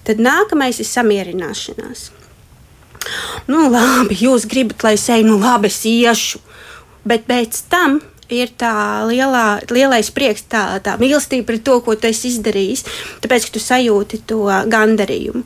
Tad 0.04 0.20
nākamais 0.20 0.82
ir 0.82 0.90
samierināšanās. 0.90 2.10
Nu, 3.52 3.68
labi, 3.70 4.18
jūs 4.18 4.48
gribat, 4.50 4.82
lai 4.84 4.96
es 4.98 5.06
eju, 5.12 5.28
nu 5.28 5.38
labi, 5.40 5.70
es 5.70 5.84
iešu. 5.86 6.42
Bet 7.06 7.28
pēc 7.30 7.62
tam 7.70 8.00
ir 8.32 8.52
tā 8.60 9.04
lielā, 9.10 9.64
lielais 9.74 10.10
prieks, 10.14 10.46
tā, 10.52 10.64
tā 10.84 10.96
mīlestība 11.02 11.52
pret 11.52 11.64
to, 11.66 11.80
ko 11.84 11.96
tu 11.96 12.10
esi 12.10 12.32
izdarījis, 12.32 12.86
tāpēc, 13.24 13.48
ka 13.48 13.56
tu 13.56 13.64
sajūti 13.64 14.22
to 14.30 14.44
gandarījumu. 14.72 15.44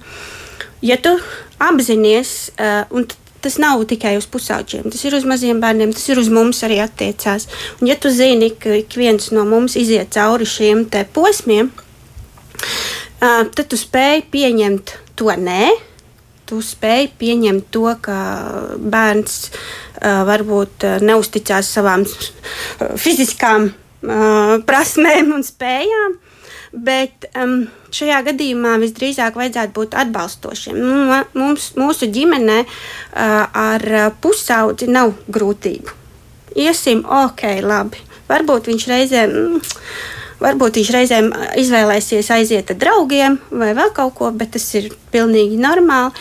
Ja 0.86 1.00
tu 1.02 1.16
apzinājies, 1.64 2.34
uh, 2.58 2.84
un 2.94 3.08
tas 3.42 3.58
nav 3.62 3.82
tikai 3.90 4.16
uz 4.20 4.28
pusauģiem, 4.30 4.92
tas 4.94 5.04
ir 5.06 5.16
uz 5.18 5.26
maziem 5.30 5.62
bērniem, 5.62 5.94
tas 5.96 6.06
ir 6.10 6.22
uz 6.22 6.30
mums 6.34 6.62
arī 6.66 6.80
attiecās. 6.84 7.48
Un, 7.80 7.90
ja 7.90 7.98
tu 7.98 8.12
zini, 8.14 8.52
ka 8.54 8.76
ik 8.78 8.98
viens 9.00 9.32
no 9.34 9.46
mums 9.48 9.78
iziet 9.80 10.14
cauri 10.14 10.46
šiem 10.50 10.86
posmiem, 11.14 11.72
uh, 11.74 13.44
tad 13.50 13.66
tu 13.70 13.80
spēj 13.80 14.28
pieņemt 14.34 14.98
to 15.18 15.34
nē, 15.34 15.74
tu 16.48 16.62
spēj 16.64 17.10
pieņemt 17.20 17.72
to, 17.74 17.90
ka 18.02 18.18
bērns 18.78 19.40
uh, 19.50 19.87
varbūt 20.02 20.86
neusticās 21.02 21.70
savām 21.74 22.06
fiziskām 23.02 23.72
prasmēm 24.68 25.34
un 25.36 25.45
spējām. 25.45 26.18
Bet 26.78 27.30
um, 27.39 27.62
šajā 27.95 28.20
gadījumā 28.28 28.76
visdrīzāk 28.82 29.38
vajadzētu 29.39 29.74
būt 29.74 29.95
atbalstošiem. 29.98 30.76
Nu, 30.78 31.22
mums, 31.39 31.70
mūsu 31.80 32.10
ģimenē 32.14 32.58
uh, 32.66 33.48
ar 33.48 33.88
pusaudzi 34.22 34.89
nav 34.91 35.16
grūtību. 35.32 35.95
Iesim, 36.58 37.06
ok, 37.06 37.43
labi. 37.64 38.04
Varbūt 38.28 38.68
viņš 38.72 38.88
reizēm. 38.91 39.34
Mm, 39.34 39.78
Varbūt 40.38 40.78
viņš 40.78 40.90
reizēm 40.94 41.28
izvēlēsies 41.58 42.28
aiziet 42.36 42.70
ar 42.70 42.78
draugiem 42.78 43.40
vai 43.50 43.72
vēl 43.74 43.90
kaut 43.96 44.14
ko, 44.20 44.30
bet 44.38 44.52
tas 44.54 44.68
ir 44.78 44.92
pilnīgi 45.10 45.58
normāli. 45.58 46.14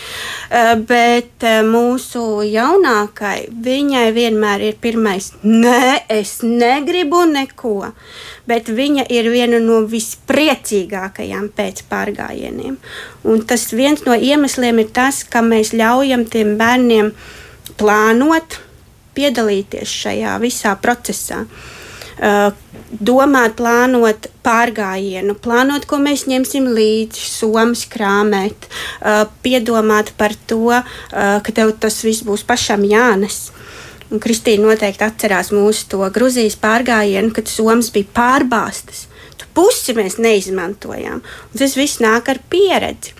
Bet 0.89 1.45
mūsu 1.67 2.23
jaunākai, 2.47 3.51
viņai 3.67 4.07
vienmēr 4.15 4.65
ir 4.71 4.81
pirmais, 4.81 5.29
nē, 5.45 6.07
es 6.17 6.39
negribu 6.41 7.27
neko. 7.29 7.91
Bet 8.49 8.73
viņa 8.73 9.05
ir 9.13 9.29
viena 9.29 9.61
no 9.61 9.83
vispriecīgākajām 9.91 11.51
pēc 11.53 11.85
pārgājieniem. 11.91 12.81
Un 13.29 13.45
tas 13.45 13.69
viens 13.75 14.01
no 14.07 14.17
iemesliem 14.17 14.81
ir 14.81 14.93
tas, 14.97 15.21
ka 15.29 15.45
mēs 15.45 15.75
ļaujam 15.77 16.25
tiem 16.25 16.55
bērniem 16.57 17.13
plānot, 17.77 18.63
piedalīties 19.17 19.99
šajā 20.05 20.39
visā 20.41 20.73
procesā. 20.81 21.43
Uh, 22.17 22.49
domāt, 22.91 23.57
plānot 23.59 24.29
pārgājienu, 24.45 25.35
plānot, 25.43 25.87
ko 25.89 25.99
mēs 26.01 26.27
ņemsim 26.29 26.69
līdzi, 26.77 27.25
somas 27.31 27.85
krāmēt, 27.89 28.69
uh, 29.01 29.25
piedomāt 29.43 30.13
par 30.17 30.35
to, 30.47 30.71
uh, 30.71 31.37
ka 31.43 31.55
tev 31.55 31.75
tas 31.81 31.99
viss 32.05 32.25
būs 32.27 32.45
pašam 32.47 32.85
jānes. 32.87 33.49
Un 34.07 34.21
Kristīna 34.23 34.69
noteikti 34.69 35.03
atcerās 35.03 35.51
mūsu 35.51 35.89
to 35.91 36.07
Grūzijas 36.15 36.55
pārgājienu, 36.61 37.33
kad 37.35 37.49
somas 37.51 37.91
bija 37.91 38.07
pārbāztas. 38.15 39.05
Tu 39.37 39.49
pusi 39.57 39.93
mēs 39.97 40.15
neizmantojām. 40.23 41.19
Un 41.19 41.59
tas 41.59 41.75
viss 41.75 41.99
nāk 42.03 42.31
ar 42.31 42.39
pieredzi. 42.49 43.16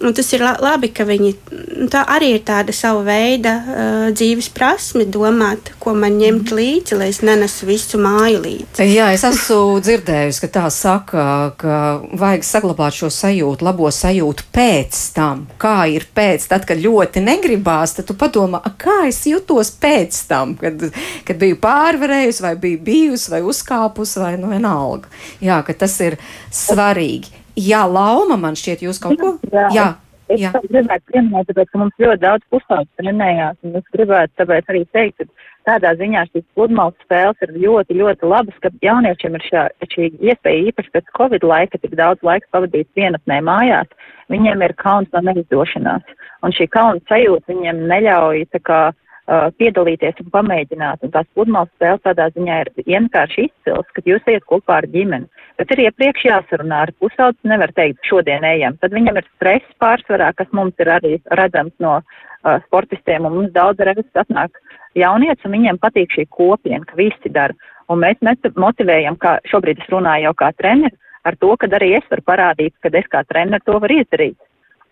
Un 0.00 0.14
tas 0.16 0.30
ir 0.32 0.40
labi, 0.40 0.88
ka 0.96 1.04
viņi 1.04 1.30
nu, 1.52 1.86
tā 1.92 2.00
arī 2.08 2.30
ir 2.38 2.44
tāda 2.48 2.72
sava 2.72 3.02
veida 3.04 3.52
uh, 3.60 4.04
dzīves 4.16 4.48
prasme, 4.56 5.04
domāt, 5.04 5.74
ko 5.82 5.92
man 5.92 6.16
ņemt 6.16 6.46
mhm. 6.48 6.56
līdzi, 6.56 6.96
lai 6.96 7.10
es 7.12 7.20
nenesu 7.26 7.68
visu 7.68 8.00
māju 8.00 8.40
līdzi. 8.40 8.86
Jā, 8.88 9.10
es 9.12 9.26
esmu 9.28 9.76
dzirdējusi, 9.84 10.40
ka 10.44 10.50
tā 10.54 10.62
saka, 10.72 11.24
ka 11.60 11.80
vajag 12.16 12.46
saglabāt 12.48 12.96
šo 12.96 13.10
sajūtu, 13.12 13.66
labo 13.66 13.90
sajūtu 13.92 14.46
pēc 14.54 15.00
tam. 15.16 15.44
Kā 15.60 15.74
ir 15.92 16.08
pēc, 16.16 16.48
tad, 16.48 16.64
kad 16.68 16.80
ļoti 16.80 17.20
negribās, 17.26 17.98
tad 17.98 18.08
tu 18.08 18.16
padomā, 18.16 18.62
kā 18.80 19.02
es 19.10 19.20
jutos 19.28 19.72
pēc 19.82 20.22
tam, 20.30 20.56
kad, 20.60 20.86
kad 21.28 21.40
biju 21.40 21.60
pārvarējusi, 21.60 22.46
vai 22.46 22.54
biju 22.60 22.80
bijusi, 22.88 23.34
vai 23.34 23.42
uzkāpusi, 23.44 24.20
vai 24.24 24.32
nu 24.40 24.54
vienalga. 24.54 25.12
Jā, 25.44 25.60
ka 25.66 25.76
tas 25.84 26.00
ir 26.00 26.16
svarīgi. 26.48 27.39
Jā, 27.60 27.82
Lauma, 27.88 28.38
man 28.40 28.56
šķiet, 28.58 28.86
jūs 28.86 29.00
kaut 29.02 29.20
ko? 29.20 29.34
Jā. 29.52 29.66
jā. 29.74 29.88
Es 30.30 30.38
jā. 30.38 30.52
gribētu 30.62 31.10
pieminēt, 31.10 31.48
tāpēc, 31.48 31.68
ka 31.72 31.78
mums 31.80 31.96
ļoti 31.98 32.22
daudz 32.22 32.44
pusauģu 32.54 32.86
trenējās, 33.00 33.56
un 33.66 33.80
es 33.80 33.86
gribētu 33.96 34.30
tāpēc 34.38 34.68
arī 34.70 34.82
teikt, 34.94 35.24
ka 35.24 35.72
tādā 35.72 35.90
ziņā 35.98 36.22
šīs 36.28 36.44
pludmales 36.54 36.94
spēles 37.02 37.42
ir 37.42 37.56
ļoti, 37.64 37.96
ļoti 37.98 38.30
labas, 38.30 38.60
ka 38.62 38.70
jauniešiem 38.86 39.36
ir 39.36 39.46
šā, 39.48 39.64
šī 39.90 40.06
iespēja 40.30 40.70
īpaši 40.70 40.94
pēc 40.94 41.10
Covid 41.18 41.46
laika, 41.50 41.82
tik 41.82 41.98
daudz 41.98 42.22
laika 42.22 42.46
pavadīts 42.54 42.94
vienatnē 42.94 43.40
mājās, 43.42 43.90
viņiem 44.30 44.62
ir 44.68 44.76
kauns 44.78 45.10
no 45.16 45.24
neizdošanās, 45.26 46.14
un 46.46 46.54
šī 46.54 46.70
kauna 46.78 47.02
sajūta 47.10 47.50
viņiem 47.50 47.82
neļauj 47.90 48.46
tā 48.54 48.62
kā 48.70 48.82
uh, 48.92 48.98
piedalīties 49.30 50.18
un 50.24 50.30
pamēģināt. 50.34 51.04
Un 51.06 51.12
tās 51.14 51.28
pludmales 51.34 51.70
spēles 51.76 52.02
tādā 52.06 52.26
ziņā 52.34 52.56
ir 52.64 52.70
vienkārši 52.86 53.46
izcils, 53.46 53.92
kad 53.94 54.08
jūs 54.08 54.26
iet 54.32 54.46
kopā 54.50 54.80
ar 54.80 54.88
ģimeni. 54.90 55.28
Bet 55.60 55.70
ir 55.74 55.84
iepriekš 55.86 56.24
jāsarunā 56.26 56.82
ar 56.86 56.92
pusaudzes, 56.98 57.42
nevar 57.46 57.70
teikt, 57.76 58.00
šodien 58.08 58.46
ejam. 58.48 58.78
Tad 58.82 58.96
viņam 58.96 59.20
ir 59.20 59.28
stress 59.36 59.78
pārsvarā, 59.82 60.32
kas 60.34 60.50
mums 60.56 60.74
ir 60.82 60.90
arī 60.90 61.18
redzams 61.38 61.74
no 61.84 62.00
uh, 62.00 62.56
sportistiem, 62.66 63.28
un 63.28 63.36
mums 63.38 63.54
daudz 63.54 63.82
reizes 63.86 64.22
atnāk 64.24 64.56
jaunieci, 64.98 65.46
un 65.46 65.54
viņiem 65.58 65.78
patīk 65.82 66.16
šī 66.16 66.26
kopiena, 66.34 66.82
ka 66.88 66.98
visi 66.98 67.30
dara. 67.30 67.54
Un 67.90 68.02
mēs 68.02 68.18
motivējam, 68.56 69.18
kā 69.18 69.38
šobrīd 69.50 69.82
es 69.82 69.90
runāju 69.90 70.30
jau 70.30 70.36
kā 70.42 70.52
treneris, 70.58 70.98
ar 71.26 71.36
to, 71.36 71.54
ka 71.58 71.68
arī 71.78 71.94
es 71.98 72.06
varu 72.10 72.26
parādīt, 72.26 72.74
ka 72.82 72.90
es 72.98 73.06
kā 73.10 73.22
treneris 73.28 73.66
to 73.66 73.78
varu 73.78 74.00
izdarīt. 74.02 74.38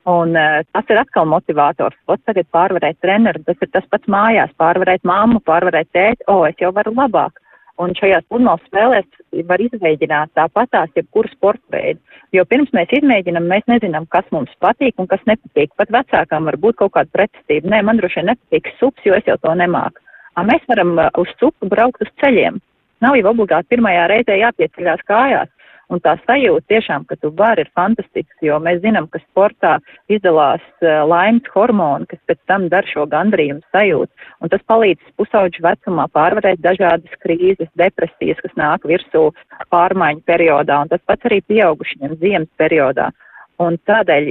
Un 0.08 0.36
uh, 0.38 0.62
tas 0.72 0.88
ir 0.88 1.00
atkal 1.00 1.26
motivators. 1.28 1.96
Pats 2.06 2.24
tagad 2.28 2.46
pārvarēt 2.54 3.00
treneru, 3.02 3.42
tas 3.44 3.58
ir 3.60 3.70
tas 3.74 3.84
pats 3.90 4.08
mājās, 4.08 4.54
pārvarēt 4.60 5.04
mammu, 5.04 5.42
pārvarēt 5.44 5.90
tēti, 5.92 6.24
o, 6.28 6.40
oh, 6.40 6.46
es 6.48 6.56
jau 6.60 6.72
varu 6.72 6.94
labāk. 6.96 7.42
Un 7.78 7.92
šajās 7.94 8.24
pludmales 8.26 8.64
spēlēs 8.66 9.44
var 9.46 9.62
izmēģināt 9.62 10.32
tāpatās 10.34 10.90
jebkuru 10.98 11.30
sporta 11.30 11.76
veidu. 11.76 12.00
Jo 12.34 12.42
pirms 12.48 12.72
mēs 12.74 12.90
izmēģinām, 12.98 13.46
mēs 13.46 13.68
nezinām, 13.70 14.08
kas 14.10 14.26
mums 14.34 14.50
patīk 14.64 14.98
un 14.98 15.06
kas 15.06 15.22
nepatīk. 15.30 15.70
Pat 15.78 15.92
vecākām 15.94 16.48
var 16.50 16.58
būt 16.58 16.80
kaut 16.80 16.96
kāda 16.96 17.12
pretestība. 17.14 17.70
Nē, 17.70 17.84
man 17.86 18.00
droši 18.00 18.18
vien 18.18 18.32
nepatīk 18.32 18.72
sups, 18.80 19.04
jo 19.06 19.14
es 19.14 19.30
jau 19.30 19.38
to 19.44 19.54
nemāku. 19.60 20.02
Mēs 20.48 20.66
varam 20.70 20.96
uh, 20.98 21.06
uz 21.18 21.30
supu 21.38 21.70
braukt 21.70 22.02
uz 22.02 22.10
ceļiem. 22.22 22.58
Nav 23.04 23.14
jau 23.18 23.30
obligāti 23.30 23.74
pirmajā 23.74 24.08
reizē 24.10 24.40
jāpieceļās 24.40 25.06
kājās. 25.06 25.50
Un 25.88 26.02
tā 26.04 26.14
sajūta 26.26 26.66
tiešām, 26.68 27.06
ka 27.08 27.16
tu 27.16 27.30
vari, 27.36 27.64
ir 27.64 27.70
fantastisks, 27.76 28.36
jo 28.44 28.58
mēs 28.60 28.82
zinām, 28.82 29.06
ka 29.08 29.20
sportā 29.22 29.78
izdalās 30.12 30.64
uh, 30.82 31.04
laimes 31.08 31.48
hormoni, 31.54 32.08
kas 32.10 32.20
pēc 32.28 32.40
tam 32.50 32.66
dar 32.72 32.84
šo 32.88 33.06
gandrījumu 33.08 33.64
sajūtu. 33.72 34.12
Un 34.44 34.52
tas 34.52 34.64
palīdz 34.68 35.14
pusauģu 35.20 35.64
vecumā 35.64 36.08
pārvarēt 36.12 36.60
dažādas 36.64 37.22
krīzes, 37.24 37.70
depresijas, 37.80 38.42
kas 38.44 38.58
nāk 38.60 38.84
virsū 38.88 39.30
pārmaiņu 39.72 40.26
periodā, 40.28 40.82
un 40.84 40.92
tas 40.92 41.00
pats 41.08 41.30
arī 41.30 41.40
pieaugušiem 41.48 42.18
ziemas 42.20 42.52
periodā. 42.60 43.08
Un 43.58 43.74
tādēļ 43.90 44.28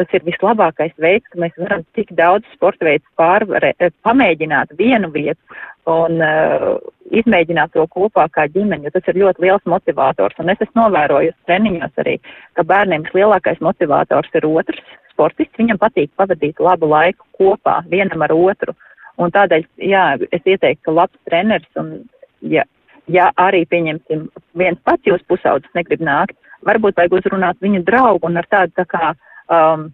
tas 0.00 0.12
ir 0.16 0.22
vislabākais 0.24 0.94
veids, 1.04 1.26
ka 1.28 1.40
mēs 1.42 1.52
varam 1.60 1.82
tik 1.98 2.14
daudz 2.16 2.48
sporta 2.54 2.86
veidu 2.88 3.04
pārvarēt, 3.20 3.76
eh, 3.84 3.92
pamēģināt 4.06 4.72
vienu 4.78 5.10
vietu 5.12 5.58
un 5.90 6.22
uh, 6.24 6.78
izmēģināt 7.12 7.74
to 7.74 7.84
kopā 7.92 8.26
kā 8.32 8.46
ģimeni, 8.54 8.86
jo 8.86 8.94
tas 8.94 9.08
ir 9.10 9.20
ļoti 9.20 9.44
liels 9.44 9.68
motivators. 9.68 10.38
Un 10.40 10.52
es 10.52 10.60
esmu 10.64 10.86
novērojusi 10.86 11.36
treniņos 11.48 12.02
arī, 12.02 12.16
ka 12.56 12.64
bērniem 12.64 13.04
vislielākais 13.08 13.60
motivators 13.64 14.32
ir 14.38 14.48
otrs 14.48 14.82
sportists. 15.12 15.56
Viņam 15.60 15.80
patīk 15.80 16.12
pavadīt 16.16 16.60
labu 16.60 16.88
laiku 16.88 17.26
kopā 17.36 17.80
vienam 17.90 18.24
ar 18.24 18.32
otru. 18.36 18.76
Un 19.20 19.32
tādēļ, 19.34 19.66
jā, 19.84 20.04
es 20.32 20.46
ieteiktu, 20.46 20.86
ka 20.86 20.96
labs 21.02 21.18
treneris 21.28 21.80
un, 21.80 21.98
ja, 22.40 22.64
ja 23.12 23.28
arī, 23.36 23.66
pieņemsim, 23.68 24.28
viens 24.56 24.80
pats 24.88 25.04
jūs 25.04 25.24
pusaudzis 25.28 25.76
negrib 25.76 26.00
nākt, 26.04 26.38
varbūt 26.66 26.96
vajag 26.96 27.16
uzrunāt 27.20 27.56
viņu 27.60 27.82
draugu 27.86 28.28
un 28.28 28.36
ar 28.40 28.46
tādu 28.50 28.72
tā 28.76 28.84
kā 28.88 29.12
um, 29.48 29.88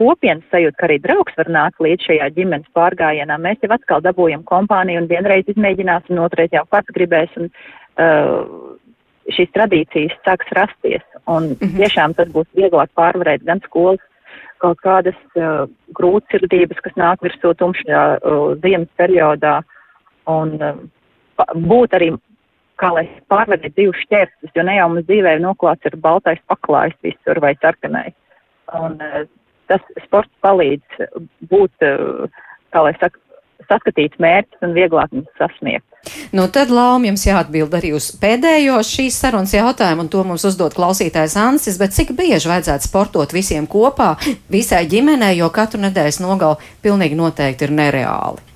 kopienas 0.00 0.44
sajūtu, 0.50 0.76
ka 0.78 0.88
arī 0.88 0.98
draugs 1.02 1.36
var 1.38 1.50
nākt 1.52 1.82
līdz 1.84 2.08
šajā 2.08 2.28
ģimenes 2.36 2.70
pārgājienā. 2.76 3.38
Mēs 3.38 3.62
jau 3.62 3.72
atkal 3.74 4.02
dabūjam 4.04 4.44
kompāniju 4.48 5.02
un 5.02 5.10
vienreiz 5.10 5.48
izmēģināsim, 5.52 6.16
un 6.16 6.24
otrais 6.26 6.52
jau 6.52 6.64
pats 6.70 6.94
gribēs. 6.96 7.32
Un, 7.40 7.50
uh, 8.00 8.72
šīs 9.30 9.52
tradīcijas 9.54 10.14
sāks 10.26 10.48
rasties, 10.56 11.04
un 11.26 11.52
mm 11.52 11.56
-hmm. 11.60 11.76
tiešām 11.78 12.14
tas 12.18 12.28
būs 12.28 12.48
vieglāk 12.58 12.90
pārvarēt 12.98 13.44
gan 13.46 13.60
skolas 13.64 14.00
kaut 14.58 14.78
kādas 14.82 15.18
uh, 15.34 15.66
grūtsirdības, 15.94 16.80
kas 16.82 16.94
nāk 16.96 17.22
virsū 17.22 17.54
tumšajā 17.58 18.02
uh, 18.18 18.54
ziemas 18.62 18.88
periodā, 18.96 19.62
un 20.26 20.54
uh, 20.62 20.76
būt 21.54 21.96
arī 21.98 22.12
kā 22.82 22.90
lai 22.96 23.06
pārvarētu 23.30 23.72
divus 23.76 24.02
šķēršļus, 24.06 24.54
jo 24.56 24.66
ne 24.66 24.76
jau 24.78 24.88
mums 24.90 25.06
dzīvē 25.08 25.36
noklāts 25.42 25.88
ir 25.88 25.98
baltais 26.02 26.42
paklājs 26.50 26.98
visur 27.06 27.40
vai 27.44 27.54
sarkanais. 27.62 28.14
Un 28.78 28.98
uh, 28.98 29.22
tas 29.70 29.84
sports 30.04 30.32
palīdz 30.44 31.06
būt, 31.50 31.86
uh, 31.86 32.42
kā 32.74 32.84
lai 32.86 32.94
saka, 32.98 33.20
saskatīts 33.70 34.20
mērķis 34.22 34.66
un 34.66 34.76
vieglāk 34.76 35.12
viņus 35.14 35.40
sasniegt. 35.40 35.86
Nu, 36.34 36.48
tad, 36.50 36.72
Laum, 36.74 37.04
jums 37.06 37.22
jāatbild 37.28 37.74
arī 37.78 37.92
uz 37.94 38.08
pēdējo 38.18 38.80
šīs 38.86 39.20
sarunas 39.22 39.52
jautājumu, 39.54 40.02
un 40.02 40.10
to 40.10 40.24
mums 40.26 40.42
uzdod 40.48 40.74
klausītājs 40.74 41.36
Ansis, 41.38 41.78
bet 41.78 41.94
cik 41.94 42.10
bieži 42.18 42.50
vajadzētu 42.50 42.88
sportot 42.88 43.34
visiem 43.36 43.68
kopā, 43.70 44.16
visai 44.50 44.82
ģimenei, 44.90 45.36
jo 45.38 45.52
katru 45.54 45.84
nedēļas 45.84 46.18
nogalu 46.24 46.58
pilnīgi 46.82 47.18
noteikti 47.18 47.68
ir 47.68 47.76
nereāli? 47.78 48.51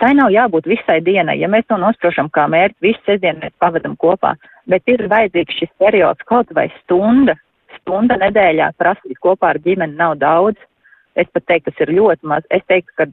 Tai 0.00 0.14
nav 0.16 0.32
jābūt 0.34 0.68
visai 0.70 1.00
dienai. 1.04 1.38
Ja 1.40 1.48
mēs 1.52 1.66
to 1.68 1.78
nosprošam 1.80 2.30
kā 2.32 2.46
mērķi, 2.50 2.78
visu 2.84 3.00
sestdienu 3.06 3.44
mēs 3.44 3.54
pavadam 3.62 3.96
kopā, 4.00 4.34
bet 4.70 4.88
ir 4.90 5.06
vajadzīgs 5.10 5.60
šis 5.60 5.72
periods 5.82 6.26
kaut 6.30 6.52
vai 6.56 6.68
stunda, 6.80 7.36
stunda 7.80 8.18
nedēļā 8.20 8.72
prasīt 8.78 9.18
kopā 9.22 9.54
ar 9.54 9.62
ģimeni 9.64 9.98
nav 10.00 10.18
daudz. 10.20 10.58
Es 11.18 11.26
pat 11.34 11.44
teiktu, 11.50 11.72
tas 11.72 11.82
ir 11.84 11.94
ļoti 11.96 12.28
maz. 12.30 12.46
Es 12.54 12.62
teiktu, 12.70 12.94
ka 12.96 13.10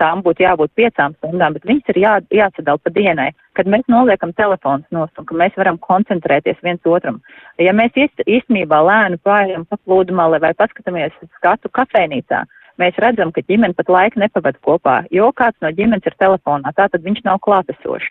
tām 0.00 0.20
būtu 0.24 0.44
jābūt 0.44 0.72
piecām 0.76 1.14
stundām, 1.16 1.54
bet 1.56 1.64
viņas 1.64 1.92
ir 1.92 2.00
jā, 2.02 2.14
jāsadala 2.34 2.80
pa 2.82 2.92
dienai, 2.92 3.30
kad 3.56 3.70
mēs 3.70 3.86
noliekam 3.88 4.32
telefons 4.36 4.84
nost 4.90 5.16
un 5.18 5.26
ka 5.28 5.34
mēs 5.34 5.56
varam 5.56 5.78
koncentrēties 5.78 6.60
viens 6.62 6.84
otram. 6.84 7.20
Ja 7.58 7.72
mēs 7.72 7.96
īstenībā 7.96 8.80
lēni 8.84 9.20
pārējām 9.24 9.64
paplūdumā 9.70 10.28
vai 10.42 10.52
paskatāmies 10.58 11.14
skatu 11.38 11.70
kafejnīcā, 11.72 12.44
mēs 12.80 12.98
redzam, 13.02 13.32
ka 13.34 13.44
ģimene 13.46 13.76
pat 13.78 13.92
laiku 13.92 14.22
nepavada 14.22 14.58
kopā, 14.66 14.96
jo 15.14 15.30
kāds 15.36 15.58
no 15.64 15.70
ģimenes 15.76 16.08
ir 16.08 16.16
telefonā, 16.22 16.72
tātad 16.76 17.04
viņš 17.04 17.22
nav 17.28 17.40
klātesošs. 17.46 18.10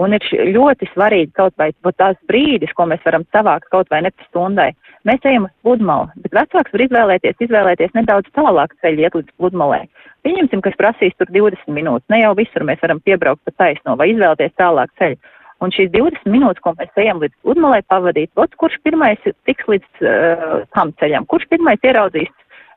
Un 0.00 0.14
ir 0.16 0.24
ļoti 0.54 0.86
svarīgi 0.94 1.34
kaut 1.36 1.56
vai 1.60 1.72
tās 1.98 2.16
brīdis, 2.30 2.72
ko 2.76 2.86
mēs 2.88 3.02
varam 3.04 3.26
savākt 3.34 3.68
kaut 3.74 3.90
vai 3.92 4.00
nepus 4.06 4.28
stundai. 4.30 4.70
Mēs 5.08 5.24
ejam 5.28 5.48
uz 5.48 5.52
pludmali, 5.64 6.22
bet 6.24 6.36
vecāks 6.36 6.72
var 6.72 6.84
izvēlēties, 6.86 7.36
izvēlēties 7.44 7.92
nedaudz 7.96 8.30
tālāk 8.36 8.72
ceļu 8.80 9.04
iet 9.04 9.18
līdz 9.18 9.34
pludmalē. 9.40 9.82
Pieņemsim, 10.24 10.62
kas 10.64 10.78
prasīs 10.80 11.16
tur 11.18 11.28
20 11.32 11.74
minūtes. 11.76 12.08
Ne 12.12 12.22
jau 12.22 12.32
visur 12.38 12.64
mēs 12.68 12.80
varam 12.84 13.00
piebraukt 13.04 13.44
pa 13.44 13.56
taisno 13.64 13.96
vai 14.00 14.10
izvēlēties 14.14 14.56
tālāk 14.60 14.92
ceļu. 15.00 15.20
Un 15.60 15.72
šīs 15.76 15.90
20 15.92 16.32
minūtes, 16.32 16.62
ko 16.64 16.72
mēs 16.78 17.00
ejam 17.00 17.20
līdz 17.20 17.36
pludmalē 17.44 17.82
pavadīt, 17.92 18.30
ot, 18.40 18.54
kurš 18.60 18.78
pirmais 18.84 19.20
tiks 19.48 19.66
līdz 19.68 20.04
uh, 20.04 20.62
tam 20.76 20.94
ceļam, 21.00 21.28
kurš 21.28 21.48
pirmais 21.52 21.84
ieraudzīs 21.84 22.32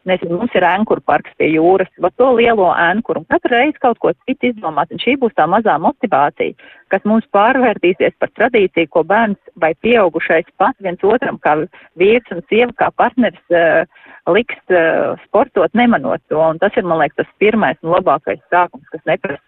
nezinu, 0.10 0.38
mums 0.40 0.56
ir 0.58 0.66
ēnkuru 0.68 1.04
parks 1.06 1.34
pie 1.40 1.50
jūras, 1.54 1.90
var 2.04 2.14
to 2.20 2.30
lielo 2.38 2.70
ēnkuru, 2.72 3.24
un 3.24 3.30
katru 3.32 3.54
reizi 3.56 3.80
kaut 3.84 4.00
ko 4.04 4.12
citu 4.26 4.52
izdomāt, 4.52 4.92
un 4.92 5.02
šī 5.02 5.16
būs 5.22 5.36
tā 5.38 5.48
mazā 5.50 5.76
motivācija, 5.82 6.56
kas 6.94 7.06
mums 7.10 7.28
pārvērtīsies 7.36 8.16
par 8.20 8.32
tradīciju, 8.38 8.92
ko 8.94 9.06
bērns 9.10 9.40
vai 9.60 9.74
pieaugušais 9.86 10.50
pats 10.62 10.84
viens 10.84 11.08
otram, 11.08 11.40
kā 11.44 11.56
vīrs 12.00 12.36
un 12.36 12.44
sieva, 12.50 12.72
kā 12.80 12.92
partners, 13.00 13.40
uh, 13.54 13.84
liks 14.32 14.60
uh, 14.72 15.16
sportot, 15.28 15.74
nemanot 15.78 16.24
to, 16.30 16.40
un 16.40 16.60
tas 16.62 16.76
ir, 16.78 16.88
man 16.88 17.02
liekas, 17.04 17.24
tas 17.24 17.40
pirmais 17.44 17.80
un 17.84 17.96
labākais 17.96 18.44
sākums, 18.54 18.88
kas 18.92 19.04
neprasa 19.10 19.42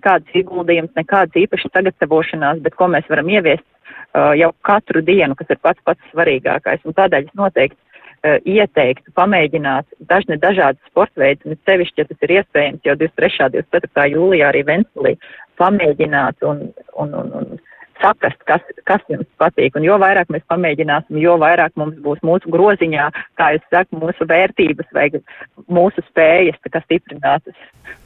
kādas 0.00 0.36
ieguldījums, 0.36 0.94
nekādas 0.96 1.36
īpašas 1.36 1.74
sagatavošanās, 1.76 2.62
bet 2.64 2.76
ko 2.78 2.88
mēs 2.88 3.08
varam 3.12 3.28
ieviest 3.28 3.64
uh, 3.64 4.32
jau 4.38 4.50
katru 4.66 5.02
dienu, 5.04 5.36
kas 5.36 5.52
ir 5.52 5.60
pats 5.60 5.82
pats 5.84 6.12
svarīgākais. 6.14 6.86
Un 6.88 6.96
tādēļ 6.96 7.28
es 7.28 7.36
noteikti 7.36 7.76
ieteiktu 8.24 9.12
pamēģināt 9.16 9.86
dažne 10.10 10.36
dažādas 10.40 10.80
sporta 10.90 11.22
veidus, 11.22 11.46
un 11.48 11.60
sevišķi, 11.68 12.02
ja 12.02 12.08
tas 12.08 12.26
ir 12.26 12.34
iespējams 12.38 12.84
jau 12.84 12.96
23. 13.00 13.48
24. 13.56 14.06
jūlijā 14.14 14.50
arī 14.50 14.64
Venspilī, 14.68 15.14
pamēģināt 15.60 16.44
un, 16.46 16.66
un, 17.00 17.14
un, 17.22 17.32
un 17.40 17.60
saprast, 18.02 18.40
kas, 18.48 18.64
kas 18.88 19.04
jums 19.12 19.28
patīk. 19.40 19.76
Un 19.78 19.86
jo 19.86 19.98
vairāk 20.00 20.30
mēs 20.32 20.46
pamēģināsim, 20.50 21.18
jo 21.22 21.36
vairāk 21.40 21.76
mums 21.80 21.98
būs 22.04 22.22
mūsu 22.26 22.50
groziņā, 22.52 23.10
kā 23.40 23.52
jūs 23.56 23.66
sakat, 23.68 23.92
mūsu 23.96 24.26
vērtības 24.30 24.90
vai 24.96 25.10
mūsu 25.68 26.04
spējas 26.08 26.58
stiprinātas. 26.84 27.56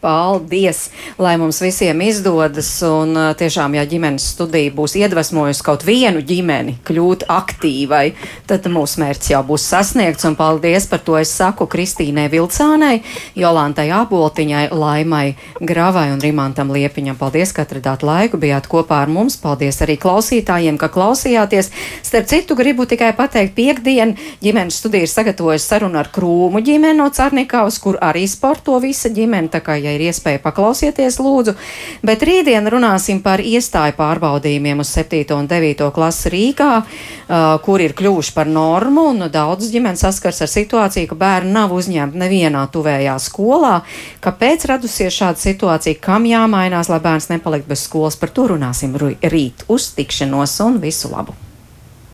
Paldies! 0.05 0.91
Lai 1.19 1.37
mums 1.41 1.61
visiem 1.63 2.01
izdodas, 2.05 2.69
un 2.85 3.17
tiešām, 3.39 3.77
ja 3.79 3.85
ģimenes 3.89 4.27
studija 4.35 4.73
būs 4.75 4.97
iedvesmojusi 5.01 5.65
kaut 5.65 5.85
vienu 5.87 6.21
ģimeni 6.25 6.77
kļūt 6.85 7.25
aktīvai, 7.33 8.13
tad 8.49 8.69
mūsu 8.73 9.01
mērķis 9.01 9.33
jau 9.33 9.41
būs 9.49 9.65
sasniegts, 9.73 10.27
un 10.29 10.37
paldies 10.37 10.89
par 10.91 11.01
to 11.07 11.17
es 11.21 11.33
saku 11.33 11.69
Kristīnai 11.71 12.27
Vilcānai, 12.33 12.99
Jolantai 13.39 13.87
Aboltiņai, 13.97 14.67
Laimai 14.77 15.37
Gravai 15.61 16.11
un 16.13 16.21
Rimantam 16.21 16.73
Liepiņam. 16.75 17.17
Paldies, 17.21 17.55
ka 17.57 17.65
atradāt 17.65 18.05
laiku, 18.05 18.41
bijāt 18.41 18.69
kopā 18.69 19.01
ar 19.05 19.13
mums. 19.13 19.39
Paldies 19.41 19.81
arī 19.85 19.97
klausītājiem, 20.01 20.79
ka 20.81 20.91
klausījāties. 20.93 21.71
Starp 22.05 22.29
citu, 22.31 22.57
gribu 22.59 22.87
tikai 22.89 23.13
pateikt, 23.17 23.55
piekdien 23.57 24.17
ģimenes 24.43 24.81
studija 24.81 25.07
ir 25.07 25.13
sagatavojusi 25.13 25.69
sarunu 25.69 26.01
ar 26.01 26.11
Krūmu 26.15 26.63
ģimeni 26.65 26.99
no 26.99 27.09
Carnikavas, 27.15 27.79
kur 27.83 27.99
arī 28.03 28.25
sporto 28.31 28.77
visa 28.83 29.11
ģimene, 29.13 29.51
tā 29.53 29.61
kā, 29.65 29.77
ja 29.81 29.95
ir 29.95 30.05
iespēja 30.09 30.43
paklausieties, 30.45 31.21
lūdzu. 31.23 31.57
Bet 32.05 32.25
rītdien 32.27 32.67
runāsim 32.71 33.23
par 33.25 33.43
iestāju 33.45 33.97
pārbaudījumiem 33.99 34.83
uz 34.85 34.93
7. 34.97 35.25
un 35.37 35.49
9. 35.51 35.89
klasi 35.95 36.33
Rīgā, 36.35 36.71
uh, 36.81 37.45
kur 37.65 37.83
ir 37.85 37.97
kļuvuši 37.97 38.35
par 38.37 38.51
normu, 38.51 39.09
un 39.13 39.29
daudz 39.33 39.71
ģimenes 39.73 40.05
saskars 40.05 40.43
ar 40.45 40.51
situāciju, 40.51 41.11
ka 41.13 41.19
bērni 41.19 41.55
nav 41.55 41.75
uzņemti 41.75 42.21
nevienā 42.21 42.65
tuvējā 42.75 43.17
skolā. 43.23 43.79
Kāpēc 44.25 44.67
radusies 44.71 45.15
šāda 45.15 45.41
situācija, 45.41 46.01
kam 46.03 46.29
jāmainās, 46.29 46.91
lai 46.93 47.01
bērns 47.05 47.31
nepalikt 47.33 47.69
bez 47.71 47.85
skolas, 47.89 48.19
par 48.21 48.33
to 48.35 48.49
runāsim 48.55 48.95
rīt 48.99 49.65
uz 49.75 49.91
tikšanos 49.97 50.61
un 50.65 50.79
visu 50.83 51.11
labu! 51.11 51.44